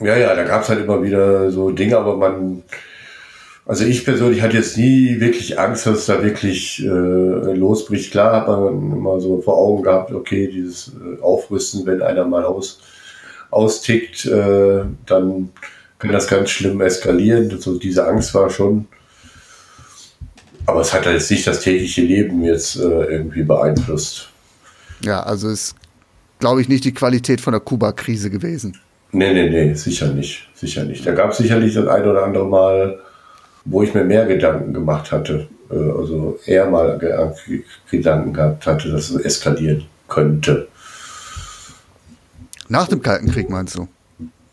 Ja, 0.00 0.16
ja, 0.16 0.34
da 0.34 0.44
gab 0.44 0.62
es 0.62 0.68
halt 0.70 0.80
immer 0.80 1.02
wieder 1.02 1.50
so 1.50 1.70
Dinge, 1.70 1.98
aber 1.98 2.16
man, 2.16 2.62
also 3.68 3.84
ich 3.84 4.02
persönlich 4.06 4.40
hatte 4.40 4.56
jetzt 4.56 4.78
nie 4.78 5.20
wirklich 5.20 5.58
Angst, 5.58 5.86
dass 5.86 6.06
da 6.06 6.22
wirklich 6.22 6.82
äh, 6.82 6.88
losbricht. 6.88 8.10
Klar 8.10 8.32
hat 8.32 8.48
man 8.48 8.92
immer 8.92 9.20
so 9.20 9.42
vor 9.42 9.58
Augen 9.58 9.82
gehabt, 9.82 10.10
okay, 10.10 10.48
dieses 10.48 10.88
äh, 10.88 11.20
Aufrüsten, 11.20 11.84
wenn 11.84 12.00
einer 12.00 12.24
mal 12.24 12.44
aus, 12.44 12.80
austickt, 13.50 14.24
äh, 14.24 14.84
dann 15.04 15.50
kann 15.98 16.12
das 16.12 16.28
ganz 16.28 16.48
schlimm 16.48 16.80
eskalieren. 16.80 17.50
Also 17.50 17.78
diese 17.78 18.06
Angst 18.06 18.32
war 18.32 18.48
schon. 18.48 18.88
Aber 20.64 20.80
es 20.80 20.94
hat 20.94 21.04
jetzt 21.04 21.30
nicht 21.30 21.46
das 21.46 21.60
tägliche 21.60 22.00
Leben 22.00 22.42
jetzt 22.42 22.76
äh, 22.76 22.80
irgendwie 22.80 23.42
beeinflusst. 23.42 24.30
Ja, 25.02 25.22
also 25.24 25.50
ist, 25.50 25.74
glaube 26.38 26.62
ich, 26.62 26.70
nicht 26.70 26.84
die 26.84 26.94
Qualität 26.94 27.42
von 27.42 27.52
der 27.52 27.60
Kuba-Krise 27.60 28.30
gewesen. 28.30 28.78
Nee, 29.12 29.34
nee, 29.34 29.50
nee, 29.50 29.74
sicher 29.74 30.08
nicht. 30.08 30.48
Sicher 30.54 30.84
nicht. 30.84 31.06
Da 31.06 31.12
gab 31.12 31.32
es 31.32 31.36
sicherlich 31.36 31.74
das 31.74 31.86
ein 31.86 32.06
oder 32.06 32.24
andere 32.24 32.46
Mal 32.46 32.98
wo 33.70 33.82
ich 33.82 33.94
mir 33.94 34.04
mehr 34.04 34.26
Gedanken 34.26 34.72
gemacht 34.72 35.12
hatte, 35.12 35.48
äh, 35.70 35.74
also 35.74 36.38
eher 36.46 36.68
mal 36.68 36.98
Gedanken 37.90 38.32
gehabt 38.32 38.66
hatte, 38.66 38.90
dass 38.90 39.10
es 39.10 39.24
eskalieren 39.24 39.84
könnte. 40.08 40.68
Nach 42.68 42.88
dem 42.88 43.02
Kalten 43.02 43.30
Krieg 43.30 43.48
meinst 43.48 43.76
du? 43.76 43.88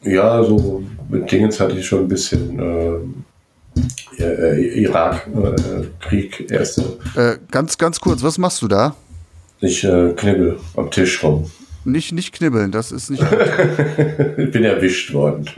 Ja, 0.01 0.43
so 0.43 0.83
mit 1.09 1.31
Dingens 1.31 1.59
hatte 1.59 1.77
ich 1.77 1.85
schon 1.85 2.01
ein 2.01 2.07
bisschen 2.07 2.59
äh, 4.17 4.23
äh, 4.23 4.83
Irak-Krieg 4.83 6.51
äh, 6.51 6.53
erste. 6.53 6.97
Äh, 7.15 7.37
ganz, 7.51 7.77
ganz 7.77 7.99
kurz, 7.99 8.23
was 8.23 8.37
machst 8.37 8.61
du 8.61 8.67
da? 8.67 8.95
Ich 9.61 9.83
äh, 9.83 10.13
knibbel 10.15 10.59
am 10.75 10.91
Tisch 10.91 11.23
rum. 11.23 11.49
Nicht, 11.83 12.11
nicht 12.11 12.33
knibbeln, 12.33 12.71
das 12.71 12.91
ist 12.91 13.09
nicht. 13.09 13.23
ich 14.37 14.51
bin 14.51 14.63
erwischt 14.63 15.13
worden. 15.13 15.49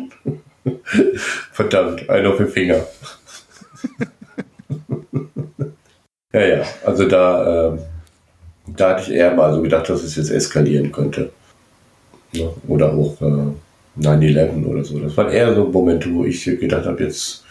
Verdammt, 1.51 2.09
ein 2.09 2.25
auf 2.25 2.37
den 2.37 2.47
Finger. 2.49 2.85
ja, 6.33 6.41
ja, 6.41 6.63
also 6.85 7.07
da, 7.07 7.73
äh, 7.73 7.77
da 8.67 8.89
hatte 8.89 9.03
ich 9.03 9.11
eher 9.11 9.33
mal 9.33 9.53
so 9.53 9.61
gedacht, 9.61 9.89
dass 9.89 10.03
es 10.03 10.15
jetzt 10.15 10.31
eskalieren 10.31 10.91
könnte. 10.91 11.31
Ja, 12.31 12.47
oder 12.67 12.93
auch 12.93 13.21
äh, 13.21 13.53
9-11 13.99 14.65
oder 14.65 14.83
so. 14.83 14.99
Das 14.99 15.15
waren 15.17 15.29
eher 15.29 15.53
so 15.55 15.65
Momente, 15.65 16.13
wo 16.13 16.25
ich 16.25 16.43
gedacht 16.43 16.85
habe, 16.85 17.03
jetzt 17.03 17.43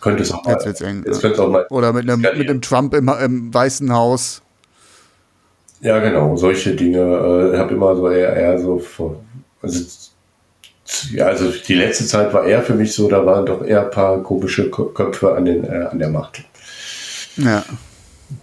könnte 0.00 0.22
es 0.22 0.32
auch 0.32 0.44
mal. 0.44 0.58
Jetzt, 0.64 0.82
eng, 0.82 1.04
jetzt 1.06 1.22
ja. 1.22 1.38
auch 1.38 1.48
mal 1.48 1.66
oder 1.70 1.92
mit 1.92 2.10
einem, 2.10 2.20
mit 2.20 2.48
einem 2.48 2.60
Trump 2.60 2.94
im, 2.94 3.08
im 3.08 3.54
Weißen 3.54 3.92
Haus. 3.92 4.42
Ja, 5.80 5.98
genau, 5.98 6.36
solche 6.36 6.74
Dinge. 6.74 7.48
Ich 7.48 7.54
äh, 7.54 7.58
habe 7.58 7.74
immer 7.74 7.94
so 7.96 8.08
eher, 8.08 8.34
eher 8.34 8.58
so 8.58 8.78
vor, 8.78 9.22
also 9.62 9.84
ja, 11.12 11.26
also 11.26 11.50
die 11.50 11.74
letzte 11.74 12.06
Zeit 12.06 12.32
war 12.32 12.44
eher 12.44 12.62
für 12.62 12.74
mich 12.74 12.94
so, 12.94 13.08
da 13.08 13.24
waren 13.24 13.46
doch 13.46 13.64
eher 13.64 13.84
ein 13.84 13.90
paar 13.90 14.22
komische 14.22 14.70
Köpfe 14.70 15.34
an, 15.34 15.44
den, 15.44 15.64
äh, 15.64 15.86
an 15.90 15.98
der 15.98 16.08
Macht. 16.08 16.44
Ja. 17.36 17.64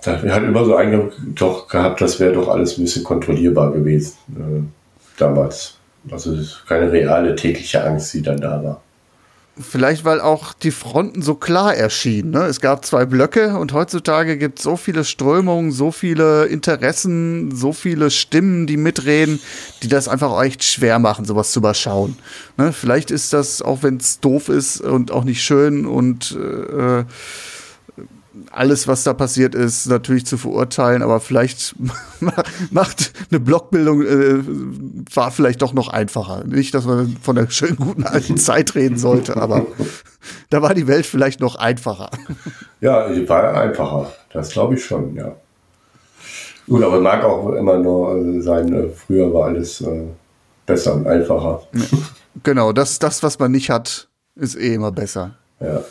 Da 0.04 0.22
hat 0.22 0.44
immer 0.44 0.66
so 0.66 0.76
Eindruck 0.76 1.14
doch 1.36 1.68
gehabt, 1.68 2.02
das 2.02 2.20
wäre 2.20 2.34
doch 2.34 2.48
alles 2.48 2.78
ein 2.78 2.84
bisschen 2.84 3.04
kontrollierbar 3.04 3.72
gewesen 3.72 4.14
äh, 4.36 5.20
damals. 5.20 5.76
Also 6.12 6.38
keine 6.68 6.92
reale 6.92 7.36
tägliche 7.36 7.84
Angst, 7.84 8.14
die 8.14 8.22
dann 8.22 8.40
da 8.40 8.64
war. 8.64 8.82
Vielleicht, 9.62 10.06
weil 10.06 10.22
auch 10.22 10.54
die 10.54 10.72
Fronten 10.72 11.22
so 11.22 11.36
klar 11.36 11.76
erschienen. 11.76 12.32
Ne? 12.32 12.44
Es 12.46 12.62
gab 12.62 12.86
zwei 12.86 13.06
Blöcke 13.06 13.58
und 13.58 13.74
heutzutage 13.74 14.38
gibt 14.38 14.60
es 14.60 14.64
so 14.64 14.78
viele 14.78 15.04
Strömungen, 15.04 15.72
so 15.72 15.92
viele 15.92 16.46
Interessen, 16.46 17.54
so 17.54 17.74
viele 17.74 18.10
Stimmen, 18.10 18.68
die 18.68 18.78
mitreden, 18.78 19.42
die 19.84 19.90
das 19.90 20.08
einfach 20.08 20.42
echt 20.44 20.64
schwer 20.64 20.98
machen, 21.00 21.26
sowas 21.26 21.52
zu 21.52 21.60
überschauen. 21.60 22.18
Ne? 22.56 22.72
Vielleicht 22.72 23.12
ist 23.12 23.34
das, 23.34 23.62
auch 23.62 23.84
wenn 23.84 23.98
es 23.98 24.22
doof 24.22 24.48
ist 24.48 24.80
und 24.80 25.12
auch 25.12 25.26
nicht 25.26 25.44
schön 25.44 25.86
und 25.86 26.38
äh, 26.38 27.04
alles, 28.52 28.88
was 28.88 29.04
da 29.04 29.14
passiert 29.14 29.56
ist, 29.56 29.88
natürlich 29.88 30.26
zu 30.26 30.38
verurteilen, 30.38 31.02
aber 31.02 31.20
vielleicht 31.20 31.76
macht 32.72 33.12
eine 33.32 33.40
Blockbildung 33.40 34.04
äh, 34.04 34.44
war 35.14 35.32
vielleicht 35.32 35.62
doch 35.62 35.74
noch 35.74 35.88
einfacher. 35.88 36.44
Nicht, 36.46 36.74
dass 36.74 36.86
man 36.86 37.18
von 37.22 37.36
der 37.36 37.50
schönen 37.50 37.78
guten 37.78 38.04
alten 38.04 38.38
Zeit 38.38 38.76
reden 38.76 38.98
sollte, 38.98 39.38
aber 39.38 39.66
da 40.50 40.62
war 40.62 40.74
die 40.74 40.88
Welt 40.88 41.06
vielleicht 41.06 41.40
noch 41.40 41.56
einfacher. 41.56 42.10
Ja, 42.82 43.10
die 43.10 43.28
war 43.28 43.54
einfacher. 43.56 44.12
Das 44.32 44.50
glaube 44.50 44.76
ich 44.76 44.86
schon, 44.86 45.16
ja. 45.16 45.36
Gut, 46.68 46.84
aber 46.84 47.02
mag 47.02 47.24
auch 47.24 47.54
immer 47.54 47.80
nur 47.80 48.16
äh, 48.16 48.42
sein, 48.42 48.72
äh, 48.74 48.90
früher 48.90 49.34
war 49.34 49.48
alles 49.48 49.82
äh, 49.82 50.04
besser 50.68 50.94
und 50.94 51.08
einfacher. 51.08 51.64
Genau, 52.44 52.72
das, 52.74 53.00
das, 53.00 53.24
was 53.24 53.40
man 53.40 53.52
nicht 53.52 53.72
hat, 53.72 54.08
ist 54.36 54.56
eh 54.56 54.76
immer 54.76 54.92
besser. 54.92 55.32
Ja. 55.60 55.82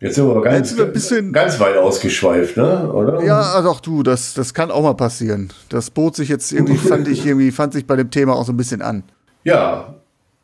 Jetzt 0.00 0.14
sind 0.14 0.26
wir 0.26 0.30
aber 0.30 0.42
ganz, 0.42 0.74
wir 0.78 0.86
bisschen, 0.86 1.30
ganz 1.30 1.60
weit 1.60 1.76
ausgeschweift, 1.76 2.56
ne? 2.56 2.90
oder? 2.90 3.22
Ja, 3.22 3.40
also 3.52 3.68
auch 3.68 3.80
du, 3.80 4.02
das, 4.02 4.32
das 4.32 4.54
kann 4.54 4.70
auch 4.70 4.82
mal 4.82 4.94
passieren. 4.94 5.52
Das 5.68 5.90
bot 5.90 6.16
sich 6.16 6.30
jetzt 6.30 6.52
irgendwie, 6.52 6.76
fand 6.88 7.06
ich 7.06 7.26
irgendwie, 7.26 7.50
fand 7.50 7.74
sich 7.74 7.86
bei 7.86 7.96
dem 7.96 8.10
Thema 8.10 8.34
auch 8.34 8.46
so 8.46 8.52
ein 8.52 8.56
bisschen 8.56 8.80
an. 8.80 9.02
Ja. 9.44 9.94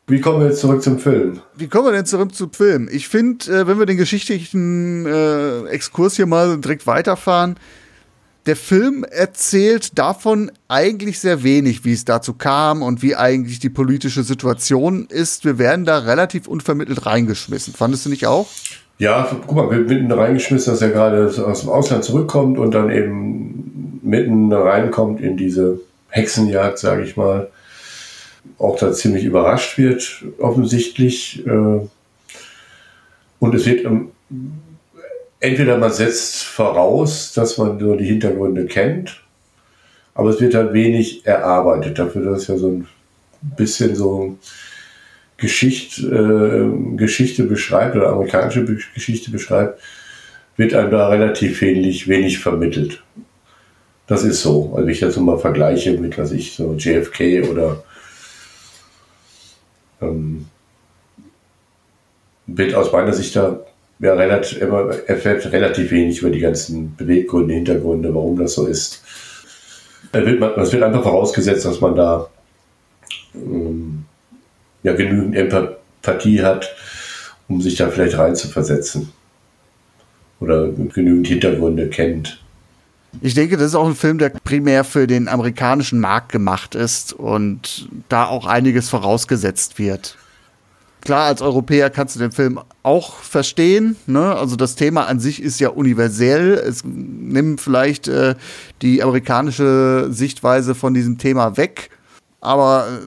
Wie 0.09 0.21
kommen 0.21 0.41
wir 0.41 0.49
jetzt 0.49 0.61
zurück 0.61 0.83
zum 0.83 0.99
Film? 0.99 1.41
Wie 1.57 1.69
kommen 1.69 1.87
wir 1.87 1.93
denn 1.93 2.05
zurück 2.05 2.35
zum 2.35 2.53
Film? 2.53 2.89
Ich 2.93 3.09
finde, 3.09 3.47
äh, 3.47 3.67
wenn 3.67 3.79
wir 3.79 3.87
den 3.87 3.97
geschichtlichen 3.97 5.07
äh, 5.07 5.65
Exkurs 5.69 6.17
hier 6.17 6.27
mal 6.27 6.59
direkt 6.59 6.87
weiterfahren, 6.87 7.57
der 8.45 8.57
Film 8.57 9.05
erzählt 9.05 9.99
davon 9.99 10.53
eigentlich 10.69 11.19
sehr 11.19 11.43
wenig, 11.43 11.85
wie 11.85 11.95
es 11.95 12.05
dazu 12.05 12.35
kam 12.35 12.83
und 12.83 13.03
wie 13.03 13.17
eigentlich 13.17 13.59
die 13.59 13.71
politische 13.71 14.23
Situation 14.23 15.07
ist. 15.07 15.45
Wir 15.45 15.59
werden 15.59 15.85
da 15.85 15.99
relativ 15.99 16.47
unvermittelt 16.47 17.07
reingeschmissen. 17.07 17.75
Fandest 17.75 18.07
du 18.07 18.11
nicht 18.11 18.27
auch? 18.27 18.47
Ja, 18.99 19.29
guck 19.47 19.55
mal, 19.55 19.67
mitten 19.67 20.11
reingeschmissen, 20.11 20.73
dass 20.73 20.81
er 20.81 20.91
gerade 20.91 21.27
aus 21.27 21.61
dem 21.61 21.69
Ausland 21.69 22.05
zurückkommt 22.05 22.59
und 22.59 22.73
dann 22.73 22.91
eben 22.91 24.01
mitten 24.03 24.53
reinkommt 24.53 25.21
in 25.21 25.37
diese 25.37 25.81
Hexenjagd, 26.09 26.79
sage 26.79 27.03
ich 27.03 27.17
mal. 27.17 27.51
Auch 28.59 28.79
da 28.79 28.93
ziemlich 28.93 29.25
überrascht 29.25 29.77
wird, 29.77 30.25
offensichtlich. 30.39 31.45
Äh, 31.47 31.81
und 33.39 33.55
es 33.55 33.67
wird 33.67 33.85
entweder 35.41 35.77
man 35.79 35.93
setzt 35.93 36.43
voraus, 36.45 37.33
dass 37.35 37.59
man 37.59 37.77
nur 37.77 37.97
die 37.97 38.07
Hintergründe 38.07 38.67
kennt, 38.67 39.21
aber 40.15 40.31
es 40.31 40.41
wird 40.41 40.55
halt 40.55 40.73
wenig 40.73 41.27
erarbeitet. 41.27 41.99
Dafür, 41.99 42.31
dass 42.31 42.47
ja 42.47 42.57
so 42.57 42.69
ein 42.69 42.89
bisschen 43.57 43.95
so 43.95 44.39
Geschicht, 45.37 45.99
äh, 45.99 46.97
Geschichte 46.97 47.45
beschreibt 47.45 47.97
oder 47.97 48.09
amerikanische 48.09 48.65
Geschichte 48.95 49.31
beschreibt, 49.31 49.81
wird 50.57 50.75
einem 50.75 50.91
da 50.91 51.09
relativ 51.09 51.61
wenig, 51.61 52.09
wenig 52.09 52.39
vermittelt. 52.39 53.03
Das 54.07 54.23
ist 54.23 54.41
so. 54.41 54.73
Also 54.75 54.87
wenn 54.87 54.93
ich 54.93 55.01
das 55.01 55.17
mal 55.17 55.39
vergleiche 55.39 55.99
mit, 55.99 56.17
was 56.17 56.33
ich, 56.33 56.55
so 56.55 56.75
JFK 56.75 57.43
oder 57.51 57.85
ähm, 60.01 60.47
wird 62.47 62.75
aus 62.75 62.93
meiner 62.93 63.13
Sicht 63.13 63.37
da 63.37 63.61
ja, 63.99 64.15
relativ, 64.15 64.61
erfährt 64.61 65.51
relativ 65.53 65.91
wenig 65.91 66.21
über 66.21 66.31
die 66.31 66.41
ganzen 66.41 66.95
Beweggründe, 66.97 67.55
Hintergründe, 67.55 68.15
warum 68.15 68.39
das 68.39 68.55
so 68.55 68.67
ist. 68.67 69.03
Es 70.13 70.25
wird, 70.25 70.41
wird 70.41 70.83
einfach 70.83 71.03
vorausgesetzt, 71.03 71.65
dass 71.65 71.81
man 71.81 71.97
da 71.97 72.29
ähm, 73.35 74.05
ja 74.83 74.95
genügend 74.95 75.35
Empathie 75.35 76.43
hat, 76.43 76.75
um 77.49 77.61
sich 77.61 77.77
da 77.77 77.89
vielleicht 77.89 78.19
reinzuversetzen. 78.19 79.11
Oder 80.41 80.69
genügend 80.69 81.27
Hintergründe 81.29 81.89
kennt. 81.89 82.43
Ich 83.23 83.35
denke, 83.35 83.57
das 83.57 83.69
ist 83.69 83.75
auch 83.75 83.89
ein 83.89 83.95
Film, 83.95 84.19
der 84.19 84.29
primär 84.29 84.85
für 84.85 85.07
den 85.07 85.29
amerikanischen 85.29 86.01
Markt 86.01 86.33
gemacht 86.33 86.75
ist 86.75 87.13
und 87.13 87.89
da 88.09 88.27
auch 88.27 88.47
einiges 88.47 88.91
vorausgesetzt 88.91 89.79
wird. 89.79 90.17
Klar, 91.01 91.27
als 91.27 91.41
Europäer 91.41 91.89
kannst 91.89 92.17
du 92.17 92.21
den 92.21 92.33
Film 92.33 92.59
auch 92.83 93.19
verstehen. 93.19 93.97
Ne? 94.07 94.35
Also 94.35 94.57
das 94.57 94.75
Thema 94.75 95.07
an 95.07 95.21
sich 95.21 95.41
ist 95.41 95.61
ja 95.61 95.69
universell. 95.69 96.55
Es 96.55 96.83
nimmt 96.85 97.61
vielleicht 97.61 98.09
äh, 98.09 98.35
die 98.83 99.03
amerikanische 99.05 100.09
Sichtweise 100.11 100.75
von 100.75 100.95
diesem 100.95 101.17
Thema 101.17 101.57
weg 101.57 101.91
aber 102.47 102.87
äh, 102.89 103.07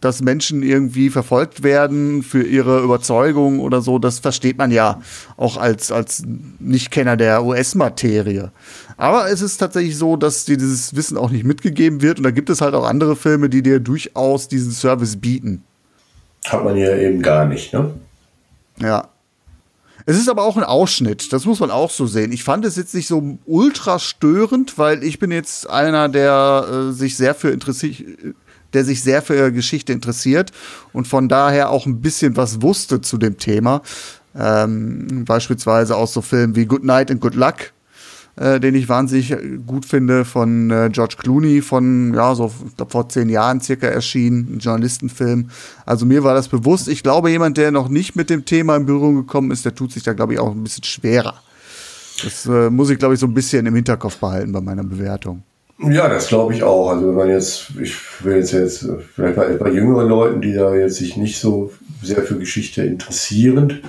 dass 0.00 0.20
Menschen 0.20 0.62
irgendwie 0.62 1.08
verfolgt 1.08 1.62
werden 1.62 2.22
für 2.22 2.42
ihre 2.42 2.82
Überzeugung 2.82 3.60
oder 3.60 3.80
so, 3.80 3.98
das 3.98 4.18
versteht 4.18 4.58
man 4.58 4.70
ja 4.72 5.00
auch 5.36 5.56
als, 5.56 5.92
als 5.92 6.24
Nichtkenner 6.58 7.16
der 7.16 7.44
US-Materie. 7.44 8.50
Aber 8.96 9.30
es 9.30 9.40
ist 9.40 9.58
tatsächlich 9.58 9.96
so, 9.96 10.16
dass 10.16 10.44
dir 10.44 10.56
dieses 10.56 10.94
Wissen 10.96 11.16
auch 11.16 11.30
nicht 11.30 11.44
mitgegeben 11.44 12.02
wird 12.02 12.18
und 12.18 12.24
da 12.24 12.30
gibt 12.30 12.50
es 12.50 12.60
halt 12.60 12.74
auch 12.74 12.86
andere 12.86 13.16
Filme, 13.16 13.48
die 13.48 13.62
dir 13.62 13.80
durchaus 13.80 14.48
diesen 14.48 14.72
Service 14.72 15.16
bieten. 15.16 15.62
Hat 16.46 16.64
man 16.64 16.76
ja 16.76 16.96
eben 16.96 17.22
gar 17.22 17.44
nicht, 17.44 17.72
ne? 17.72 17.94
Ja. 18.80 19.08
Es 20.04 20.18
ist 20.18 20.28
aber 20.28 20.42
auch 20.42 20.56
ein 20.56 20.64
Ausschnitt, 20.64 21.32
das 21.32 21.44
muss 21.44 21.60
man 21.60 21.70
auch 21.70 21.90
so 21.90 22.06
sehen. 22.06 22.32
Ich 22.32 22.42
fand 22.42 22.64
es 22.64 22.74
jetzt 22.74 22.94
nicht 22.94 23.06
so 23.06 23.38
ultra 23.46 24.00
störend, 24.00 24.76
weil 24.76 25.04
ich 25.04 25.20
bin 25.20 25.30
jetzt 25.30 25.70
einer, 25.70 26.08
der 26.08 26.66
äh, 26.68 26.92
sich 26.92 27.16
sehr 27.16 27.36
für 27.36 27.50
interessiert, 27.50 28.08
der 28.72 28.84
sich 28.84 29.02
sehr 29.02 29.22
für 29.22 29.52
Geschichte 29.52 29.92
interessiert 29.92 30.52
und 30.92 31.06
von 31.06 31.28
daher 31.28 31.70
auch 31.70 31.86
ein 31.86 32.00
bisschen 32.00 32.36
was 32.36 32.62
wusste 32.62 33.00
zu 33.00 33.18
dem 33.18 33.38
Thema. 33.38 33.82
Ähm, 34.34 35.24
beispielsweise 35.26 35.96
aus 35.96 36.14
so 36.14 36.22
Filmen 36.22 36.56
wie 36.56 36.66
Good 36.66 36.84
Night 36.84 37.10
and 37.10 37.20
Good 37.20 37.34
Luck, 37.34 37.72
äh, 38.36 38.60
den 38.60 38.74
ich 38.74 38.88
wahnsinnig 38.88 39.36
gut 39.66 39.84
finde, 39.84 40.24
von 40.24 40.70
äh, 40.70 40.88
George 40.90 41.16
Clooney, 41.18 41.60
von, 41.60 42.14
ja, 42.14 42.34
so, 42.34 42.50
ich 42.66 42.76
glaube, 42.76 42.90
vor 42.90 43.08
zehn 43.08 43.28
Jahren 43.28 43.60
circa 43.60 43.88
erschienen, 43.88 44.54
ein 44.54 44.58
Journalistenfilm. 44.58 45.50
Also 45.84 46.06
mir 46.06 46.24
war 46.24 46.34
das 46.34 46.48
bewusst. 46.48 46.88
Ich 46.88 47.02
glaube, 47.02 47.30
jemand, 47.30 47.58
der 47.58 47.72
noch 47.72 47.88
nicht 47.88 48.16
mit 48.16 48.30
dem 48.30 48.46
Thema 48.46 48.76
in 48.76 48.86
Berührung 48.86 49.16
gekommen 49.16 49.50
ist, 49.50 49.66
der 49.66 49.74
tut 49.74 49.92
sich 49.92 50.02
da, 50.02 50.14
glaube 50.14 50.32
ich, 50.32 50.38
auch 50.38 50.52
ein 50.52 50.62
bisschen 50.62 50.84
schwerer. 50.84 51.34
Das 52.24 52.46
äh, 52.46 52.70
muss 52.70 52.88
ich, 52.88 52.98
glaube 52.98 53.14
ich, 53.14 53.20
so 53.20 53.26
ein 53.26 53.34
bisschen 53.34 53.66
im 53.66 53.74
Hinterkopf 53.74 54.16
behalten 54.16 54.52
bei 54.52 54.60
meiner 54.60 54.84
Bewertung. 54.84 55.42
Ja, 55.90 56.08
das 56.08 56.28
glaube 56.28 56.54
ich 56.54 56.62
auch. 56.62 56.90
Also 56.90 57.08
wenn 57.08 57.14
man 57.14 57.30
jetzt, 57.30 57.70
ich 57.80 57.94
will 58.24 58.36
jetzt 58.36 58.52
jetzt 58.52 58.86
vielleicht 59.14 59.36
bei, 59.36 59.48
bei 59.54 59.70
jüngeren 59.70 60.08
Leuten, 60.08 60.40
die 60.40 60.52
da 60.52 60.74
jetzt 60.74 60.96
sich 60.96 61.16
nicht 61.16 61.38
so 61.38 61.72
sehr 62.02 62.22
für 62.22 62.38
Geschichte 62.38 62.82
interessieren, 62.82 63.82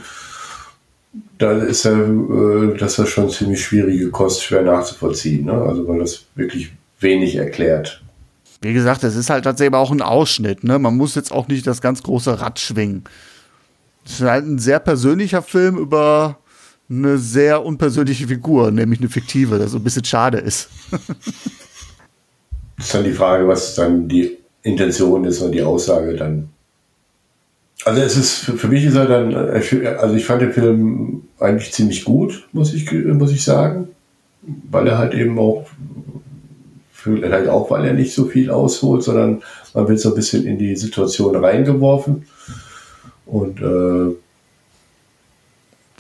dann 1.38 1.62
ist 1.62 1.86
ja, 1.86 1.92
äh, 1.92 2.78
das 2.78 2.98
ist 2.98 3.10
schon 3.10 3.30
ziemlich 3.30 3.64
schwierige 3.64 4.10
Kost, 4.10 4.44
schwer 4.44 4.64
nachzuvollziehen. 4.64 5.46
Ne? 5.46 5.54
Also 5.54 5.88
weil 5.88 6.00
das 6.00 6.24
wirklich 6.36 6.72
wenig 7.00 7.36
erklärt. 7.36 8.02
Wie 8.62 8.74
gesagt, 8.74 9.04
es 9.04 9.16
ist 9.16 9.30
halt 9.30 9.44
tatsächlich 9.44 9.76
auch 9.76 9.92
ein 9.92 10.02
Ausschnitt. 10.02 10.64
Ne? 10.64 10.80
Man 10.80 10.96
muss 10.96 11.16
jetzt 11.16 11.32
auch 11.32 11.48
nicht 11.48 11.68
das 11.68 11.82
ganz 11.82 12.02
große 12.02 12.40
Rad 12.40 12.60
schwingen. 12.60 13.04
Es 14.06 14.14
ist 14.14 14.22
halt 14.22 14.46
ein 14.46 14.60
sehr 14.60 14.80
persönlicher 14.80 15.42
Film 15.42 15.78
über 15.78 16.38
eine 16.90 17.18
sehr 17.18 17.64
unpersönliche 17.66 18.28
Figur, 18.28 18.72
nämlich 18.72 19.00
eine 19.00 19.10
fiktive, 19.10 19.58
das 19.58 19.72
so 19.72 19.78
ein 19.78 19.84
bisschen 19.84 20.06
schade 20.06 20.38
ist. 20.38 20.70
ist 22.78 22.94
dann 22.94 23.04
die 23.04 23.12
Frage, 23.12 23.48
was 23.48 23.76
dann 23.76 24.08
die 24.08 24.38
Intention 24.64 25.26
ist 25.26 25.42
und 25.42 25.52
die 25.52 25.62
Aussage 25.62 26.16
dann. 26.16 26.50
Also 27.86 28.02
es 28.02 28.16
ist 28.16 28.36
für 28.46 28.68
mich 28.68 28.86
ist 28.86 28.96
er 28.96 29.06
dann, 29.06 29.36
also 29.36 30.16
ich 30.16 30.26
fand 30.26 30.42
den 30.42 30.54
Film 30.54 31.24
eigentlich 31.40 31.74
ziemlich 31.74 32.06
gut, 32.06 32.48
muss 32.54 32.74
ich 32.74 32.90
muss 32.92 33.32
ich 33.32 33.44
sagen, 33.44 33.90
weil 34.42 34.88
er 34.88 34.98
halt 34.98 35.14
eben 35.14 35.38
auch 35.38 35.66
vielleicht 36.92 37.50
auch, 37.50 37.70
weil 37.70 37.86
er 37.86 37.94
nicht 37.94 38.14
so 38.14 38.26
viel 38.26 38.50
ausholt, 38.50 39.04
sondern 39.04 39.44
man 39.74 39.88
wird 39.90 40.00
so 40.00 40.10
ein 40.10 40.16
bisschen 40.16 40.46
in 40.46 40.58
die 40.58 40.78
Situation 40.78 41.36
reingeworfen 41.36 42.26
und 43.26 43.60
äh, 43.60 44.16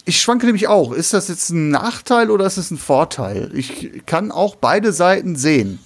ich 0.05 0.19
schwanke 0.19 0.45
nämlich 0.45 0.67
auch. 0.67 0.91
Ist 0.91 1.13
das 1.13 1.29
jetzt 1.29 1.49
ein 1.49 1.69
Nachteil 1.69 2.29
oder 2.29 2.45
ist 2.45 2.57
es 2.57 2.71
ein 2.71 2.77
Vorteil? 2.77 3.51
Ich 3.53 4.05
kann 4.05 4.31
auch 4.31 4.55
beide 4.55 4.91
Seiten 4.91 5.35
sehen. 5.35 5.79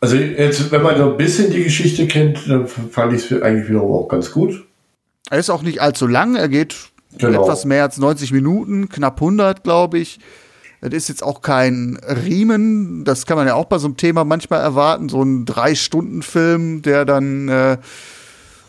Also 0.00 0.16
jetzt, 0.16 0.70
wenn 0.70 0.82
man 0.82 0.96
so 0.96 1.10
ein 1.10 1.16
bisschen 1.16 1.50
die 1.50 1.64
Geschichte 1.64 2.06
kennt, 2.06 2.48
dann 2.48 2.66
fand 2.66 3.12
ich 3.14 3.30
es 3.30 3.42
eigentlich 3.42 3.68
wiederum 3.68 3.92
auch 3.92 4.08
ganz 4.08 4.30
gut. 4.30 4.64
Er 5.30 5.38
ist 5.38 5.50
auch 5.50 5.62
nicht 5.62 5.80
allzu 5.80 6.06
lang, 6.06 6.36
er 6.36 6.48
geht 6.48 6.76
genau. 7.18 7.42
etwas 7.42 7.64
mehr 7.64 7.82
als 7.82 7.98
90 7.98 8.32
Minuten, 8.32 8.88
knapp 8.88 9.20
100, 9.20 9.64
glaube 9.64 9.98
ich. 9.98 10.18
Es 10.80 10.92
ist 10.92 11.08
jetzt 11.08 11.22
auch 11.22 11.40
kein 11.40 11.98
Riemen, 12.24 13.04
das 13.04 13.26
kann 13.26 13.36
man 13.36 13.46
ja 13.46 13.54
auch 13.54 13.64
bei 13.64 13.78
so 13.78 13.86
einem 13.86 13.96
Thema 13.96 14.24
manchmal 14.24 14.60
erwarten, 14.60 15.08
so 15.08 15.22
ein 15.22 15.46
Drei-Stunden-Film, 15.46 16.82
der 16.82 17.04
dann 17.04 17.48
äh, 17.48 17.78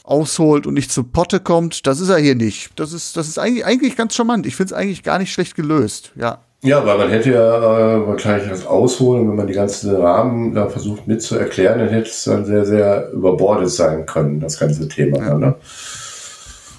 ausholt 0.03 0.65
und 0.65 0.73
nicht 0.73 0.91
zu 0.91 1.03
Potte 1.03 1.39
kommt. 1.41 1.85
Das 1.85 1.99
ist 1.99 2.09
er 2.09 2.17
hier 2.17 2.35
nicht. 2.35 2.71
Das 2.77 2.93
ist, 2.93 3.17
das 3.17 3.27
ist 3.27 3.37
eigentlich, 3.37 3.65
eigentlich 3.65 3.95
ganz 3.97 4.15
charmant. 4.15 4.45
Ich 4.45 4.55
finde 4.55 4.73
es 4.73 4.79
eigentlich 4.79 5.03
gar 5.03 5.19
nicht 5.19 5.33
schlecht 5.33 5.55
gelöst, 5.55 6.13
ja. 6.15 6.39
Ja, 6.63 6.85
weil 6.85 6.97
man 6.97 7.09
hätte 7.09 7.31
ja 7.31 7.97
äh, 7.97 8.07
wahrscheinlich 8.07 8.49
das 8.49 8.65
ausholen, 8.65 9.29
wenn 9.29 9.35
man 9.35 9.47
die 9.47 9.53
ganzen 9.53 9.95
Rahmen 9.95 10.55
da 10.55 10.67
versucht 10.67 11.07
mitzuerklären, 11.07 11.79
dann 11.79 11.89
hätte 11.89 12.09
es 12.09 12.23
dann 12.23 12.45
sehr, 12.45 12.65
sehr 12.65 13.11
überbordet 13.11 13.69
sein 13.69 14.05
können, 14.07 14.39
das 14.39 14.59
ganze 14.59 14.87
Thema. 14.87 15.19
Ja. 15.19 15.37
Ne? 15.37 15.55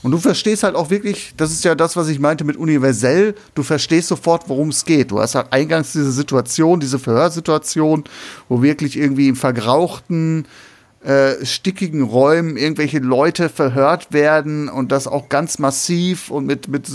Und 0.03 0.13
du 0.13 0.19
verstehst 0.19 0.63
halt 0.63 0.75
auch 0.75 0.91
wirklich, 0.91 1.33
das 1.37 1.53
ist 1.53 1.65
ja 1.65 1.75
das, 1.75 1.97
was 1.97 2.09
ich 2.09 2.19
meinte 2.19 2.45
mit 2.45 2.57
universell, 2.57 3.35
du 3.55 3.63
verstehst 3.63 4.09
sofort, 4.09 4.49
worum 4.49 4.69
es 4.71 4.85
geht. 4.85 5.11
Du 5.11 5.21
hast 5.21 5.35
halt 5.35 5.53
eingangs 5.53 5.93
diese 5.93 6.13
Situation, 6.13 6.81
diese 6.81 6.99
Verhörsituation, 6.99 8.05
wo 8.49 8.63
wirklich 8.63 8.97
irgendwie 8.97 9.29
im 9.29 9.37
vergrauchten, 9.37 10.47
äh, 11.05 11.45
stickigen 11.45 12.03
Räumen 12.03 12.57
irgendwelche 12.57 12.99
Leute 12.99 13.49
verhört 13.49 14.13
werden 14.13 14.69
und 14.69 14.91
das 14.91 15.07
auch 15.07 15.29
ganz 15.29 15.59
massiv 15.59 16.31
und 16.31 16.47
mit, 16.47 16.69
mit 16.69 16.87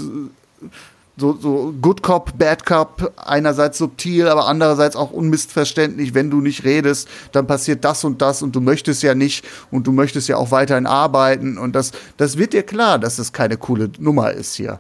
so, 1.18 1.34
so 1.34 1.74
Good 1.82 2.02
Cop, 2.02 2.38
Bad 2.38 2.66
Cop, 2.66 3.12
einerseits 3.18 3.78
subtil, 3.78 4.28
aber 4.28 4.48
andererseits 4.48 4.96
auch 4.96 5.12
unmissverständlich, 5.12 6.14
wenn 6.14 6.30
du 6.30 6.42
nicht 6.42 6.64
redest, 6.64 7.08
dann 7.32 7.46
passiert 7.46 7.86
das 7.86 8.04
und 8.04 8.22
das 8.22 8.42
und 8.42 8.56
du 8.56 8.62
möchtest 8.62 9.04
ja 9.04 9.14
nicht 9.14 9.46
und 9.72 9.86
du 9.86 9.92
möchtest 9.92 10.28
ja 10.28 10.38
auch 10.38 10.52
weiterhin 10.52 10.88
arbeiten 10.88 11.58
und 11.58 11.76
das, 11.76 11.92
das 12.18 12.38
wird 12.38 12.54
dir 12.54 12.64
klar, 12.64 12.98
dass 12.98 13.18
das 13.18 13.32
keine 13.32 13.58
coole 13.58 13.90
Nummer 14.00 14.32
ist 14.32 14.56
hier. 14.56 14.80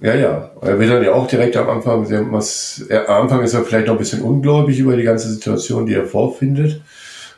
Ja, 0.00 0.16
ja. 0.16 0.50
Er 0.60 0.80
wird 0.80 0.90
dann 0.90 1.04
ja 1.04 1.12
auch 1.12 1.28
direkt 1.28 1.56
am 1.56 1.70
Anfang, 1.70 2.10
was, 2.32 2.84
er, 2.88 3.08
am 3.08 3.22
Anfang 3.22 3.42
ist 3.42 3.54
er 3.54 3.62
vielleicht 3.62 3.86
noch 3.86 3.94
ein 3.94 3.98
bisschen 3.98 4.22
ungläubig 4.22 4.80
über 4.80 4.96
die 4.96 5.04
ganze 5.04 5.28
Situation, 5.28 5.86
die 5.86 5.94
er 5.94 6.06
vorfindet, 6.06 6.82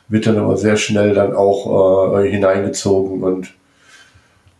wird 0.07 0.25
dann 0.25 0.39
aber 0.39 0.57
sehr 0.57 0.75
schnell 0.75 1.13
dann 1.13 1.35
auch 1.35 2.17
äh, 2.19 2.29
hineingezogen 2.29 3.21
und 3.21 3.53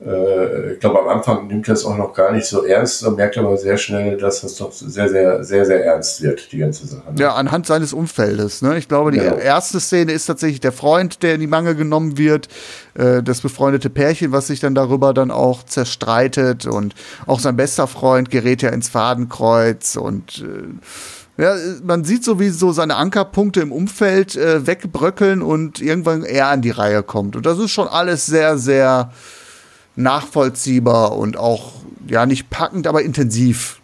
äh, 0.04 0.74
ich 0.74 0.80
glaube, 0.82 1.00
am 1.00 1.08
Anfang 1.08 1.48
nimmt 1.48 1.68
er 1.70 1.74
es 1.74 1.86
auch 1.86 1.96
noch 1.96 2.14
gar 2.14 2.34
nicht 2.34 2.46
so 2.46 2.66
ernst 2.66 3.06
und 3.06 3.16
merkt 3.16 3.38
aber 3.38 3.56
sehr 3.56 3.78
schnell, 3.78 4.18
dass 4.18 4.42
das 4.42 4.56
doch 4.56 4.72
sehr, 4.74 5.08
sehr, 5.08 5.44
sehr, 5.44 5.66
sehr 5.66 5.86
ernst 5.86 6.22
wird, 6.22 6.52
die 6.52 6.58
ganze 6.58 6.86
Sache. 6.86 7.14
Ne? 7.14 7.22
Ja, 7.22 7.34
anhand 7.36 7.66
seines 7.66 7.94
Umfeldes. 7.94 8.62
Ne? 8.62 8.78
Ich 8.78 8.90
glaube, 8.90 9.12
die 9.12 9.20
ja. 9.20 9.36
erste 9.36 9.80
Szene 9.80 10.12
ist 10.12 10.26
tatsächlich 10.26 10.60
der 10.60 10.74
Freund, 10.74 11.24
der 11.24 11.36
in 11.36 11.40
die 11.40 11.48
Mangel 11.48 11.76
genommen 11.76 12.18
wird, 12.18 12.50
äh, 12.96 13.24
das 13.24 13.40
befreundete 13.40 13.90
Pärchen, 13.90 14.34
was 14.34 14.48
sich 14.48 14.60
dann 14.60 14.76
darüber 14.76 15.14
dann 15.14 15.32
auch 15.32 15.64
zerstreitet 15.64 16.66
und 16.66 16.94
auch 17.26 17.40
sein 17.40 17.56
bester 17.56 17.88
Freund 17.88 18.30
gerät 18.30 18.62
ja 18.62 18.70
ins 18.72 18.90
Fadenkreuz 18.90 19.96
und 19.96 20.44
äh, 20.44 21.42
ja, 21.42 21.54
man 21.84 22.06
sieht 22.06 22.24
so, 22.24 22.40
wie 22.40 22.50
so 22.50 22.72
seine 22.72 22.96
Ankerpunkte 22.96 23.60
im 23.60 23.74
Umfeld 23.74 24.38
äh, 24.38 24.66
wegbröckeln 24.66 25.42
und 25.42 25.82
irgendwann 25.82 26.24
er 26.24 26.48
an 26.48 26.62
die 26.62 26.72
Reihe 26.72 27.04
kommt. 27.04 27.36
Und 27.36 27.46
das 27.46 27.60
ist 27.60 27.72
schon 27.72 27.90
alles 27.90 28.26
sehr, 28.26 28.58
sehr 28.58 29.12
nachvollziehbar 29.96 31.18
und 31.18 31.38
auch, 31.38 31.74
ja, 32.08 32.26
nicht 32.26 32.50
packend, 32.50 32.88
aber 32.88 33.02
intensiv. 33.02 33.80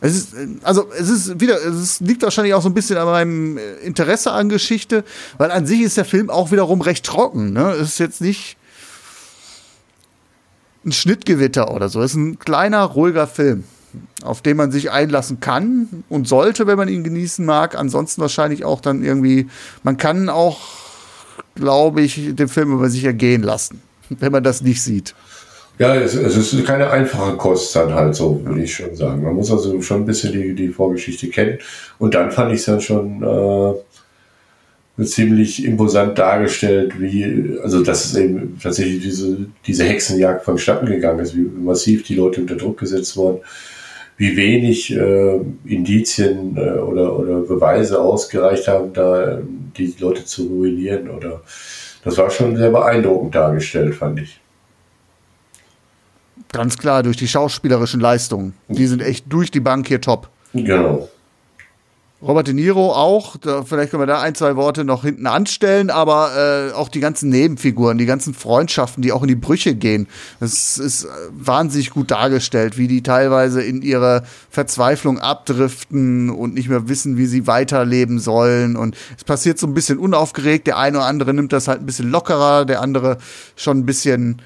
Es 0.00 0.16
ist, 0.16 0.34
also, 0.62 0.90
es 0.92 1.08
ist 1.08 1.40
wieder, 1.40 1.64
es 1.64 2.00
liegt 2.00 2.22
wahrscheinlich 2.22 2.52
auch 2.52 2.60
so 2.60 2.68
ein 2.68 2.74
bisschen 2.74 2.98
an 2.98 3.06
meinem 3.06 3.58
Interesse 3.82 4.32
an 4.32 4.50
Geschichte, 4.50 5.02
weil 5.38 5.50
an 5.50 5.66
sich 5.66 5.80
ist 5.80 5.96
der 5.96 6.04
Film 6.04 6.28
auch 6.28 6.50
wiederum 6.52 6.82
recht 6.82 7.06
trocken, 7.06 7.54
ne? 7.54 7.72
Es 7.72 7.88
ist 7.88 7.98
jetzt 8.00 8.20
nicht 8.20 8.58
ein 10.84 10.92
Schnittgewitter 10.92 11.72
oder 11.72 11.88
so. 11.88 12.02
Es 12.02 12.10
ist 12.10 12.16
ein 12.18 12.38
kleiner, 12.38 12.82
ruhiger 12.82 13.26
Film, 13.26 13.64
auf 14.22 14.42
den 14.42 14.58
man 14.58 14.70
sich 14.70 14.90
einlassen 14.90 15.40
kann 15.40 16.04
und 16.10 16.28
sollte, 16.28 16.66
wenn 16.66 16.76
man 16.76 16.88
ihn 16.88 17.02
genießen 17.02 17.42
mag. 17.42 17.74
Ansonsten 17.74 18.20
wahrscheinlich 18.20 18.66
auch 18.66 18.82
dann 18.82 19.02
irgendwie, 19.02 19.48
man 19.84 19.96
kann 19.96 20.28
auch, 20.28 20.60
glaube 21.54 22.02
ich, 22.02 22.34
den 22.34 22.48
Film 22.48 22.74
über 22.74 22.90
sich 22.90 23.04
ergehen 23.04 23.42
lassen 23.42 23.80
wenn 24.20 24.32
man 24.32 24.42
das 24.42 24.62
nicht 24.62 24.82
sieht. 24.82 25.14
Ja, 25.78 25.96
es, 25.96 26.14
ist 26.14 26.64
keine 26.64 26.88
einfache 26.90 27.36
Kost 27.36 27.74
dann 27.74 27.92
halt 27.92 28.14
so, 28.14 28.40
würde 28.44 28.62
ich 28.62 28.74
schon 28.74 28.94
sagen. 28.94 29.24
Man 29.24 29.34
muss 29.34 29.50
also 29.50 29.82
schon 29.82 30.02
ein 30.02 30.06
bisschen 30.06 30.32
die, 30.32 30.54
die 30.54 30.68
Vorgeschichte 30.68 31.28
kennen. 31.28 31.58
Und 31.98 32.14
dann 32.14 32.30
fand 32.30 32.52
ich 32.52 32.60
es 32.60 32.66
dann 32.66 32.80
schon 32.80 33.22
äh, 33.24 35.04
ziemlich 35.04 35.64
imposant 35.64 36.16
dargestellt, 36.16 37.00
wie, 37.00 37.58
also 37.60 37.82
dass 37.82 38.04
es 38.04 38.16
eben 38.16 38.56
tatsächlich 38.62 39.02
diese, 39.02 39.38
diese 39.66 39.84
Hexenjagd 39.84 40.44
vonstatten 40.44 40.86
gegangen 40.86 41.18
ist, 41.18 41.36
wie 41.36 41.42
massiv 41.42 42.04
die 42.04 42.14
Leute 42.14 42.42
unter 42.42 42.54
Druck 42.54 42.78
gesetzt 42.78 43.16
wurden, 43.16 43.40
wie 44.16 44.36
wenig 44.36 44.94
äh, 44.94 45.40
Indizien 45.64 46.56
äh, 46.56 46.78
oder, 46.78 47.18
oder 47.18 47.40
Beweise 47.40 48.00
ausgereicht 48.00 48.68
haben, 48.68 48.92
da 48.92 49.40
die 49.76 49.92
Leute 49.98 50.24
zu 50.24 50.46
ruinieren 50.46 51.10
oder 51.10 51.42
das 52.04 52.18
war 52.18 52.30
schon 52.30 52.56
sehr 52.56 52.70
beeindruckend 52.70 53.34
dargestellt, 53.34 53.94
fand 53.94 54.20
ich. 54.20 54.40
Ganz 56.52 56.78
klar, 56.78 57.02
durch 57.02 57.16
die 57.16 57.26
schauspielerischen 57.26 58.00
Leistungen. 58.00 58.54
Die 58.68 58.86
sind 58.86 59.02
echt 59.02 59.32
durch 59.32 59.50
die 59.50 59.60
Bank 59.60 59.88
hier 59.88 60.00
top. 60.00 60.28
Genau. 60.52 61.08
Robert 62.26 62.46
De 62.46 62.54
Niro 62.54 62.90
auch, 62.90 63.36
da, 63.36 63.64
vielleicht 63.64 63.90
können 63.90 64.02
wir 64.02 64.06
da 64.06 64.22
ein, 64.22 64.34
zwei 64.34 64.56
Worte 64.56 64.82
noch 64.84 65.02
hinten 65.04 65.26
anstellen, 65.26 65.90
aber 65.90 66.70
äh, 66.70 66.72
auch 66.72 66.88
die 66.88 67.00
ganzen 67.00 67.28
Nebenfiguren, 67.28 67.98
die 67.98 68.06
ganzen 68.06 68.32
Freundschaften, 68.32 69.02
die 69.02 69.12
auch 69.12 69.20
in 69.20 69.28
die 69.28 69.34
Brüche 69.34 69.74
gehen. 69.74 70.08
Das 70.40 70.78
ist 70.78 71.06
wahnsinnig 71.32 71.90
gut 71.90 72.10
dargestellt, 72.10 72.78
wie 72.78 72.88
die 72.88 73.02
teilweise 73.02 73.62
in 73.62 73.82
ihre 73.82 74.22
Verzweiflung 74.48 75.18
abdriften 75.18 76.30
und 76.30 76.54
nicht 76.54 76.70
mehr 76.70 76.88
wissen, 76.88 77.18
wie 77.18 77.26
sie 77.26 77.46
weiterleben 77.46 78.18
sollen. 78.18 78.76
Und 78.76 78.96
es 79.18 79.24
passiert 79.24 79.58
so 79.58 79.66
ein 79.66 79.74
bisschen 79.74 79.98
unaufgeregt. 79.98 80.66
Der 80.66 80.78
eine 80.78 80.98
oder 80.98 81.06
andere 81.06 81.34
nimmt 81.34 81.52
das 81.52 81.68
halt 81.68 81.80
ein 81.80 81.86
bisschen 81.86 82.10
lockerer, 82.10 82.64
der 82.64 82.80
andere 82.80 83.18
schon 83.54 83.80
ein 83.80 83.86
bisschen 83.86 84.40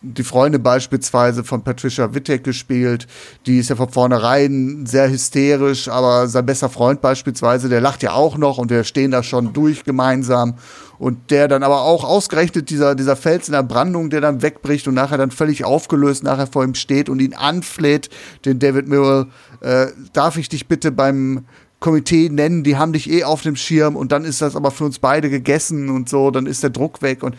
die 0.00 0.22
Freunde 0.22 0.58
beispielsweise 0.58 1.44
von 1.44 1.62
Patricia 1.62 2.14
Wittek 2.14 2.44
gespielt, 2.44 3.06
die 3.46 3.58
ist 3.58 3.70
ja 3.70 3.76
von 3.76 3.88
vornherein 3.88 4.86
sehr 4.86 5.10
hysterisch, 5.10 5.88
aber 5.88 6.28
sein 6.28 6.46
bester 6.46 6.68
Freund 6.68 7.00
beispielsweise, 7.00 7.68
der 7.68 7.80
lacht 7.80 8.02
ja 8.02 8.12
auch 8.12 8.36
noch 8.36 8.58
und 8.58 8.70
wir 8.70 8.84
stehen 8.84 9.10
da 9.10 9.22
schon 9.22 9.52
durch 9.52 9.84
gemeinsam. 9.84 10.54
Und 10.98 11.30
der 11.30 11.46
dann 11.46 11.62
aber 11.62 11.82
auch 11.82 12.02
ausgerechnet 12.02 12.70
dieser, 12.70 12.96
dieser 12.96 13.14
Fels 13.14 13.46
in 13.46 13.52
der 13.52 13.62
Brandung, 13.62 14.10
der 14.10 14.20
dann 14.20 14.42
wegbricht 14.42 14.88
und 14.88 14.94
nachher 14.94 15.16
dann 15.16 15.30
völlig 15.30 15.64
aufgelöst 15.64 16.24
nachher 16.24 16.48
vor 16.48 16.64
ihm 16.64 16.74
steht 16.74 17.08
und 17.08 17.20
ihn 17.20 17.34
anfleht, 17.34 18.10
den 18.44 18.58
David 18.58 18.88
Murrell, 18.88 19.26
äh, 19.60 19.86
darf 20.12 20.36
ich 20.36 20.48
dich 20.48 20.66
bitte 20.66 20.90
beim 20.90 21.44
Komitee 21.80 22.28
nennen, 22.28 22.64
die 22.64 22.76
haben 22.76 22.92
dich 22.92 23.08
eh 23.08 23.22
auf 23.22 23.42
dem 23.42 23.54
Schirm 23.54 23.94
und 23.94 24.10
dann 24.10 24.24
ist 24.24 24.42
das 24.42 24.56
aber 24.56 24.72
für 24.72 24.84
uns 24.84 24.98
beide 24.98 25.30
gegessen 25.30 25.90
und 25.90 26.08
so, 26.08 26.32
dann 26.32 26.46
ist 26.46 26.64
der 26.64 26.70
Druck 26.70 27.02
weg 27.02 27.22
und 27.22 27.36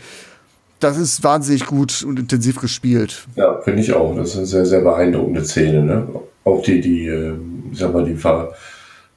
das 0.80 0.98
ist 0.98 1.24
wahnsinnig 1.24 1.66
gut 1.66 2.04
und 2.04 2.20
intensiv 2.20 2.60
gespielt. 2.60 3.26
Ja, 3.36 3.60
finde 3.62 3.82
ich 3.82 3.94
auch. 3.94 4.16
Das 4.16 4.30
ist 4.30 4.38
eine 4.38 4.46
sehr, 4.46 4.66
sehr 4.66 4.82
beeindruckende 4.82 5.44
Szene. 5.44 5.84
Ne? 5.84 6.08
Auch 6.44 6.64
die, 6.64 6.82
die, 6.82 7.08
äh, 7.08 7.34
sag 7.74 7.94
mal, 7.94 8.06
die 8.06 8.16
Ver 8.16 8.54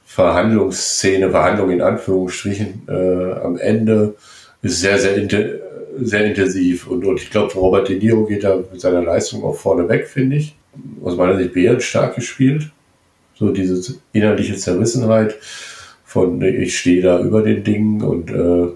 Verhandlungsszene, 0.05 1.31
Verhandlung 1.31 1.70
in 1.70 1.81
Anführungsstrichen 1.81 2.83
äh, 2.87 3.33
am 3.40 3.57
Ende 3.57 4.14
ist 4.61 4.81
sehr, 4.81 4.98
sehr, 4.98 5.16
inten 5.16 5.61
sehr 6.01 6.27
intensiv. 6.27 6.87
Und, 6.87 7.05
und 7.05 7.20
ich 7.20 7.31
glaube, 7.31 7.55
Robert 7.55 7.88
De 7.88 7.98
Niro 7.98 8.25
geht 8.25 8.44
da 8.44 8.57
mit 8.57 8.81
seiner 8.81 9.03
Leistung 9.03 9.42
auch 9.44 9.55
vorne 9.55 9.88
weg, 9.88 10.07
finde 10.07 10.37
ich. 10.37 10.55
Aus 11.03 11.16
meiner 11.16 11.37
Sicht 11.37 11.53
bärenstark 11.53 12.14
gespielt. 12.14 12.70
So 13.35 13.51
diese 13.51 13.96
innerliche 14.12 14.57
Zerrissenheit 14.57 15.37
von 16.05 16.42
ich 16.42 16.79
stehe 16.79 17.03
da 17.03 17.20
über 17.20 17.42
den 17.42 17.64
Dingen 17.64 18.03
und 18.03 18.31
äh, 18.31 18.68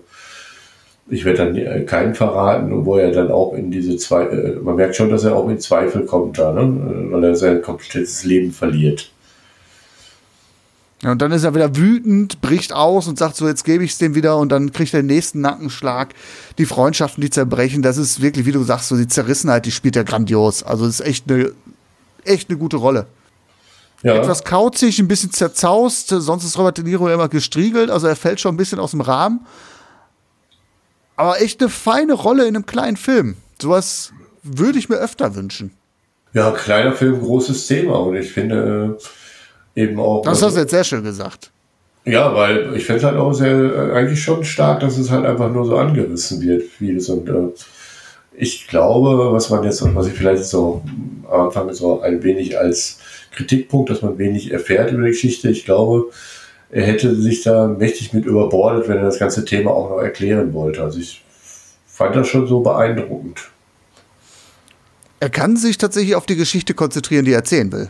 ich 1.08 1.24
werde 1.24 1.38
dann 1.38 1.56
äh, 1.56 1.82
keinen 1.82 2.14
verraten, 2.14 2.84
wo 2.84 2.96
er 2.96 3.12
dann 3.12 3.30
auch 3.30 3.54
in 3.54 3.70
diese 3.70 3.96
zwei, 3.96 4.24
äh, 4.24 4.56
man 4.56 4.76
merkt 4.76 4.96
schon, 4.96 5.10
dass 5.10 5.24
er 5.24 5.36
auch 5.36 5.48
in 5.48 5.60
Zweifel 5.60 6.04
kommt 6.04 6.38
da, 6.38 6.52
ne? 6.52 6.62
Äh, 6.62 7.12
weil 7.12 7.24
er 7.24 7.36
sein 7.36 7.62
komplettes 7.62 8.24
Leben 8.24 8.52
verliert. 8.52 9.10
Ja, 11.02 11.12
und 11.12 11.22
dann 11.22 11.30
ist 11.30 11.44
er 11.44 11.54
wieder 11.54 11.76
wütend, 11.76 12.40
bricht 12.40 12.72
aus 12.72 13.06
und 13.06 13.18
sagt 13.18 13.36
so, 13.36 13.46
jetzt 13.46 13.64
gebe 13.64 13.84
ich 13.84 13.92
es 13.92 13.98
dem 13.98 14.14
wieder 14.14 14.38
und 14.38 14.50
dann 14.50 14.72
kriegt 14.72 14.94
er 14.94 15.02
den 15.02 15.06
nächsten 15.06 15.42
Nackenschlag. 15.42 16.14
Die 16.58 16.64
Freundschaften, 16.64 17.20
die 17.20 17.30
zerbrechen, 17.30 17.82
das 17.82 17.98
ist 17.98 18.22
wirklich, 18.22 18.46
wie 18.46 18.52
du 18.52 18.62
sagst, 18.62 18.88
so 18.88 18.96
die 18.96 19.06
Zerrissenheit, 19.06 19.66
die 19.66 19.72
spielt 19.72 19.94
er 19.94 20.04
grandios. 20.04 20.62
Also 20.62 20.86
das 20.86 21.00
ist 21.00 21.06
echt 21.06 21.30
eine, 21.30 21.52
echt 22.24 22.48
eine 22.48 22.58
gute 22.58 22.78
Rolle. 22.78 23.06
Ja. 24.02 24.14
Etwas 24.14 24.42
kauzig, 24.44 24.98
ein 24.98 25.08
bisschen 25.08 25.30
zerzaust, 25.30 26.08
sonst 26.08 26.44
ist 26.44 26.58
Robert 26.58 26.78
De 26.78 26.84
Niro 26.84 27.08
immer 27.08 27.28
gestriegelt, 27.28 27.90
also 27.90 28.06
er 28.06 28.16
fällt 28.16 28.40
schon 28.40 28.54
ein 28.54 28.58
bisschen 28.58 28.78
aus 28.78 28.90
dem 28.90 29.00
Rahmen 29.00 29.40
aber 31.16 31.40
echt 31.40 31.60
eine 31.60 31.70
feine 31.70 32.12
Rolle 32.12 32.46
in 32.46 32.54
einem 32.54 32.66
kleinen 32.66 32.96
Film. 32.96 33.36
Sowas 33.60 34.12
würde 34.42 34.78
ich 34.78 34.88
mir 34.88 34.96
öfter 34.96 35.34
wünschen. 35.34 35.72
Ja, 36.32 36.50
kleiner 36.50 36.92
Film, 36.92 37.20
großes 37.20 37.66
Thema. 37.66 37.94
Und 37.96 38.16
ich 38.16 38.30
finde 38.30 38.98
äh, 39.74 39.80
eben 39.82 39.98
auch. 39.98 40.22
Das 40.22 40.42
hast 40.42 40.56
du 40.56 40.60
jetzt 40.60 40.70
sehr 40.70 40.84
schön 40.84 41.02
gesagt. 41.02 41.50
Ja, 42.04 42.32
weil 42.34 42.76
ich 42.76 42.84
finde 42.84 42.98
es 42.98 43.04
halt 43.04 43.16
auch 43.16 43.32
sehr, 43.32 43.50
äh, 43.50 43.92
eigentlich 43.92 44.22
schon 44.22 44.44
stark, 44.44 44.80
dass 44.80 44.96
es 44.96 45.10
halt 45.10 45.24
einfach 45.24 45.50
nur 45.50 45.64
so 45.64 45.76
angerissen 45.76 46.40
wird, 46.40 46.62
vieles. 46.62 47.08
Und 47.08 47.28
äh, 47.28 47.48
ich 48.36 48.68
glaube, 48.68 49.32
was 49.32 49.50
man 49.50 49.64
jetzt, 49.64 49.82
was 49.94 50.06
ich 50.06 50.12
vielleicht 50.12 50.44
so 50.44 50.82
am 51.28 51.46
Anfang 51.46 51.72
so 51.72 52.00
ein 52.02 52.22
wenig 52.22 52.58
als 52.58 52.98
Kritikpunkt, 53.32 53.90
dass 53.90 54.02
man 54.02 54.18
wenig 54.18 54.52
erfährt 54.52 54.92
über 54.92 55.04
die 55.04 55.10
Geschichte. 55.10 55.48
Ich 55.48 55.64
glaube, 55.64 56.10
er 56.70 56.84
hätte 56.84 57.14
sich 57.14 57.42
da 57.42 57.66
mächtig 57.66 58.12
mit 58.12 58.24
überbordet, 58.24 58.88
wenn 58.88 58.98
er 58.98 59.04
das 59.04 59.18
ganze 59.18 59.44
Thema 59.44 59.70
auch 59.70 59.90
noch 59.90 59.98
erklären 59.98 60.52
wollte. 60.52 60.82
Also 60.82 60.98
ich 60.98 61.24
fand 61.86 62.16
das 62.16 62.28
schon 62.28 62.46
so 62.46 62.60
beeindruckend. 62.60 63.48
Er 65.20 65.30
kann 65.30 65.56
sich 65.56 65.78
tatsächlich 65.78 66.14
auf 66.14 66.26
die 66.26 66.36
Geschichte 66.36 66.74
konzentrieren, 66.74 67.24
die 67.24 67.32
er 67.32 67.38
erzählen 67.38 67.72
will. 67.72 67.88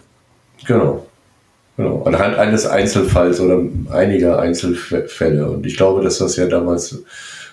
Genau. 0.67 1.07
Genau. 1.77 2.05
Anhand 2.05 2.39
eines 2.39 2.67
Einzelfalls 2.67 3.41
oder 3.41 3.61
einiger 3.91 4.39
Einzelfälle. 4.39 5.51
Und 5.51 5.67
ich 5.67 5.77
glaube, 5.77 6.03
dass 6.03 6.19
das 6.19 6.37
ja 6.37 6.47
damals 6.47 7.03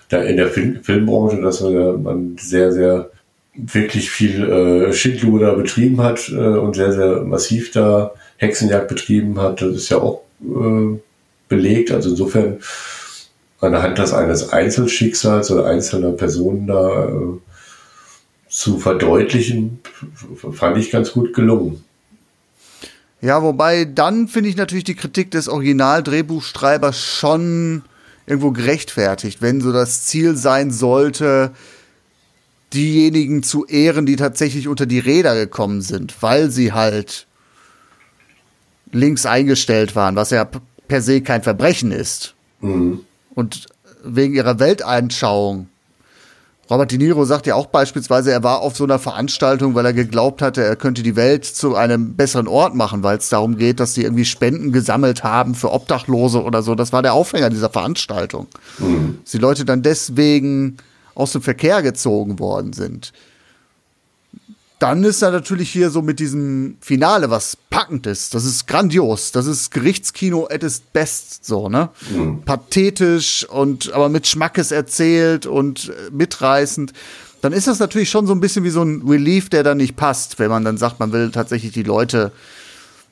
da 0.08 0.22
in 0.22 0.36
der 0.36 0.48
Film 0.48 0.82
Filmbranche, 0.82 1.42
dass 1.42 1.60
man 1.60 2.36
sehr, 2.38 2.72
sehr 2.72 3.10
wirklich 3.54 4.10
viel 4.10 4.42
äh, 4.50 4.92
Schindluder 4.92 5.54
betrieben 5.54 6.02
hat 6.02 6.28
äh, 6.30 6.34
und 6.34 6.74
sehr, 6.74 6.92
sehr 6.92 7.20
massiv 7.22 7.70
da 7.72 8.12
Hexenjagd 8.38 8.88
betrieben 8.88 9.40
hat. 9.40 9.60
Das 9.60 9.76
ist 9.76 9.90
ja 9.90 9.98
auch 9.98 10.22
äh, 10.42 10.98
belegt. 11.56 11.90
Also 11.90 12.10
insofern 12.10 12.58
anhand 13.60 13.98
des 13.98 14.12
eines 14.12 14.50
Einzelschicksals 14.50 15.50
oder 15.50 15.66
einzelner 15.66 16.12
Personen 16.12 16.66
da 16.66 17.06
äh, 17.06 17.38
zu 18.48 18.78
verdeutlichen, 18.78 19.80
fand 20.52 20.78
ich 20.78 20.90
ganz 20.90 21.12
gut 21.12 21.34
gelungen. 21.34 21.82
Ja, 23.20 23.42
wobei 23.42 23.84
dann 23.86 24.28
finde 24.28 24.50
ich 24.50 24.56
natürlich 24.56 24.84
die 24.84 24.94
Kritik 24.94 25.30
des 25.30 25.48
Originaldrehbuchschreibers 25.48 27.02
schon 27.02 27.82
irgendwo 28.26 28.52
gerechtfertigt, 28.52 29.42
wenn 29.42 29.60
so 29.60 29.72
das 29.72 30.04
Ziel 30.04 30.36
sein 30.36 30.70
sollte, 30.70 31.52
diejenigen 32.74 33.42
zu 33.42 33.64
ehren, 33.64 34.04
die 34.04 34.16
tatsächlich 34.16 34.68
unter 34.68 34.86
die 34.86 34.98
Räder 34.98 35.34
gekommen 35.34 35.80
sind, 35.80 36.14
weil 36.20 36.50
sie 36.50 36.72
halt 36.72 37.26
links 38.92 39.26
eingestellt 39.26 39.96
waren, 39.96 40.16
was 40.16 40.30
ja 40.30 40.48
per 40.88 41.02
se 41.02 41.20
kein 41.20 41.42
Verbrechen 41.42 41.92
ist. 41.92 42.34
Mhm. 42.60 43.00
Und 43.34 43.66
wegen 44.04 44.34
ihrer 44.34 44.58
Weltanschauung. 44.58 45.68
Robert 46.70 46.92
De 46.92 46.98
Niro 46.98 47.24
sagt 47.26 47.46
ja 47.46 47.56
auch 47.56 47.66
beispielsweise, 47.66 48.32
er 48.32 48.42
war 48.42 48.60
auf 48.60 48.76
so 48.76 48.84
einer 48.84 48.98
Veranstaltung, 48.98 49.74
weil 49.74 49.84
er 49.84 49.92
geglaubt 49.92 50.40
hatte, 50.40 50.62
er 50.62 50.76
könnte 50.76 51.02
die 51.02 51.14
Welt 51.14 51.44
zu 51.44 51.74
einem 51.74 52.14
besseren 52.14 52.48
Ort 52.48 52.74
machen, 52.74 53.02
weil 53.02 53.18
es 53.18 53.28
darum 53.28 53.58
geht, 53.58 53.80
dass 53.80 53.92
sie 53.92 54.02
irgendwie 54.02 54.24
Spenden 54.24 54.72
gesammelt 54.72 55.24
haben 55.24 55.54
für 55.54 55.72
Obdachlose 55.72 56.42
oder 56.42 56.62
so. 56.62 56.74
Das 56.74 56.92
war 56.92 57.02
der 57.02 57.12
Aufhänger 57.12 57.50
dieser 57.50 57.68
Veranstaltung. 57.68 58.46
Mhm. 58.78 59.18
Dass 59.22 59.32
die 59.32 59.38
Leute 59.38 59.66
dann 59.66 59.82
deswegen 59.82 60.78
aus 61.14 61.32
dem 61.32 61.42
Verkehr 61.42 61.82
gezogen 61.82 62.38
worden 62.38 62.72
sind 62.72 63.12
dann 64.84 65.02
ist 65.02 65.22
er 65.22 65.30
natürlich 65.30 65.70
hier 65.70 65.88
so 65.88 66.02
mit 66.02 66.18
diesem 66.18 66.76
Finale 66.82 67.30
was 67.30 67.56
Packendes. 67.70 68.28
Das 68.28 68.44
ist 68.44 68.66
grandios. 68.66 69.32
Das 69.32 69.46
ist 69.46 69.70
Gerichtskino 69.70 70.46
at 70.50 70.62
its 70.62 70.80
best, 70.80 71.46
so, 71.46 71.70
ne? 71.70 71.88
Mhm. 72.14 72.42
Pathetisch 72.42 73.48
und 73.48 73.94
aber 73.94 74.10
mit 74.10 74.26
Schmackes 74.26 74.72
erzählt 74.72 75.46
und 75.46 75.88
äh, 75.88 76.10
mitreißend. 76.12 76.92
Dann 77.40 77.54
ist 77.54 77.66
das 77.66 77.78
natürlich 77.78 78.10
schon 78.10 78.26
so 78.26 78.34
ein 78.34 78.40
bisschen 78.40 78.62
wie 78.62 78.68
so 78.68 78.82
ein 78.82 79.00
Relief, 79.08 79.48
der 79.48 79.62
dann 79.62 79.78
nicht 79.78 79.96
passt, 79.96 80.38
wenn 80.38 80.50
man 80.50 80.66
dann 80.66 80.76
sagt, 80.76 81.00
man 81.00 81.12
will 81.12 81.30
tatsächlich 81.30 81.72
die 81.72 81.82
Leute 81.82 82.30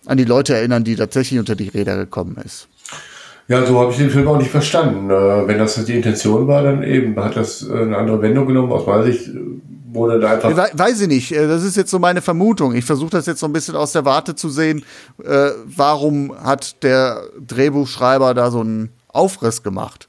an 0.04 0.18
die 0.18 0.24
Leute 0.24 0.54
erinnern, 0.54 0.84
die 0.84 0.96
tatsächlich 0.96 1.40
unter 1.40 1.54
die 1.54 1.68
Räder 1.68 1.96
gekommen 1.96 2.36
ist. 2.44 2.68
Ja, 3.48 3.64
so 3.64 3.80
habe 3.80 3.92
ich 3.92 3.96
den 3.96 4.10
Film 4.10 4.28
auch 4.28 4.36
nicht 4.36 4.50
verstanden. 4.50 5.08
Äh, 5.08 5.48
wenn 5.48 5.56
das 5.56 5.82
die 5.82 5.96
Intention 5.96 6.46
war, 6.48 6.64
dann 6.64 6.82
eben 6.82 7.16
hat 7.16 7.34
das 7.34 7.66
äh, 7.66 7.72
eine 7.72 7.96
andere 7.96 8.20
Wendung 8.20 8.46
genommen. 8.46 8.72
Aus 8.72 8.86
meiner 8.86 9.04
Sicht 9.04 9.30
wurde 9.94 10.20
da 10.20 10.32
einfach. 10.32 10.50
We 10.50 10.70
weiß 10.72 11.00
ich 11.02 11.08
nicht. 11.08 11.32
Äh, 11.32 11.46
das 11.46 11.62
ist 11.62 11.76
jetzt 11.76 11.90
so 11.90 11.98
meine 11.98 12.22
Vermutung. 12.22 12.74
Ich 12.74 12.84
versuche 12.84 13.10
das 13.10 13.26
jetzt 13.26 13.40
so 13.40 13.46
ein 13.46 13.52
bisschen 13.52 13.76
aus 13.76 13.92
der 13.92 14.04
Warte 14.04 14.34
zu 14.34 14.48
sehen. 14.48 14.84
Äh, 15.22 15.50
warum 15.64 16.34
hat 16.42 16.82
der 16.82 17.22
Drehbuchschreiber 17.46 18.34
da 18.34 18.50
so 18.50 18.60
einen 18.60 18.90
Aufriss 19.08 19.62
gemacht? 19.62 20.06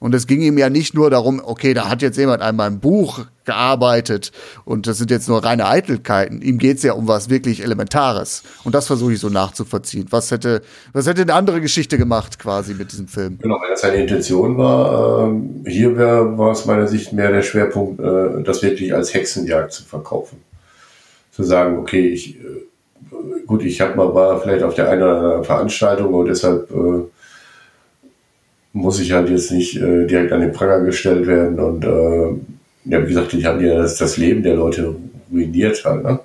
Und 0.00 0.14
es 0.14 0.26
ging 0.26 0.40
ihm 0.42 0.58
ja 0.58 0.70
nicht 0.70 0.94
nur 0.94 1.10
darum, 1.10 1.40
okay, 1.44 1.74
da 1.74 1.88
hat 1.88 2.02
jetzt 2.02 2.16
jemand 2.16 2.40
an 2.40 2.54
meinem 2.54 2.78
Buch 2.78 3.26
gearbeitet 3.44 4.30
und 4.64 4.86
das 4.86 4.98
sind 4.98 5.10
jetzt 5.10 5.28
nur 5.28 5.42
reine 5.42 5.66
Eitelkeiten. 5.66 6.42
Ihm 6.42 6.58
geht 6.58 6.76
es 6.76 6.82
ja 6.82 6.92
um 6.92 7.08
was 7.08 7.30
wirklich 7.30 7.62
Elementares. 7.62 8.42
Und 8.62 8.74
das 8.74 8.86
versuche 8.86 9.14
ich 9.14 9.20
so 9.20 9.28
nachzuvollziehen. 9.30 10.06
Was 10.10 10.30
hätte, 10.30 10.62
was 10.92 11.06
hätte 11.06 11.22
eine 11.22 11.34
andere 11.34 11.60
Geschichte 11.60 11.98
gemacht 11.98 12.38
quasi 12.38 12.74
mit 12.74 12.92
diesem 12.92 13.08
Film? 13.08 13.38
Genau, 13.40 13.58
wenn 13.62 13.70
das 13.70 13.80
seine 13.80 13.96
Intention 13.96 14.56
war, 14.58 15.26
ähm, 15.26 15.64
hier 15.66 15.96
wär, 15.96 16.38
war 16.38 16.50
aus 16.50 16.66
meiner 16.66 16.86
Sicht 16.86 17.12
mehr 17.12 17.32
der 17.32 17.42
Schwerpunkt, 17.42 18.00
äh, 18.00 18.42
das 18.44 18.62
wirklich 18.62 18.94
als 18.94 19.14
Hexenjagd 19.14 19.72
zu 19.72 19.82
verkaufen. 19.82 20.42
Zu 21.32 21.42
sagen, 21.42 21.78
okay, 21.78 22.06
ich, 22.08 22.36
äh, 22.36 22.66
gut, 23.46 23.64
ich 23.64 23.80
hab 23.80 23.96
mal, 23.96 24.14
war 24.14 24.40
vielleicht 24.40 24.62
auf 24.62 24.74
der 24.74 24.90
einen 24.90 25.02
oder 25.02 25.16
anderen 25.16 25.44
Veranstaltung 25.44 26.12
und 26.12 26.26
deshalb 26.26 26.70
äh, 26.70 27.04
muss 28.72 29.00
ich 29.00 29.12
halt 29.12 29.30
jetzt 29.30 29.50
nicht 29.50 29.76
äh, 29.76 30.06
direkt 30.06 30.32
an 30.32 30.40
den 30.40 30.52
Pranger 30.52 30.80
gestellt 30.80 31.26
werden. 31.26 31.58
Und 31.58 31.84
äh, 31.84 32.90
ja, 32.90 33.02
wie 33.02 33.08
gesagt, 33.08 33.32
die 33.32 33.44
haben 33.44 33.64
ja 33.64 33.76
das, 33.76 33.96
das 33.96 34.16
Leben 34.16 34.42
der 34.42 34.54
Leute 34.54 34.94
ruiniert 35.32 35.84
halt. 35.84 36.04
Ne? 36.04 36.20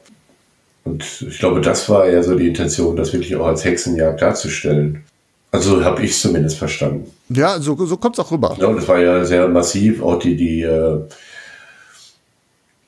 Und 0.83 1.25
ich 1.27 1.39
glaube, 1.39 1.61
das 1.61 1.89
war 1.89 2.05
eher 2.05 2.23
so 2.23 2.35
die 2.35 2.47
Intention, 2.47 2.95
das 2.95 3.13
wirklich 3.13 3.35
auch 3.35 3.47
als 3.47 3.63
Hexenjagd 3.63 4.21
darzustellen. 4.21 5.03
Also 5.51 5.83
habe 5.85 6.03
ich 6.03 6.19
zumindest 6.19 6.57
verstanden. 6.57 7.11
Ja, 7.29 7.59
so, 7.59 7.75
so 7.85 7.97
kommt 7.97 8.17
es 8.17 8.25
auch 8.25 8.31
rüber. 8.31 8.57
Ja, 8.59 8.67
und 8.67 8.77
das 8.77 8.87
war 8.87 8.99
ja 8.99 9.23
sehr 9.23 9.47
massiv, 9.47 10.01
auch 10.01 10.19
die, 10.19 10.35
die, 10.35 10.61
äh, 10.63 10.99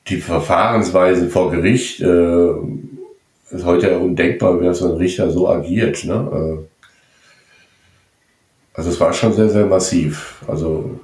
die 0.08 0.16
Verfahrensweisen 0.16 1.30
vor 1.30 1.50
Gericht. 1.50 2.00
Äh, 2.00 2.48
ist 3.50 3.64
heute 3.64 3.90
ja 3.90 3.98
undenkbar, 3.98 4.60
wie 4.60 4.74
so 4.74 4.92
ein 4.92 4.96
Richter 4.96 5.30
so 5.30 5.48
agiert. 5.48 6.04
Ne? 6.04 6.64
Also 8.76 8.90
es 8.90 9.00
war 9.00 9.12
schon 9.12 9.32
sehr, 9.32 9.48
sehr 9.48 9.66
massiv. 9.66 10.34
Also, 10.46 11.00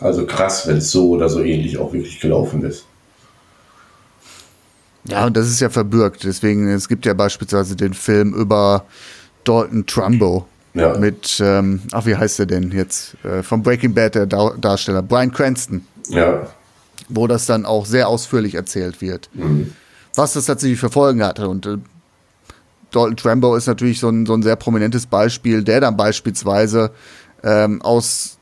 also 0.00 0.26
krass, 0.26 0.66
wenn 0.66 0.76
es 0.76 0.90
so 0.90 1.10
oder 1.10 1.28
so 1.30 1.40
ähnlich 1.40 1.78
auch 1.78 1.92
wirklich 1.92 2.20
gelaufen 2.20 2.62
ist. 2.62 2.84
Ja, 5.04 5.26
und 5.26 5.36
das 5.36 5.48
ist 5.48 5.60
ja 5.60 5.70
verbürgt. 5.70 6.24
Deswegen, 6.24 6.68
es 6.68 6.88
gibt 6.88 7.06
ja 7.06 7.14
beispielsweise 7.14 7.74
den 7.74 7.94
Film 7.94 8.34
über 8.34 8.84
Dalton 9.44 9.86
Trumbo. 9.86 10.46
Ja. 10.74 10.96
Mit, 10.98 11.40
ähm, 11.42 11.80
ach, 11.90 12.04
wie 12.06 12.14
heißt 12.14 12.38
der 12.38 12.46
denn 12.46 12.70
jetzt? 12.70 13.16
Äh, 13.24 13.42
vom 13.42 13.62
Breaking 13.62 13.94
Bad, 13.94 14.14
der 14.14 14.26
da 14.26 14.50
Darsteller, 14.60 15.02
Brian 15.02 15.32
Cranston. 15.32 15.86
Ja. 16.10 16.46
Wo 17.08 17.26
das 17.26 17.46
dann 17.46 17.64
auch 17.64 17.86
sehr 17.86 18.08
ausführlich 18.08 18.54
erzählt 18.54 19.00
wird. 19.00 19.30
Mhm. 19.32 19.72
Was 20.14 20.34
das 20.34 20.44
tatsächlich 20.44 20.78
für 20.78 20.90
Folgen 20.90 21.24
hatte. 21.24 21.48
Und 21.48 21.66
äh, 21.66 21.78
Dalton 22.90 23.16
Trumbo 23.16 23.56
ist 23.56 23.66
natürlich 23.66 24.00
so 24.00 24.08
ein, 24.08 24.26
so 24.26 24.34
ein 24.34 24.42
sehr 24.42 24.56
prominentes 24.56 25.06
Beispiel, 25.06 25.62
der 25.62 25.80
dann 25.80 25.96
beispielsweise 25.96 26.90
ähm, 27.42 27.80
aus 27.82 28.38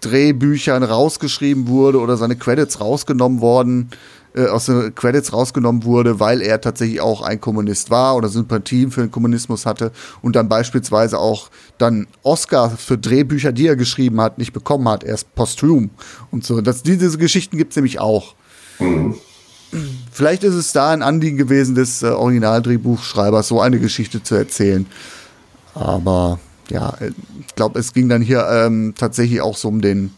Drehbüchern 0.00 0.82
rausgeschrieben 0.82 1.68
wurde 1.68 1.98
oder 1.98 2.16
seine 2.16 2.36
Credits 2.36 2.80
rausgenommen 2.80 3.40
worden 3.40 3.90
äh, 4.34 4.46
aus 4.46 4.66
den 4.66 4.94
Credits 4.94 5.32
rausgenommen 5.32 5.84
wurde, 5.84 6.18
weil 6.20 6.42
er 6.42 6.60
tatsächlich 6.60 7.00
auch 7.00 7.22
ein 7.22 7.40
Kommunist 7.40 7.90
war 7.90 8.16
oder 8.16 8.28
Sympathien 8.28 8.90
für 8.90 9.02
den 9.02 9.10
Kommunismus 9.10 9.64
hatte 9.64 9.92
und 10.22 10.34
dann 10.36 10.48
beispielsweise 10.48 11.18
auch 11.18 11.50
dann 11.78 12.06
Oscar 12.22 12.70
für 12.70 12.98
Drehbücher, 12.98 13.52
die 13.52 13.68
er 13.68 13.76
geschrieben 13.76 14.20
hat, 14.20 14.38
nicht 14.38 14.52
bekommen 14.52 14.88
hat, 14.88 15.04
erst 15.04 15.34
posthum 15.34 15.90
und 16.30 16.44
so. 16.44 16.60
Das, 16.60 16.82
diese 16.82 17.16
Geschichten 17.16 17.56
gibt 17.56 17.70
es 17.72 17.76
nämlich 17.76 18.00
auch. 18.00 18.34
Mhm. 18.80 19.14
Vielleicht 20.14 20.44
ist 20.44 20.54
es 20.54 20.72
da 20.72 20.92
ein 20.92 21.02
Anliegen 21.02 21.36
gewesen 21.36 21.74
des 21.74 22.04
äh, 22.04 22.06
Originaldrehbuchschreibers, 22.06 23.48
so 23.48 23.60
eine 23.60 23.80
Geschichte 23.80 24.22
zu 24.22 24.36
erzählen. 24.36 24.86
Aber 25.74 26.38
ja, 26.70 26.96
ich 27.40 27.56
glaube, 27.56 27.80
es 27.80 27.92
ging 27.92 28.08
dann 28.08 28.22
hier 28.22 28.46
ähm, 28.48 28.94
tatsächlich 28.96 29.40
auch 29.40 29.56
so 29.56 29.66
um 29.66 29.80
den 29.80 30.14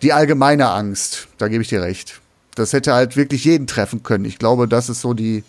die 0.00 0.14
allgemeine 0.14 0.70
Angst. 0.70 1.28
Da 1.36 1.48
gebe 1.48 1.60
ich 1.60 1.68
dir 1.68 1.82
recht. 1.82 2.22
Das 2.54 2.72
hätte 2.72 2.94
halt 2.94 3.18
wirklich 3.18 3.44
jeden 3.44 3.66
treffen 3.66 4.02
können. 4.02 4.24
Ich 4.24 4.38
glaube, 4.38 4.66
das 4.66 4.88
ist 4.88 5.02
so 5.02 5.12
die, 5.12 5.44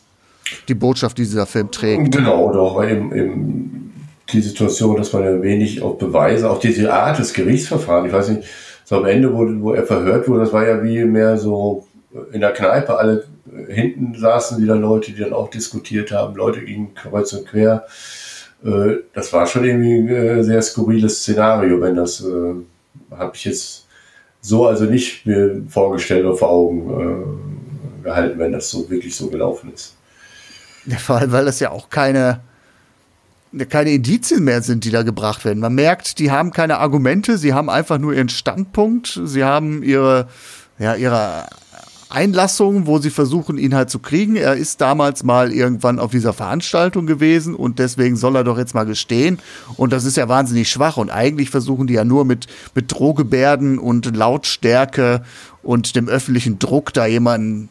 die 0.68 0.76
Botschaft, 0.76 1.18
die 1.18 1.24
dieser 1.24 1.45
Film 1.45 1.72
trägt. 1.72 2.14
Genau, 2.14 2.49
oder 2.49 2.60
auch 2.60 2.84
eben, 2.84 3.16
eben 3.16 3.93
die 4.34 4.41
Situation, 4.41 4.97
dass 4.97 5.14
man 5.14 5.24
ja 5.24 5.41
wenig 5.41 5.82
auf 5.82 5.97
Beweise, 5.97 6.51
auch 6.51 6.60
diese 6.60 6.91
Art 6.91 7.20
des 7.20 7.34
Gerichtsverfahrens, 7.34 8.08
ich 8.08 8.14
weiß 8.14 8.30
nicht, 8.32 8.49
so 8.84 8.97
am 8.97 9.05
Ende, 9.05 9.34
wo, 9.34 9.45
wo 9.62 9.74
er 9.74 9.86
verhört 9.86 10.28
wurde, 10.28 10.41
das 10.41 10.51
war 10.51 10.68
ja 10.68 10.84
wie 10.84 11.05
mehr 11.05 11.38
so 11.38 11.87
in 12.32 12.41
der 12.41 12.51
Kneipe, 12.51 12.97
alle 12.97 13.26
hinten 13.68 14.16
saßen 14.16 14.62
wieder 14.62 14.76
Leute, 14.76 15.12
die 15.12 15.22
dann 15.22 15.34
auch 15.34 15.49
diskutiert 15.49 16.12
haben, 16.12 16.36
Leute 16.36 16.64
gingen 16.64 16.93
kreuz 16.93 17.34
und 17.34 17.47
quer. 17.47 17.86
Äh, 18.64 18.97
das 19.14 19.32
war 19.34 19.45
schon 19.47 19.66
irgendwie 19.66 20.16
ein 20.16 20.43
sehr 20.43 20.62
skurriles 20.62 21.20
Szenario, 21.20 21.80
wenn 21.82 21.95
das, 21.95 22.22
äh, 22.22 22.53
habe 23.16 23.32
ich 23.36 23.45
jetzt 23.45 23.86
so 24.41 24.68
also 24.68 24.86
nicht 24.86 25.26
mir 25.26 25.62
vorgestellt 25.68 26.26
oder 26.26 26.38
vor 26.38 26.49
Augen 26.49 27.41
äh, 28.01 28.03
gehalten, 28.03 28.39
wenn 28.39 28.51
das 28.51 28.70
so 28.70 28.89
wirklich 28.89 29.16
so 29.16 29.30
gelaufen 29.30 29.72
ist. 29.74 29.95
Ja, 30.86 30.97
vor 30.97 31.18
allem, 31.18 31.32
weil 31.32 31.45
das 31.45 31.60
ja 31.60 31.72
auch 31.72 31.89
keine, 31.89 32.41
keine 33.70 33.91
Indizien 33.91 34.43
mehr 34.43 34.62
sind, 34.62 34.86
die 34.86 34.91
da 34.91 35.03
gebracht 35.03 35.43
werden. 35.43 35.60
Man 35.60 35.76
merkt, 35.76 36.20
die 36.20 36.32
haben 36.32 36.51
keine 36.51 36.78
Argumente, 36.78 37.38
sie 37.38 37.53
haben 37.53 37.70
einfach 37.70 37.97
nur 37.97 38.14
ihren 38.14 38.30
Standpunkt, 38.30 39.20
sie 39.26 39.43
haben 39.43 39.84
ihre, 39.84 40.28
ja, 40.80 40.95
ihre 40.95 41.47
Einlassung, 42.10 42.88
wo 42.88 42.99
sie 42.99 43.10
versuchen, 43.10 43.58
ihn 43.58 43.76
halt 43.76 43.89
zu 43.89 43.99
kriegen. 43.99 44.36
Er 44.36 44.55
ist 44.55 44.80
damals 44.82 45.24
mal 45.24 45.51
irgendwann 45.51 45.99
auf 45.99 46.12
dieser 46.12 46.34
Veranstaltung 46.34 47.05
gewesen 47.05 47.53
und 47.53 47.80
deswegen 47.80 48.16
soll 48.16 48.36
er 48.36 48.43
doch 48.43 48.58
jetzt 48.58 48.74
mal 48.74 48.86
gestehen. 48.86 49.39
Und 49.76 49.91
das 49.93 50.05
ist 50.05 50.18
ja 50.18 50.30
wahnsinnig 50.30 50.70
schwach. 50.70 50.97
Und 50.97 51.10
eigentlich 51.10 51.49
versuchen 51.49 51.88
die 51.88 51.95
ja 51.95 52.05
nur 52.05 52.26
mit, 52.26 52.47
mit 52.76 52.91
Drohgebärden 52.91 53.78
und 53.78 54.16
Lautstärke 54.16 55.24
und 55.64 55.95
dem 55.95 56.08
öffentlichen 56.08 56.60
Druck 56.60 56.93
da 56.93 57.05
jemanden 57.05 57.70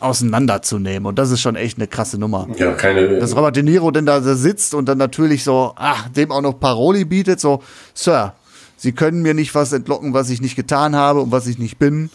auseinanderzunehmen. 0.00 1.06
Und 1.06 1.18
das 1.18 1.30
ist 1.30 1.40
schon 1.40 1.56
echt 1.56 1.78
eine 1.78 1.86
krasse 1.86 2.18
Nummer. 2.18 2.48
Ja, 2.56 2.72
keine. 2.72 3.18
Dass 3.18 3.36
Robert 3.36 3.56
De 3.56 3.62
Niro 3.62 3.90
denn 3.90 4.06
da 4.06 4.20
sitzt 4.20 4.74
und 4.74 4.86
dann 4.88 4.98
natürlich 4.98 5.44
so, 5.44 5.72
ach, 5.76 6.08
dem 6.08 6.32
auch 6.32 6.42
noch 6.42 6.58
Paroli 6.58 7.04
bietet, 7.04 7.40
so, 7.40 7.62
Sir, 7.94 8.34
Sie 8.76 8.92
können 8.92 9.22
mir 9.22 9.32
nicht 9.32 9.54
was 9.54 9.72
entlocken, 9.72 10.12
was 10.12 10.28
ich 10.28 10.42
nicht 10.42 10.56
getan 10.56 10.94
habe 10.94 11.22
und 11.22 11.32
was 11.32 11.46
ich 11.46 11.58
nicht 11.58 11.78
bin. 11.78 12.10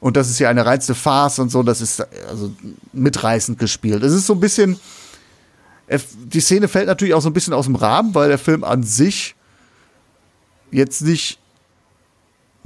Und 0.00 0.16
das 0.16 0.28
ist 0.28 0.38
ja 0.38 0.50
eine 0.50 0.66
reinste 0.66 0.94
Farce 0.94 1.38
und 1.38 1.50
so, 1.50 1.62
das 1.62 1.80
ist 1.80 2.06
also 2.28 2.52
mitreißend 2.92 3.58
gespielt. 3.58 4.02
Es 4.02 4.12
ist 4.12 4.26
so 4.26 4.34
ein 4.34 4.40
bisschen, 4.40 4.78
die 5.88 6.40
Szene 6.40 6.68
fällt 6.68 6.86
natürlich 6.86 7.14
auch 7.14 7.22
so 7.22 7.30
ein 7.30 7.32
bisschen 7.32 7.54
aus 7.54 7.64
dem 7.64 7.76
Rahmen, 7.76 8.14
weil 8.14 8.28
der 8.28 8.38
Film 8.38 8.62
an 8.62 8.82
sich 8.82 9.34
jetzt 10.70 11.02
nicht 11.02 11.38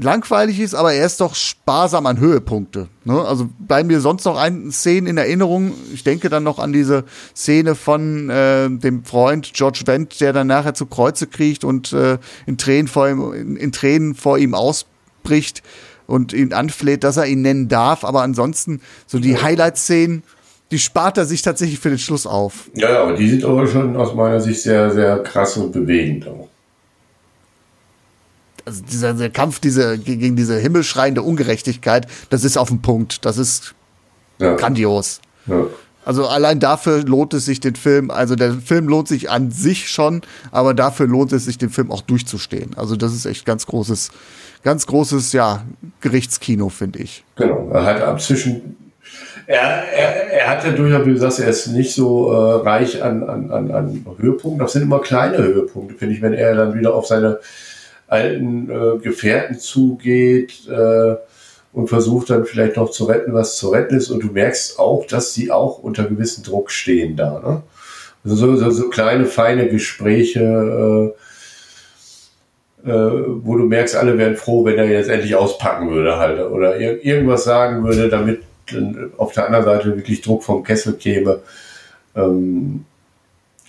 langweilig 0.03 0.59
ist, 0.61 0.75
aber 0.75 0.95
er 0.95 1.05
ist 1.05 1.21
doch 1.21 1.35
sparsam 1.35 2.07
an 2.07 2.19
Höhepunkte. 2.19 2.89
Ne? 3.05 3.21
Also 3.21 3.49
bei 3.59 3.85
mir 3.85 4.01
sonst 4.01 4.25
noch 4.25 4.37
ein 4.37 4.73
Szenen 4.73 5.07
in 5.07 5.19
Erinnerung. 5.19 5.75
Ich 5.93 6.05
denke 6.05 6.31
dann 6.31 6.43
noch 6.43 6.59
an 6.59 6.73
diese 6.73 7.05
Szene 7.37 7.75
von 7.75 8.31
äh, 8.31 8.71
dem 8.71 9.05
Freund 9.05 9.53
George 9.53 9.83
Wendt, 9.85 10.21
der 10.21 10.33
dann 10.33 10.47
nachher 10.47 10.75
zu 10.75 10.87
Kreuze 10.87 11.27
kriecht 11.27 11.65
und 11.65 11.93
äh, 11.93 12.19
in 12.47 12.57
Tränen 12.57 12.89
vor 12.89 13.09
ihm, 13.09 13.33
in, 13.33 13.57
in 13.57 13.73
Tränen 13.73 14.15
vor 14.15 14.39
ihm 14.39 14.55
ausbricht 14.55 15.63
und 16.11 16.33
ihn 16.33 16.53
anfleht, 16.53 17.05
dass 17.05 17.17
er 17.17 17.27
ihn 17.27 17.43
nennen 17.43 17.69
darf. 17.69 18.05
Aber 18.05 18.23
ansonsten, 18.23 18.81
so 19.07 19.19
die 19.19 19.41
Highlight-Szenen, 19.41 20.23
die 20.71 20.79
spart 20.79 21.19
er 21.19 21.25
sich 21.25 21.43
tatsächlich 21.43 21.79
für 21.81 21.89
den 21.89 21.99
Schluss 21.99 22.27
auf. 22.27 22.71
Ja, 22.75 22.93
ja, 22.93 23.03
aber 23.03 23.15
die 23.15 23.29
sind 23.29 23.45
aber 23.45 23.67
schon 23.67 23.97
aus 23.97 24.15
meiner 24.15 24.41
Sicht 24.41 24.63
sehr, 24.63 24.91
sehr 24.91 25.19
krass 25.23 25.57
und 25.57 25.73
bewegend 25.73 26.27
auch. 26.29 26.49
Also 28.65 28.83
dieser, 28.83 29.15
dieser 29.15 29.31
Kampf 29.31 29.59
diese, 29.59 29.99
gegen 29.99 30.37
diese 30.37 30.59
himmelschreiende 30.59 31.23
Ungerechtigkeit, 31.23 32.07
das 32.29 32.45
ist 32.45 32.57
auf 32.57 32.69
dem 32.69 32.83
Punkt. 32.83 33.25
Das 33.25 33.39
ist 33.39 33.75
ja. 34.39 34.55
grandios. 34.55 35.21
Ja. 35.47 35.67
Also 36.05 36.27
allein 36.27 36.61
dafür 36.61 37.03
lohnt 37.03 37.35
es 37.35 37.45
sich 37.45 37.61
den 37.61 37.77
Film, 37.77 38.11
also 38.11 38.35
der 38.35 38.55
Film 38.55 38.89
lohnt 38.89 39.07
sich 39.07 39.31
an 39.31 39.51
sich 39.51 39.91
schon, 39.91 40.23
aber 40.51 40.73
dafür 40.73 41.07
lohnt 41.07 41.33
es 41.33 41.45
sich 41.45 41.59
den 41.59 41.69
Film 41.69 41.91
auch 41.91 42.01
durchzustehen. 42.01 42.73
Also 42.77 42.97
das 42.97 43.15
ist 43.15 43.27
echt 43.27 43.45
ganz 43.45 43.67
großes, 43.67 44.11
ganz 44.63 44.87
großes, 44.87 45.33
ja, 45.33 45.65
Gerichtskino, 46.01 46.69
finde 46.69 47.01
ich. 47.01 47.25
Genau, 47.37 47.71
er 47.73 47.85
hat 47.85 48.03
abzwischen, 48.03 48.77
er, 49.47 49.61
er, 49.61 50.33
er 50.33 50.51
hat 50.51 50.65
ja 50.65 50.71
durchaus, 50.71 51.07
wie 51.07 51.13
du 51.13 51.19
sagst, 51.19 51.41
er 51.41 51.49
ist 51.49 51.69
nicht 51.69 51.95
so 51.95 52.33
äh, 52.33 52.63
reich 52.63 53.03
an, 53.03 53.23
an, 53.23 53.51
an, 53.51 53.71
an 53.71 54.07
Höhepunkten, 54.19 54.59
das 54.61 54.73
sind 54.73 54.83
immer 54.83 55.01
kleine 55.01 55.39
Höhepunkte, 55.39 55.97
finde 55.97 56.15
ich, 56.15 56.23
wenn 56.23 56.35
er 56.35 56.55
dann 56.55 56.79
wieder 56.79 56.95
auf 56.95 57.07
seine 57.07 57.41
alten 58.11 58.69
äh, 58.71 58.99
Gefährten 58.99 59.59
zugeht 59.59 60.69
äh, 60.69 61.17
und 61.73 61.89
versucht 61.89 62.31
dann 62.31 62.45
vielleicht 62.45 62.77
noch 62.77 62.91
zu 62.91 63.05
retten, 63.05 63.33
was 63.33 63.57
zu 63.57 63.71
retten 63.71 63.97
ist. 63.97 64.11
Und 64.11 64.23
du 64.23 64.29
merkst 64.29 64.79
auch, 64.79 65.07
dass 65.07 65.33
sie 65.33 65.51
auch 65.51 65.79
unter 65.79 66.05
gewissem 66.05 66.43
Druck 66.43 66.71
stehen 66.71 67.17
da. 67.17 67.41
Ne? 67.41 67.63
Also 68.25 68.37
so, 68.37 68.57
so, 68.57 68.71
so 68.71 68.89
kleine, 68.89 69.27
feine 69.27 69.69
Gespräche, 69.69 70.41
äh, 70.41 71.21
äh, 72.85 72.91
wo 72.91 73.57
du 73.57 73.65
merkst, 73.65 73.97
alle 73.97 74.17
wären 74.19 74.37
froh, 74.37 74.65
wenn 74.65 74.79
er 74.79 74.87
jetzt 74.87 75.11
endlich 75.11 75.35
auspacken 75.35 75.91
würde 75.91 76.17
halt 76.17 76.41
oder 76.41 76.79
ir 76.79 77.05
irgendwas 77.05 77.45
sagen 77.45 77.85
würde, 77.85 78.09
damit 78.09 78.43
auf 79.17 79.33
der 79.33 79.47
anderen 79.47 79.65
Seite 79.65 79.97
wirklich 79.97 80.23
Druck 80.23 80.43
vom 80.43 80.63
Kessel 80.63 80.95
käme. 80.95 81.41
Ähm, 82.15 82.85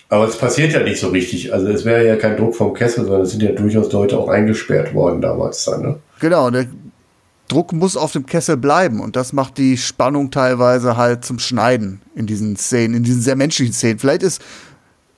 aber 0.08 0.28
es 0.28 0.36
passiert 0.36 0.72
ja 0.72 0.82
nicht 0.82 1.00
so 1.00 1.08
richtig. 1.08 1.52
Also 1.52 1.68
es 1.68 1.84
wäre 1.84 2.06
ja 2.06 2.16
kein 2.16 2.36
Druck 2.36 2.54
vom 2.54 2.74
Kessel, 2.74 3.04
sondern 3.04 3.22
es 3.22 3.30
sind 3.30 3.42
ja 3.42 3.52
durchaus 3.52 3.90
Leute 3.92 4.18
auch 4.18 4.28
eingesperrt 4.28 4.94
worden 4.94 5.20
damals 5.20 5.64
dann. 5.64 5.82
Ne? 5.82 5.96
Genau, 6.20 6.50
der 6.50 6.66
Druck 7.48 7.72
muss 7.72 7.96
auf 7.96 8.12
dem 8.12 8.26
Kessel 8.26 8.56
bleiben 8.56 9.00
und 9.00 9.16
das 9.16 9.32
macht 9.32 9.58
die 9.58 9.76
Spannung 9.76 10.30
teilweise 10.30 10.96
halt 10.96 11.24
zum 11.24 11.38
Schneiden 11.38 12.00
in 12.14 12.26
diesen 12.26 12.56
Szenen, 12.56 12.94
in 12.94 13.02
diesen 13.02 13.22
sehr 13.22 13.36
menschlichen 13.36 13.74
Szenen. 13.74 13.98
Vielleicht 13.98 14.22
ist 14.22 14.42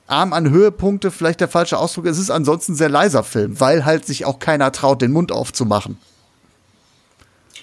arm 0.07 0.33
an 0.33 0.51
Höhepunkte 0.51 1.11
vielleicht 1.11 1.41
der 1.41 1.49
falsche 1.49 1.79
Ausdruck. 1.79 2.07
Es 2.07 2.19
ist 2.19 2.31
ansonsten 2.31 2.73
ein 2.73 2.77
sehr 2.77 2.89
leiser 2.89 3.25
Film, 3.25 3.59
weil 3.61 3.85
halt 3.85 4.07
sich 4.07 4.25
auch 4.25 4.39
keiner 4.39 4.73
traut, 4.73 5.03
den 5.03 5.13
Mund 5.13 5.33
aufzumachen. 5.33 5.99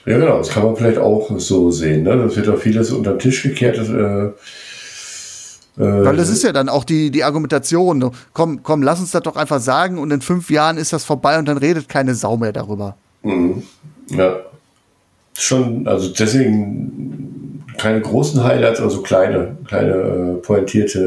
Ja, 0.05 0.17
genau, 0.17 0.39
das 0.39 0.49
kann 0.49 0.63
man 0.63 0.75
vielleicht 0.75 0.97
auch 0.97 1.29
so 1.37 1.69
sehen. 1.69 2.03
Ne? 2.03 2.17
Das 2.17 2.35
wird 2.35 2.49
auch 2.49 2.57
vieles 2.57 2.91
unter 2.91 3.11
den 3.11 3.19
Tisch 3.19 3.43
gekehrt. 3.43 3.77
Äh, 3.77 4.31
äh, 5.77 6.05
weil 6.05 6.17
das 6.17 6.29
ist 6.29 6.43
ja 6.43 6.51
dann 6.51 6.69
auch 6.69 6.83
die, 6.83 7.11
die 7.11 7.23
Argumentation. 7.23 8.11
Komm, 8.33 8.63
komm, 8.63 8.81
lass 8.81 8.99
uns 8.99 9.11
das 9.11 9.21
doch 9.21 9.35
einfach 9.35 9.59
sagen 9.59 9.99
und 9.99 10.11
in 10.11 10.21
fünf 10.21 10.49
Jahren 10.49 10.77
ist 10.77 10.91
das 10.91 11.03
vorbei 11.03 11.37
und 11.37 11.47
dann 11.47 11.57
redet 11.57 11.87
keine 11.87 12.15
Sau 12.15 12.37
mehr 12.37 12.51
darüber. 12.51 12.95
Mhm. 13.21 13.63
Ja. 14.09 14.37
Schon, 15.37 15.87
also 15.87 16.09
deswegen 16.09 17.20
keine 17.81 18.01
großen 18.01 18.43
Highlights, 18.43 18.79
also 18.79 19.01
kleine, 19.01 19.57
kleine 19.65 19.91
äh, 19.91 20.33
pointierte 20.41 20.99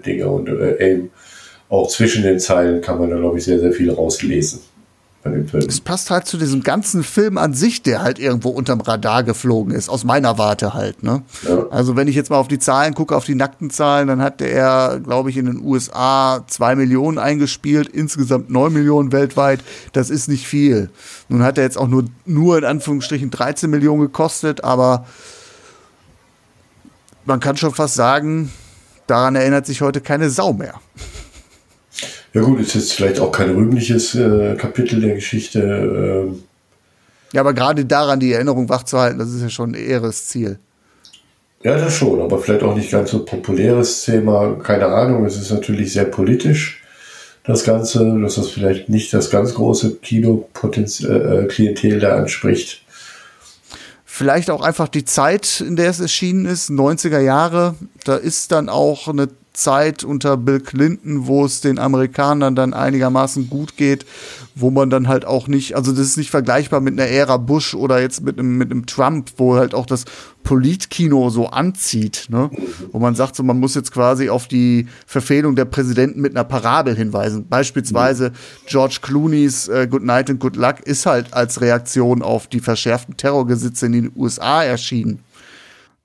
äh, 0.00 0.02
Dinge 0.04 0.28
und 0.28 0.48
äh, 0.48 0.92
eben 0.92 1.10
auch 1.68 1.88
zwischen 1.88 2.24
den 2.24 2.40
Zeilen 2.40 2.80
kann 2.80 2.98
man 2.98 3.10
da, 3.10 3.16
glaube 3.16 3.38
ich, 3.38 3.44
sehr, 3.44 3.60
sehr 3.60 3.72
viel 3.72 3.92
rauslesen 3.92 4.58
bei 5.22 5.30
dem 5.30 5.46
Film. 5.46 5.64
Es 5.68 5.80
passt 5.80 6.10
halt 6.10 6.26
zu 6.26 6.36
diesem 6.36 6.64
ganzen 6.64 7.04
Film 7.04 7.38
an 7.38 7.54
sich, 7.54 7.82
der 7.82 8.02
halt 8.02 8.18
irgendwo 8.18 8.48
unterm 8.48 8.80
Radar 8.80 9.22
geflogen 9.22 9.72
ist, 9.72 9.88
aus 9.88 10.02
meiner 10.02 10.36
Warte 10.36 10.74
halt. 10.74 11.04
Ne? 11.04 11.22
Ja. 11.46 11.68
Also 11.70 11.94
wenn 11.94 12.08
ich 12.08 12.16
jetzt 12.16 12.30
mal 12.30 12.38
auf 12.38 12.48
die 12.48 12.58
Zahlen 12.58 12.94
gucke, 12.94 13.14
auf 13.14 13.24
die 13.24 13.36
nackten 13.36 13.70
Zahlen, 13.70 14.08
dann 14.08 14.20
hat 14.20 14.40
der, 14.40 15.00
glaube 15.04 15.30
ich, 15.30 15.36
in 15.36 15.46
den 15.46 15.62
USA 15.62 16.44
zwei 16.48 16.74
Millionen 16.74 17.18
eingespielt, 17.18 17.86
insgesamt 17.86 18.50
neun 18.50 18.72
Millionen 18.72 19.12
weltweit. 19.12 19.60
Das 19.92 20.10
ist 20.10 20.28
nicht 20.28 20.48
viel. 20.48 20.90
Nun 21.28 21.44
hat 21.44 21.56
er 21.56 21.62
jetzt 21.62 21.78
auch 21.78 21.88
nur, 21.88 22.06
nur 22.26 22.58
in 22.58 22.64
Anführungsstrichen 22.64 23.30
13 23.30 23.70
Millionen 23.70 24.00
gekostet, 24.00 24.64
aber 24.64 25.06
man 27.24 27.40
kann 27.40 27.56
schon 27.56 27.72
fast 27.72 27.94
sagen, 27.94 28.50
daran 29.06 29.36
erinnert 29.36 29.66
sich 29.66 29.80
heute 29.80 30.00
keine 30.00 30.30
Sau 30.30 30.52
mehr. 30.52 30.74
Ja 32.32 32.42
gut, 32.42 32.60
ist 32.60 32.74
jetzt 32.74 32.92
vielleicht 32.92 33.18
auch 33.18 33.32
kein 33.32 33.50
rühmliches 33.50 34.14
äh, 34.14 34.54
Kapitel 34.56 35.00
der 35.00 35.16
Geschichte. 35.16 35.60
Äh. 35.60 36.32
Ja, 37.32 37.40
aber 37.40 37.54
gerade 37.54 37.84
daran 37.84 38.20
die 38.20 38.32
Erinnerung 38.32 38.68
wachzuhalten, 38.68 39.18
das 39.18 39.30
ist 39.30 39.42
ja 39.42 39.48
schon 39.48 39.72
ein 39.72 39.74
ehres 39.74 40.26
Ziel. 40.26 40.58
Ja, 41.62 41.76
das 41.76 41.94
schon, 41.94 42.22
aber 42.22 42.38
vielleicht 42.38 42.62
auch 42.62 42.74
nicht 42.74 42.90
ganz 42.90 43.10
so 43.10 43.24
populäres 43.24 44.04
Thema. 44.04 44.56
Keine 44.62 44.86
Ahnung, 44.86 45.26
es 45.26 45.36
ist 45.36 45.50
natürlich 45.50 45.92
sehr 45.92 46.06
politisch, 46.06 46.82
das 47.44 47.64
Ganze, 47.64 48.18
dass 48.22 48.36
das 48.36 48.48
vielleicht 48.48 48.88
nicht 48.88 49.12
das 49.12 49.28
ganz 49.28 49.54
große 49.54 49.96
Kino-Klientel 49.96 51.96
äh, 51.96 51.98
da 51.98 52.16
anspricht. 52.16 52.82
Vielleicht 54.20 54.50
auch 54.50 54.60
einfach 54.60 54.88
die 54.88 55.06
Zeit, 55.06 55.62
in 55.62 55.76
der 55.76 55.88
es 55.88 55.98
erschienen 55.98 56.44
ist, 56.44 56.68
90er 56.68 57.20
Jahre. 57.20 57.74
Da 58.04 58.16
ist 58.16 58.52
dann 58.52 58.68
auch 58.68 59.08
eine 59.08 59.30
Zeit 59.60 60.04
unter 60.04 60.36
Bill 60.36 60.60
Clinton, 60.60 61.26
wo 61.26 61.44
es 61.44 61.60
den 61.60 61.78
Amerikanern 61.78 62.54
dann 62.54 62.74
einigermaßen 62.74 63.50
gut 63.50 63.76
geht, 63.76 64.06
wo 64.54 64.70
man 64.70 64.90
dann 64.90 65.08
halt 65.08 65.24
auch 65.24 65.48
nicht, 65.48 65.76
also 65.76 65.92
das 65.92 66.00
ist 66.00 66.16
nicht 66.16 66.30
vergleichbar 66.30 66.80
mit 66.80 66.98
einer 66.98 67.08
Ära 67.08 67.36
Bush 67.36 67.74
oder 67.74 68.00
jetzt 68.00 68.22
mit 68.22 68.38
einem, 68.38 68.56
mit 68.56 68.70
einem 68.70 68.86
Trump, 68.86 69.30
wo 69.36 69.56
halt 69.56 69.74
auch 69.74 69.86
das 69.86 70.04
Politkino 70.42 71.30
so 71.30 71.48
anzieht, 71.48 72.26
ne? 72.30 72.50
wo 72.92 72.98
man 72.98 73.14
sagt, 73.14 73.36
so 73.36 73.42
man 73.42 73.60
muss 73.60 73.74
jetzt 73.74 73.92
quasi 73.92 74.30
auf 74.30 74.48
die 74.48 74.86
Verfehlung 75.06 75.54
der 75.54 75.66
Präsidenten 75.66 76.20
mit 76.20 76.34
einer 76.34 76.44
Parabel 76.44 76.96
hinweisen. 76.96 77.46
Beispielsweise 77.48 78.32
George 78.66 78.98
Clooney's 79.02 79.68
äh, 79.68 79.86
Good 79.88 80.02
Night 80.02 80.30
and 80.30 80.40
Good 80.40 80.56
Luck 80.56 80.80
ist 80.80 81.06
halt 81.06 81.34
als 81.34 81.60
Reaktion 81.60 82.22
auf 82.22 82.46
die 82.46 82.60
verschärften 82.60 83.16
Terrorgesetze 83.16 83.86
in 83.86 83.92
den 83.92 84.12
USA 84.16 84.64
erschienen 84.64 85.20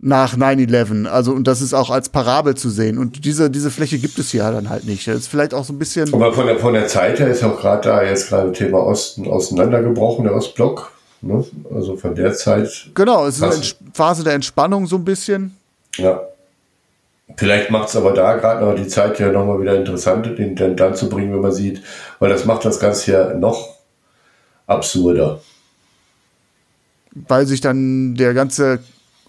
nach 0.05 0.37
9-11. 0.37 1.07
Also, 1.07 1.31
und 1.31 1.47
das 1.47 1.61
ist 1.61 1.73
auch 1.73 1.89
als 1.89 2.09
Parabel 2.09 2.53
zu 2.53 2.69
sehen. 2.69 2.99
Und 2.99 3.25
diese, 3.25 3.49
diese 3.49 3.71
Fläche 3.71 3.97
gibt 3.97 4.19
es 4.19 4.29
hier 4.29 4.43
dann 4.51 4.69
halt 4.69 4.85
nicht. 4.85 5.07
Das 5.07 5.15
ist 5.15 5.27
vielleicht 5.27 5.55
auch 5.55 5.65
so 5.65 5.73
ein 5.73 5.79
bisschen. 5.79 6.13
Aber 6.13 6.31
von 6.31 6.45
der, 6.45 6.59
von 6.59 6.75
der 6.75 6.87
Zeit 6.87 7.19
her 7.19 7.27
ist 7.27 7.43
auch 7.43 7.59
gerade 7.59 7.89
da 7.89 8.03
jetzt 8.03 8.29
gerade 8.29 8.51
Thema 8.51 8.85
Osten 8.85 9.27
auseinandergebrochen, 9.27 10.25
der 10.25 10.35
Ostblock. 10.35 10.91
Ne? 11.21 11.43
Also 11.73 11.95
von 11.97 12.13
der 12.13 12.33
Zeit. 12.33 12.91
Genau, 12.93 13.25
es 13.25 13.37
ist 13.37 13.43
eine 13.43 13.89
Phase 13.93 14.23
der 14.23 14.33
Entspannung 14.33 14.85
so 14.85 14.97
ein 14.97 15.05
bisschen. 15.05 15.57
Ja. 15.97 16.21
Vielleicht 17.35 17.71
macht 17.71 17.89
es 17.89 17.95
aber 17.95 18.11
da 18.11 18.35
gerade 18.35 18.63
noch 18.63 18.75
die 18.75 18.87
Zeit 18.87 19.19
ja 19.19 19.31
nochmal 19.31 19.59
wieder 19.59 19.75
interessant, 19.75 20.37
den, 20.37 20.55
den 20.55 20.75
dann 20.77 20.93
zu 20.93 21.09
bringen, 21.09 21.33
wenn 21.33 21.41
man 21.41 21.51
sieht, 21.51 21.81
weil 22.19 22.29
das 22.29 22.45
macht 22.45 22.63
das 22.63 22.79
Ganze 22.79 23.11
ja 23.11 23.33
noch 23.33 23.73
absurder. 24.67 25.41
Weil 27.27 27.47
sich 27.47 27.61
dann 27.61 28.13
der 28.13 28.35
ganze 28.35 28.81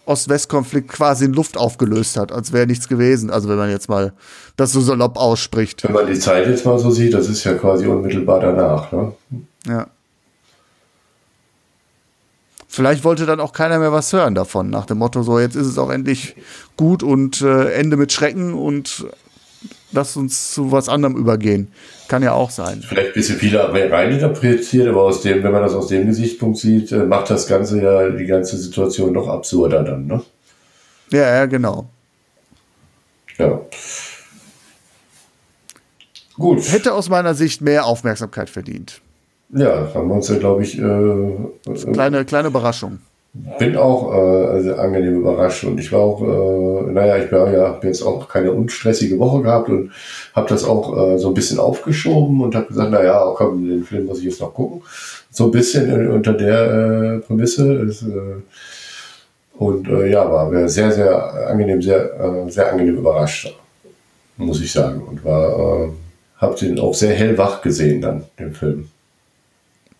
Ost-West-Konflikt 0.07 0.88
quasi 0.88 1.26
in 1.26 1.32
Luft 1.32 1.57
aufgelöst 1.57 2.16
hat, 2.16 2.32
als 2.32 2.52
wäre 2.52 2.66
nichts 2.66 2.88
gewesen. 2.88 3.30
Also 3.30 3.48
wenn 3.48 3.57
man 3.57 3.70
jetzt 3.70 3.88
mal 3.88 4.12
das 4.57 4.72
so 4.72 4.80
salopp 4.80 5.18
ausspricht. 5.18 5.84
Wenn 5.84 5.92
man 5.92 6.07
die 6.07 6.18
Zeit 6.18 6.46
jetzt 6.46 6.64
mal 6.64 6.78
so 6.78 6.90
sieht, 6.90 7.12
das 7.12 7.28
ist 7.28 7.44
ja 7.44 7.54
quasi 7.54 7.86
unmittelbar 7.86 8.40
danach. 8.40 8.92
Ne? 8.92 9.12
Ja. 9.66 9.88
Vielleicht 12.68 13.04
wollte 13.04 13.26
dann 13.26 13.40
auch 13.40 13.52
keiner 13.52 13.78
mehr 13.78 13.92
was 13.92 14.12
hören 14.12 14.34
davon, 14.34 14.68
nach 14.70 14.86
dem 14.86 14.98
Motto, 14.98 15.22
so 15.22 15.38
jetzt 15.38 15.57
ist 15.57 15.66
es 15.66 15.78
auch 15.78 15.90
endlich 15.90 16.36
gut 16.76 17.02
und 17.02 17.40
äh, 17.40 17.72
Ende 17.72 17.96
mit 17.96 18.12
Schrecken 18.12 18.52
und 18.52 19.07
lass 19.97 20.16
uns 20.16 20.53
zu 20.53 20.70
was 20.70 20.88
anderem 20.88 21.16
übergehen. 21.16 21.68
Kann 22.07 22.22
ja 22.22 22.32
auch 22.32 22.51
sein. 22.51 22.82
Vielleicht 22.86 23.09
ein 23.09 23.14
bisschen 23.14 23.38
viel 23.38 23.57
reininterpretiert, 23.57 24.86
aber 24.86 25.03
aus 25.03 25.22
dem, 25.22 25.42
wenn 25.42 25.51
man 25.51 25.62
das 25.62 25.74
aus 25.74 25.88
dem 25.88 26.07
Gesichtspunkt 26.07 26.59
sieht, 26.59 26.92
äh, 26.92 27.05
macht 27.05 27.30
das 27.30 27.49
Ganze 27.49 27.82
ja 27.82 28.11
die 28.11 28.26
ganze 28.26 28.57
Situation 28.57 29.12
noch 29.12 29.28
absurder 29.28 29.82
dann, 29.82 30.07
ne? 30.07 30.22
Ja, 31.11 31.34
ja, 31.36 31.47
genau. 31.47 31.88
Ja. 33.38 33.61
Gut. 36.34 36.70
Hätte 36.70 36.92
aus 36.92 37.09
meiner 37.09 37.34
Sicht 37.34 37.61
mehr 37.61 37.86
Aufmerksamkeit 37.86 38.51
verdient. 38.51 39.01
Ja, 39.51 39.94
haben 39.94 40.09
wir 40.09 40.14
uns 40.14 40.28
ja, 40.28 40.36
glaube 40.36 40.62
ich. 40.62 40.78
Äh, 40.78 41.92
kleine, 41.92 42.24
kleine 42.24 42.49
Überraschung 42.49 42.99
bin 43.59 43.76
auch 43.76 44.12
äh, 44.12 44.72
angenehm 44.72 45.20
überrascht 45.20 45.64
und 45.64 45.78
ich 45.78 45.93
war 45.93 46.01
auch, 46.01 46.22
äh, 46.22 46.93
naja, 46.93 47.18
ich 47.18 47.30
war 47.32 47.51
ja 47.51 47.78
jetzt 47.82 48.03
auch 48.03 48.28
keine 48.28 48.53
unstressige 48.53 49.18
Woche 49.18 49.43
gehabt 49.43 49.68
und 49.68 49.93
habe 50.34 50.49
das 50.49 50.64
auch 50.64 51.14
äh, 51.14 51.18
so 51.18 51.28
ein 51.28 51.34
bisschen 51.34 51.59
aufgeschoben 51.59 52.41
und 52.41 52.55
habe 52.55 52.66
gesagt, 52.66 52.91
naja, 52.91 53.32
komm, 53.37 53.68
den 53.68 53.84
Film 53.84 54.07
muss 54.07 54.18
ich 54.18 54.24
jetzt 54.24 54.41
noch 54.41 54.55
gucken. 54.55 54.82
So 55.30 55.45
ein 55.47 55.51
bisschen 55.51 56.11
unter 56.11 56.32
der 56.32 57.16
äh, 57.16 57.18
Prämisse. 57.18 57.72
Ist, 57.74 58.03
äh, 58.03 58.43
und 59.59 59.89
äh, 59.89 60.11
ja, 60.11 60.30
war 60.30 60.68
sehr, 60.68 60.93
sehr 60.93 61.49
angenehm, 61.49 61.80
sehr, 61.80 62.20
äh, 62.20 62.51
sehr 62.51 62.70
angenehm 62.70 62.97
überrascht, 62.97 63.55
muss 64.37 64.61
ich 64.61 64.72
sagen. 64.72 65.03
Und 65.03 65.24
war, 65.24 65.87
äh, 65.87 65.89
habe 66.39 66.57
den 66.57 66.78
auch 66.78 66.95
sehr 66.95 67.14
hellwach 67.14 67.62
gesehen 67.62 68.01
dann, 68.01 68.24
den 68.39 68.53
Film. 68.53 68.89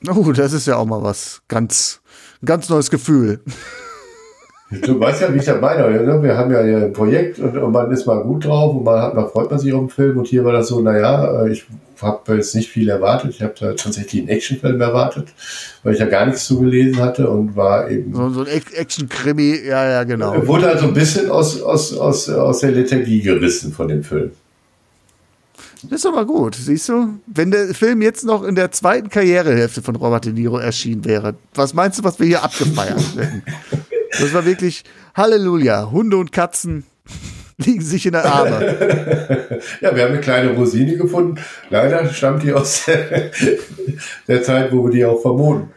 Oh, 0.09 0.31
das 0.33 0.53
ist 0.53 0.67
ja 0.67 0.77
auch 0.77 0.85
mal 0.85 1.03
was 1.03 1.41
ganz 1.49 2.01
ein 2.43 2.47
ganz 2.47 2.69
neues 2.69 2.91
Gefühl. 2.91 3.41
Du 4.69 4.99
weißt 4.99 5.23
ja, 5.23 5.33
wie 5.33 5.39
ich 5.39 5.45
das 5.45 5.61
meine. 5.61 5.89
Ne? 5.89 6.23
Wir 6.23 6.37
haben 6.37 6.51
ja 6.51 6.59
ein 6.59 6.93
Projekt 6.93 7.39
und, 7.39 7.57
und, 7.57 7.73
man 7.73 7.91
ist 7.93 8.05
mal 8.05 8.21
gut 8.23 8.45
drauf 8.45 8.75
und 8.75 8.83
man 8.83 9.01
hat, 9.01 9.15
man 9.15 9.29
freut 9.29 9.49
man 9.49 9.61
sich 9.61 9.73
auf 9.73 9.81
den 9.81 9.91
Film. 9.91 10.19
Und 10.19 10.27
hier 10.27 10.45
war 10.45 10.53
das 10.53 10.69
so, 10.69 10.81
naja, 10.81 11.45
äh, 11.45 11.53
ich 11.53 11.65
habe 12.03 12.35
jetzt 12.35 12.53
nicht 12.57 12.69
viel 12.69 12.89
erwartet. 12.89 13.31
Ich 13.31 13.43
habe 13.43 13.55
tatsächlich 13.55 14.23
einen 14.23 14.29
Actionfilm 14.29 14.81
erwartet, 14.81 15.29
weil 15.85 15.95
ich 15.95 16.01
ja 16.01 16.07
gar 16.07 16.27
nichts 16.27 16.47
zu 16.47 16.59
gelesen 16.59 16.99
hatte 16.99 17.31
und 17.31 17.55
war 17.55 17.89
eben. 17.89 18.13
So, 18.13 18.29
so 18.31 18.41
ein 18.41 18.49
Action-Krimi, 18.49 19.61
ja, 19.69 19.89
ja, 19.89 20.05
genau. 20.05 20.47
Wurde 20.49 20.69
also 20.69 20.87
ein 20.87 20.95
bisschen 20.95 21.31
aus, 21.31 21.63
aus, 21.63 21.97
aus, 21.97 22.29
aus 22.29 22.59
der 22.59 22.73
Lethargie 22.73 23.23
gerissen 23.23 23.73
von 23.73 23.87
dem 23.87 24.03
Film. 24.03 24.33
Das 25.89 26.01
ist 26.01 26.07
aber 26.07 26.25
gut, 26.25 26.55
siehst 26.55 26.89
du? 26.89 27.19
Wenn 27.27 27.51
der 27.51 27.75
Film 27.75 28.03
jetzt 28.03 28.25
noch 28.25 28.43
in 28.43 28.55
der 28.55 28.73
zweiten 28.73 29.09
Karrierehälfte 29.09 29.83
von 29.83 29.97
Robert 29.97 30.25
De 30.25 30.33
Niro 30.33 30.59
erschienen 30.59 31.05
wäre, 31.05 31.35
was 31.55 31.75
meinst 31.75 31.99
du, 31.99 32.05
was 32.05 32.19
wir 32.19 32.27
hier 32.27 32.43
abgefeiert 32.43 33.01
hätten? 33.17 33.43
Das 34.19 34.33
war 34.35 34.45
wirklich 34.45 34.85
Halleluja. 35.15 35.91
Hunde 35.91 36.17
und 36.17 36.33
Katzen 36.33 36.85
liegen 37.59 37.83
sich 37.83 38.07
in 38.07 38.13
der 38.13 38.25
Arme. 38.25 39.61
ja, 39.81 39.95
wir 39.95 40.03
haben 40.03 40.13
eine 40.13 40.21
kleine 40.21 40.55
Rosine 40.55 40.97
gefunden. 40.97 41.41
Leider 41.71 42.09
stammt 42.13 42.43
die 42.43 42.53
aus 42.53 42.85
der, 42.87 43.31
der 44.27 44.43
Zeit, 44.43 44.73
wo 44.73 44.85
wir 44.85 44.91
die 44.91 45.05
auch 45.05 45.21
vermuten. 45.21 45.71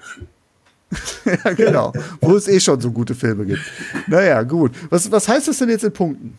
ja, 1.25 1.53
genau. 1.53 1.93
Wo 2.19 2.35
es 2.35 2.47
eh 2.47 2.59
schon 2.59 2.81
so 2.81 2.91
gute 2.91 3.13
Filme 3.13 3.45
gibt. 3.45 3.61
Naja, 4.07 4.41
gut. 4.41 4.71
Was, 4.89 5.11
was 5.11 5.27
heißt 5.27 5.47
das 5.47 5.59
denn 5.59 5.69
jetzt 5.69 5.83
in 5.83 5.93
Punkten? 5.93 6.37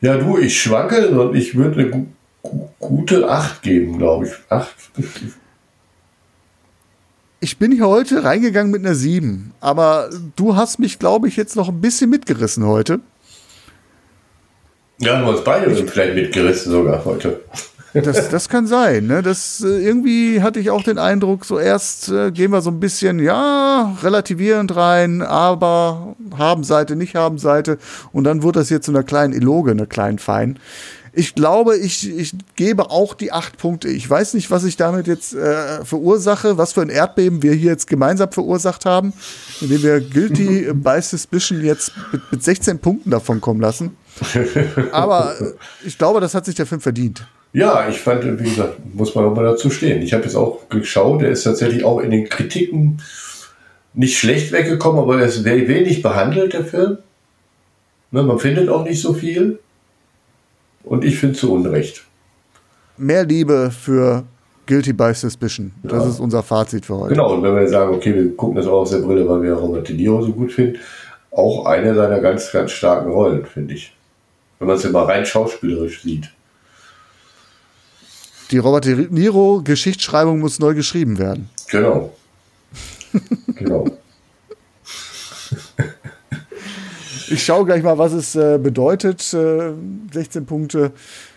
Ja, 0.00 0.16
du, 0.16 0.38
ich 0.38 0.62
schwanke 0.62 1.08
und 1.10 1.34
ich 1.34 1.56
würde 1.56 1.80
eine 1.80 2.06
gute 2.80 3.30
8 3.30 3.62
geben, 3.62 3.98
glaube 3.98 4.26
ich. 4.26 4.32
8. 4.48 4.68
Ich 7.42 7.58
bin 7.58 7.72
hier 7.72 7.86
heute 7.86 8.24
reingegangen 8.24 8.72
mit 8.72 8.84
einer 8.84 8.94
7, 8.94 9.52
aber 9.60 10.10
du 10.36 10.56
hast 10.56 10.78
mich, 10.78 10.98
glaube 10.98 11.28
ich, 11.28 11.36
jetzt 11.36 11.56
noch 11.56 11.68
ein 11.68 11.80
bisschen 11.80 12.10
mitgerissen 12.10 12.66
heute. 12.66 13.00
Ja, 14.98 15.12
wir 15.12 15.18
haben 15.18 15.28
uns 15.28 15.44
beide 15.44 15.70
ich, 15.70 15.88
vielleicht 15.88 16.14
mitgerissen 16.14 16.72
sogar 16.72 17.04
heute. 17.04 17.40
Das, 17.92 18.28
das 18.28 18.48
kann 18.48 18.66
sein. 18.66 19.06
Ne? 19.06 19.22
Das, 19.22 19.64
äh, 19.64 19.84
irgendwie 19.84 20.42
hatte 20.42 20.60
ich 20.60 20.70
auch 20.70 20.82
den 20.82 20.98
Eindruck, 20.98 21.44
so 21.44 21.58
erst 21.58 22.08
äh, 22.08 22.30
gehen 22.30 22.52
wir 22.52 22.60
so 22.60 22.70
ein 22.70 22.78
bisschen, 22.78 23.18
ja, 23.18 23.96
relativierend 24.02 24.76
rein, 24.76 25.22
aber 25.22 26.14
haben 26.38 26.62
Seite, 26.62 26.94
nicht 26.94 27.16
haben 27.16 27.38
Seite. 27.38 27.78
Und 28.12 28.24
dann 28.24 28.42
wurde 28.42 28.60
das 28.60 28.70
jetzt 28.70 28.86
zu 28.86 28.92
einer 28.92 29.02
kleinen 29.02 29.32
Eloge, 29.32 29.72
einer 29.72 29.86
kleinen 29.86 30.18
Fein. 30.18 30.58
Ich 31.12 31.34
glaube, 31.34 31.76
ich, 31.76 32.08
ich 32.08 32.34
gebe 32.54 32.90
auch 32.90 33.14
die 33.14 33.32
acht 33.32 33.58
Punkte. 33.58 33.88
Ich 33.88 34.08
weiß 34.08 34.34
nicht, 34.34 34.50
was 34.50 34.64
ich 34.64 34.76
damit 34.76 35.06
jetzt 35.06 35.34
äh, 35.34 35.84
verursache, 35.84 36.56
was 36.56 36.72
für 36.72 36.82
ein 36.82 36.88
Erdbeben 36.88 37.42
wir 37.42 37.52
hier 37.52 37.72
jetzt 37.72 37.88
gemeinsam 37.88 38.30
verursacht 38.30 38.86
haben, 38.86 39.12
indem 39.60 39.82
wir 39.82 40.00
Guilty 40.00 40.68
by 40.74 41.00
Suspicion 41.02 41.64
jetzt 41.64 41.92
mit, 42.12 42.22
mit 42.30 42.44
16 42.44 42.78
Punkten 42.78 43.10
davon 43.10 43.40
kommen 43.40 43.60
lassen. 43.60 43.96
Aber 44.92 45.34
ich 45.84 45.98
glaube, 45.98 46.20
das 46.20 46.34
hat 46.34 46.44
sich 46.44 46.54
der 46.54 46.66
Film 46.66 46.80
verdient. 46.80 47.26
Ja, 47.52 47.88
ich 47.88 48.00
fand, 48.00 48.24
wie 48.24 48.48
gesagt, 48.48 48.78
muss 48.94 49.14
man 49.14 49.24
auch 49.24 49.34
mal 49.34 49.44
dazu 49.44 49.70
stehen. 49.70 50.02
Ich 50.02 50.12
habe 50.12 50.24
jetzt 50.24 50.36
auch 50.36 50.68
geschaut, 50.68 51.22
der 51.22 51.30
ist 51.30 51.42
tatsächlich 51.42 51.82
auch 51.82 51.98
in 52.00 52.10
den 52.10 52.28
Kritiken 52.28 53.02
nicht 53.92 54.18
schlecht 54.18 54.52
weggekommen, 54.52 55.00
aber 55.00 55.18
er 55.18 55.26
ist 55.26 55.44
wenig 55.44 56.02
behandelt, 56.02 56.52
der 56.52 56.64
Film. 56.64 56.98
Ne, 58.12 58.22
man 58.22 58.38
findet 58.38 58.68
auch 58.68 58.84
nicht 58.84 59.00
so 59.00 59.14
viel. 59.14 59.58
Und 60.84 61.04
ich 61.04 61.18
finde 61.18 61.36
zu 61.36 61.52
Unrecht. 61.52 62.04
mehr 62.96 63.24
Liebe 63.24 63.70
für 63.70 64.24
Guilty 64.66 64.92
by 64.92 65.12
Suspicion. 65.14 65.72
Das 65.82 66.04
Ja. 66.04 66.08
ist 66.10 66.20
unser 66.20 66.42
Fazit 66.42 66.84
für 66.86 66.96
heute. 66.96 67.14
Genau, 67.14 67.32
und 67.34 67.42
wenn 67.42 67.56
wir 67.56 67.66
sagen, 67.68 67.94
okay, 67.94 68.14
wir 68.14 68.36
gucken 68.36 68.56
das 68.56 68.66
auch 68.66 68.80
aus 68.82 68.90
der 68.90 68.98
Brille, 68.98 69.26
weil 69.28 69.42
wir 69.42 69.54
Robert 69.54 69.88
De 69.88 69.96
Niro 69.96 70.20
so 70.22 70.32
gut 70.32 70.52
finden, 70.52 70.78
auch 71.30 71.64
eine 71.66 71.94
seiner 71.94 72.20
ganz, 72.20 72.50
ganz 72.52 72.70
starken 72.72 73.10
Rollen, 73.10 73.46
finde 73.46 73.74
ich. 73.74 73.94
Wenn 74.58 74.68
man 74.68 74.76
es 74.76 74.84
immer 74.84 75.08
rein 75.08 75.24
schauspielerisch 75.24 76.02
sieht. 76.02 76.30
Die 78.50 78.58
Robert 78.58 78.84
De 78.84 79.06
Niro 79.10 79.62
Geschichtsschreibung 79.64 80.38
muss 80.40 80.58
neu 80.58 80.74
geschrieben 80.74 81.18
werden. 81.18 81.48
Genau. 81.70 82.12
genau. 83.56 83.86
Ich 87.30 87.44
schaue 87.44 87.64
gleich 87.64 87.82
mal, 87.82 87.96
was 87.98 88.12
es 88.12 88.34
äh, 88.34 88.58
bedeutet. 88.62 89.32
Äh, 89.32 89.72
16 90.12 90.46
Punkte. 90.46 90.92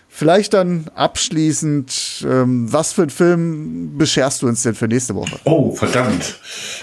Vielleicht 0.08 0.54
dann 0.54 0.86
abschließend, 0.94 2.24
ähm, 2.28 2.72
was 2.72 2.92
für 2.92 3.02
einen 3.02 3.10
Film 3.10 3.98
bescherst 3.98 4.42
du 4.42 4.46
uns 4.46 4.62
denn 4.62 4.74
für 4.74 4.86
nächste 4.86 5.14
Woche? 5.16 5.38
Oh, 5.44 5.72
verdammt. 5.72 6.38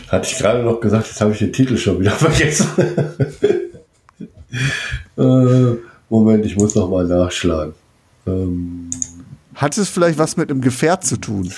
Hatte 0.10 0.28
ich 0.30 0.38
gerade 0.38 0.64
noch 0.64 0.82
gesagt, 0.82 1.08
jetzt 1.08 1.22
habe 1.22 1.32
ich 1.32 1.40
den 1.40 1.54
Titel 1.54 1.78
schon 1.78 2.00
wieder 2.02 2.12
vergessen. 2.18 2.68
äh, 5.18 5.76
Moment, 6.10 6.46
ich 6.46 6.58
muss 6.58 6.76
noch 6.76 6.90
mal 6.90 7.06
nachschlagen. 7.06 7.74
Ähm, 8.28 8.90
Hat 9.56 9.78
es 9.78 9.88
vielleicht 9.90 10.18
was 10.20 10.36
mit 10.36 10.50
einem 10.52 10.60
Gefährt 10.62 11.06
zu 11.06 11.18
tun? 11.18 11.52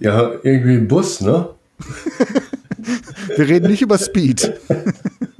ja, 0.00 0.30
irgendwie 0.44 0.76
ein 0.76 0.86
Bus, 0.88 1.20
ne? 1.20 1.48
Wir 3.36 3.48
reden 3.48 3.68
nicht 3.68 3.82
über 3.82 3.98
Speed. 3.98 4.52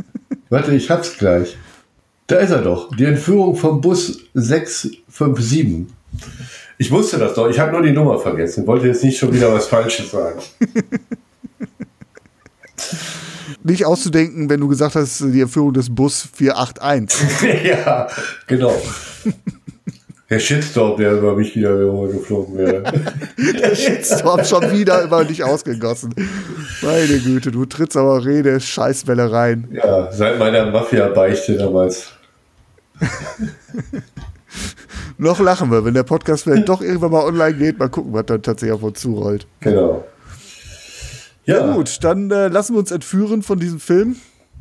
Warte, 0.50 0.74
ich 0.74 0.90
hab's 0.90 1.16
gleich. 1.18 1.56
Da 2.26 2.36
ist 2.36 2.50
er 2.50 2.62
doch. 2.62 2.94
Die 2.96 3.04
Entführung 3.04 3.56
vom 3.56 3.80
Bus 3.80 4.18
657. 4.34 5.86
Ich 6.78 6.90
wusste 6.90 7.18
das 7.18 7.34
doch. 7.34 7.48
Ich 7.48 7.58
habe 7.58 7.72
nur 7.72 7.82
die 7.82 7.92
Nummer 7.92 8.18
vergessen. 8.18 8.66
Wollte 8.66 8.86
jetzt 8.86 9.02
nicht 9.02 9.18
schon 9.18 9.32
wieder 9.32 9.52
was 9.52 9.66
Falsches 9.66 10.10
sagen. 10.10 10.40
Nicht 13.64 13.84
auszudenken, 13.84 14.48
wenn 14.48 14.60
du 14.60 14.68
gesagt 14.68 14.94
hast, 14.94 15.20
die 15.20 15.40
Erführung 15.40 15.72
des 15.72 15.92
Bus 15.92 16.28
481. 16.32 17.64
ja, 17.64 18.08
genau. 18.46 18.74
Herr 20.30 20.40
Shitstorm, 20.40 20.98
der 20.98 21.12
über 21.12 21.34
mich 21.34 21.56
wieder 21.56 21.74
geflogen 21.78 22.58
wäre. 22.58 22.82
Der 23.62 23.74
Shitstorm 23.74 24.44
schon 24.44 24.70
wieder 24.72 25.02
über 25.02 25.24
dich 25.24 25.42
ausgegossen. 25.42 26.14
Meine 26.82 27.18
Güte, 27.18 27.50
du 27.50 27.64
trittst 27.64 27.96
aber 27.96 28.22
Rede, 28.22 28.60
Scheißwelle 28.60 29.32
rein. 29.32 29.68
Ja, 29.72 30.12
seit 30.12 30.38
meiner 30.38 30.70
Mafia-Beichte 30.70 31.56
damals. 31.56 32.12
Noch 35.16 35.40
lachen 35.40 35.70
wir, 35.70 35.86
wenn 35.86 35.94
der 35.94 36.02
Podcast 36.02 36.44
vielleicht 36.44 36.68
doch 36.68 36.82
irgendwann 36.82 37.12
mal 37.12 37.24
online 37.24 37.54
geht. 37.54 37.78
Mal 37.78 37.88
gucken, 37.88 38.12
was 38.12 38.26
dann 38.26 38.42
tatsächlich 38.42 38.74
auf 38.74 38.82
uns 38.82 39.00
zurollt. 39.00 39.46
Genau. 39.60 40.04
Ja, 41.46 41.66
Ja, 41.66 41.74
gut, 41.74 42.04
dann 42.04 42.30
äh, 42.30 42.48
lassen 42.48 42.74
wir 42.74 42.80
uns 42.80 42.90
entführen 42.90 43.42
von 43.42 43.58
diesem 43.58 43.80
Film. 43.80 44.16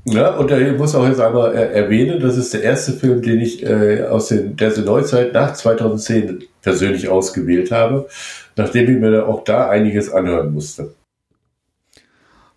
Ja, 0.10 0.36
und 0.36 0.50
ich 0.52 0.78
muss 0.78 0.96
auch 0.96 1.06
jetzt 1.06 1.20
einmal 1.20 1.54
äh, 1.54 1.74
erwähnen, 1.74 2.22
das 2.22 2.38
ist 2.38 2.54
der 2.54 2.64
erste 2.64 2.94
Film, 2.94 3.22
den 3.22 3.42
ich 3.42 3.62
äh, 3.66 4.04
aus 4.04 4.30
den, 4.30 4.56
der 4.56 4.78
Neuzeit 4.78 5.34
nach 5.34 5.54
2010 5.54 6.46
persönlich 6.62 7.10
ausgewählt 7.10 7.72
habe, 7.72 8.08
nachdem 8.56 8.90
ich 8.90 8.98
mir 8.98 9.28
auch 9.28 9.44
da 9.44 9.68
einiges 9.70 10.10
anhören 10.10 10.54
musste. 10.54 10.94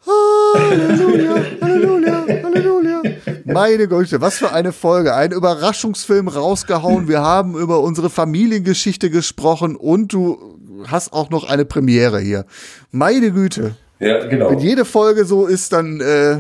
Halleluja, 0.07 1.45
Halleluja, 1.61 2.25
Halleluja. 2.45 3.03
Meine 3.45 3.89
Güte, 3.89 4.21
was 4.21 4.39
für 4.39 4.53
eine 4.53 4.73
Folge. 4.73 5.15
Ein 5.17 5.33
Überraschungsfilm 5.33 6.29
rausgehauen. 6.29 7.09
Wir 7.09 7.21
haben 7.21 7.59
über 7.59 7.81
unsere 7.81 8.11
Familiengeschichte 8.11 9.11
gesprochen 9.11 9.75
und 9.75 10.13
du 10.13 10.39
hast 10.87 11.13
auch 11.13 11.31
noch 11.31 11.49
eine 11.51 11.65
Premiere 11.65 12.21
hier. 12.21 12.47
Meine 12.93 13.33
Güte. 13.33 13.75
Ja, 13.99 14.25
genau. 14.29 14.51
Wenn 14.51 14.61
jede 14.61 14.85
Folge 14.85 15.25
so 15.25 15.47
ist, 15.47 15.73
dann 15.73 16.01
äh, 16.01 16.39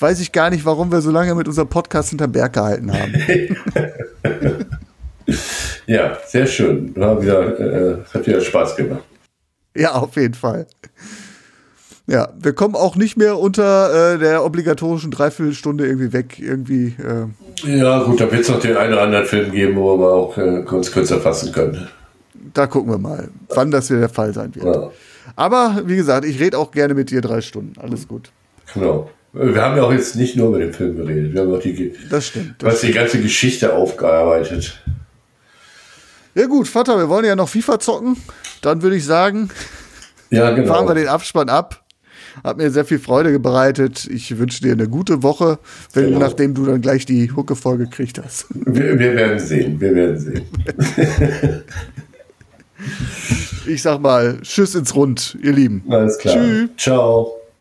weiß 0.00 0.20
ich 0.20 0.32
gar 0.32 0.50
nicht, 0.50 0.64
warum 0.64 0.90
wir 0.92 1.00
so 1.00 1.10
lange 1.10 1.34
mit 1.34 1.46
unserem 1.48 1.68
Podcast 1.68 2.10
hinterm 2.10 2.32
Berg 2.32 2.52
gehalten 2.52 2.92
haben. 2.92 3.14
Ja, 5.86 6.16
sehr 6.26 6.46
schön. 6.46 6.94
War 6.96 7.20
wieder, 7.22 7.58
äh, 7.60 7.96
hat 8.12 8.26
wieder 8.26 8.40
Spaß 8.40 8.76
gemacht. 8.76 9.02
Ja, 9.76 9.92
auf 9.92 10.16
jeden 10.16 10.34
Fall. 10.34 10.66
Ja, 12.06 12.30
wir 12.38 12.52
kommen 12.52 12.74
auch 12.74 12.96
nicht 12.96 13.16
mehr 13.16 13.38
unter 13.38 14.14
äh, 14.14 14.18
der 14.18 14.44
obligatorischen 14.44 15.10
Dreiviertelstunde 15.12 15.86
irgendwie 15.86 16.12
weg. 16.12 16.38
Irgendwie, 16.40 16.96
äh, 16.98 17.26
Ja, 17.78 18.02
gut, 18.02 18.20
da 18.20 18.30
wird 18.32 18.42
es 18.42 18.48
noch 18.48 18.58
den 18.60 18.76
einen 18.76 18.92
oder 18.94 19.02
anderen 19.02 19.26
Film 19.26 19.52
geben, 19.52 19.76
wo 19.76 19.96
wir 19.98 20.12
auch 20.12 20.36
äh, 20.36 20.64
uns 20.68 20.90
kürzer 20.90 21.20
fassen 21.20 21.52
können. 21.52 21.88
da 22.54 22.66
gucken 22.66 22.90
wir 22.92 22.98
mal, 22.98 23.28
wann 23.50 23.70
das 23.70 23.88
wieder 23.90 24.00
der 24.00 24.08
Fall 24.08 24.32
sein 24.34 24.52
wird. 24.54 24.64
Ja, 24.64 24.90
Aber 25.36 25.82
wie 25.84 25.96
gesagt, 25.96 26.24
ich 26.24 26.40
rede 26.40 26.58
auch 26.58 26.72
gerne 26.72 26.94
mit 26.94 27.10
dir 27.10 27.20
drei 27.20 27.40
Stunden. 27.40 27.74
Alles 27.80 28.08
gut. 28.08 28.32
genau. 28.74 29.08
Wir 29.32 29.62
haben 29.62 29.76
ja 29.76 29.84
auch 29.84 29.92
jetzt 29.92 30.16
nicht 30.16 30.36
nur 30.36 30.48
über 30.48 30.58
den 30.58 30.72
Film 30.72 30.96
geredet, 30.96 31.32
wir 31.32 31.42
haben 31.42 31.54
auch 31.54 31.60
die, 31.60 31.92
Das 32.10 32.26
stimmt. 32.26 32.56
Das 32.58 32.74
hast 32.74 32.82
die 32.82 32.92
ganze 32.92 33.20
Geschichte 33.20 33.72
aufgearbeitet. 33.74 34.82
ja 36.34 36.46
gut, 36.46 36.66
Vater, 36.66 36.98
wir 36.98 37.08
wollen 37.08 37.24
ja 37.24 37.36
noch 37.36 37.48
FIFA 37.48 37.78
zocken. 37.78 38.16
Dann 38.62 38.82
würde 38.82 38.96
ich 38.96 39.04
sagen, 39.04 39.50
Ja, 40.30 40.50
genau. 40.50 40.66
fahren 40.72 40.88
wir 40.88 40.94
den 40.94 41.06
Abspann 41.08 41.48
ab. 41.48 41.84
Hat 42.44 42.56
mir 42.56 42.70
sehr 42.70 42.84
viel 42.84 42.98
Freude 43.00 43.38
bereitet. 43.40 44.06
Ich 44.10 44.36
wünsche 44.38 44.62
dir 44.62 44.72
eine 44.72 44.88
gute 44.88 45.22
Woche, 45.22 45.58
wenn, 45.92 46.06
Genau. 46.06 46.18
nachdem 46.20 46.54
du 46.54 46.64
dann 46.66 46.80
gleich 46.80 47.04
die 47.06 47.30
Hucke-Folge 47.30 47.84
gekriegt 47.84 48.20
hast. 48.22 48.46
Wir, 48.54 48.98
wir 48.98 49.14
werden 49.14 49.38
sehen, 49.38 49.80
wir 49.80 49.94
werden 49.94 50.18
sehen. 50.18 50.42
Ich 53.66 53.82
sag 53.82 54.00
mal, 54.00 54.38
Tschüss 54.42 54.74
ins 54.74 54.94
Rund, 54.94 55.36
ihr 55.42 55.52
Lieben. 55.52 55.84
Alles 55.88 56.18
klar. 56.18 56.34
Tschüss. 56.36 56.70
Ciao. 56.76 57.39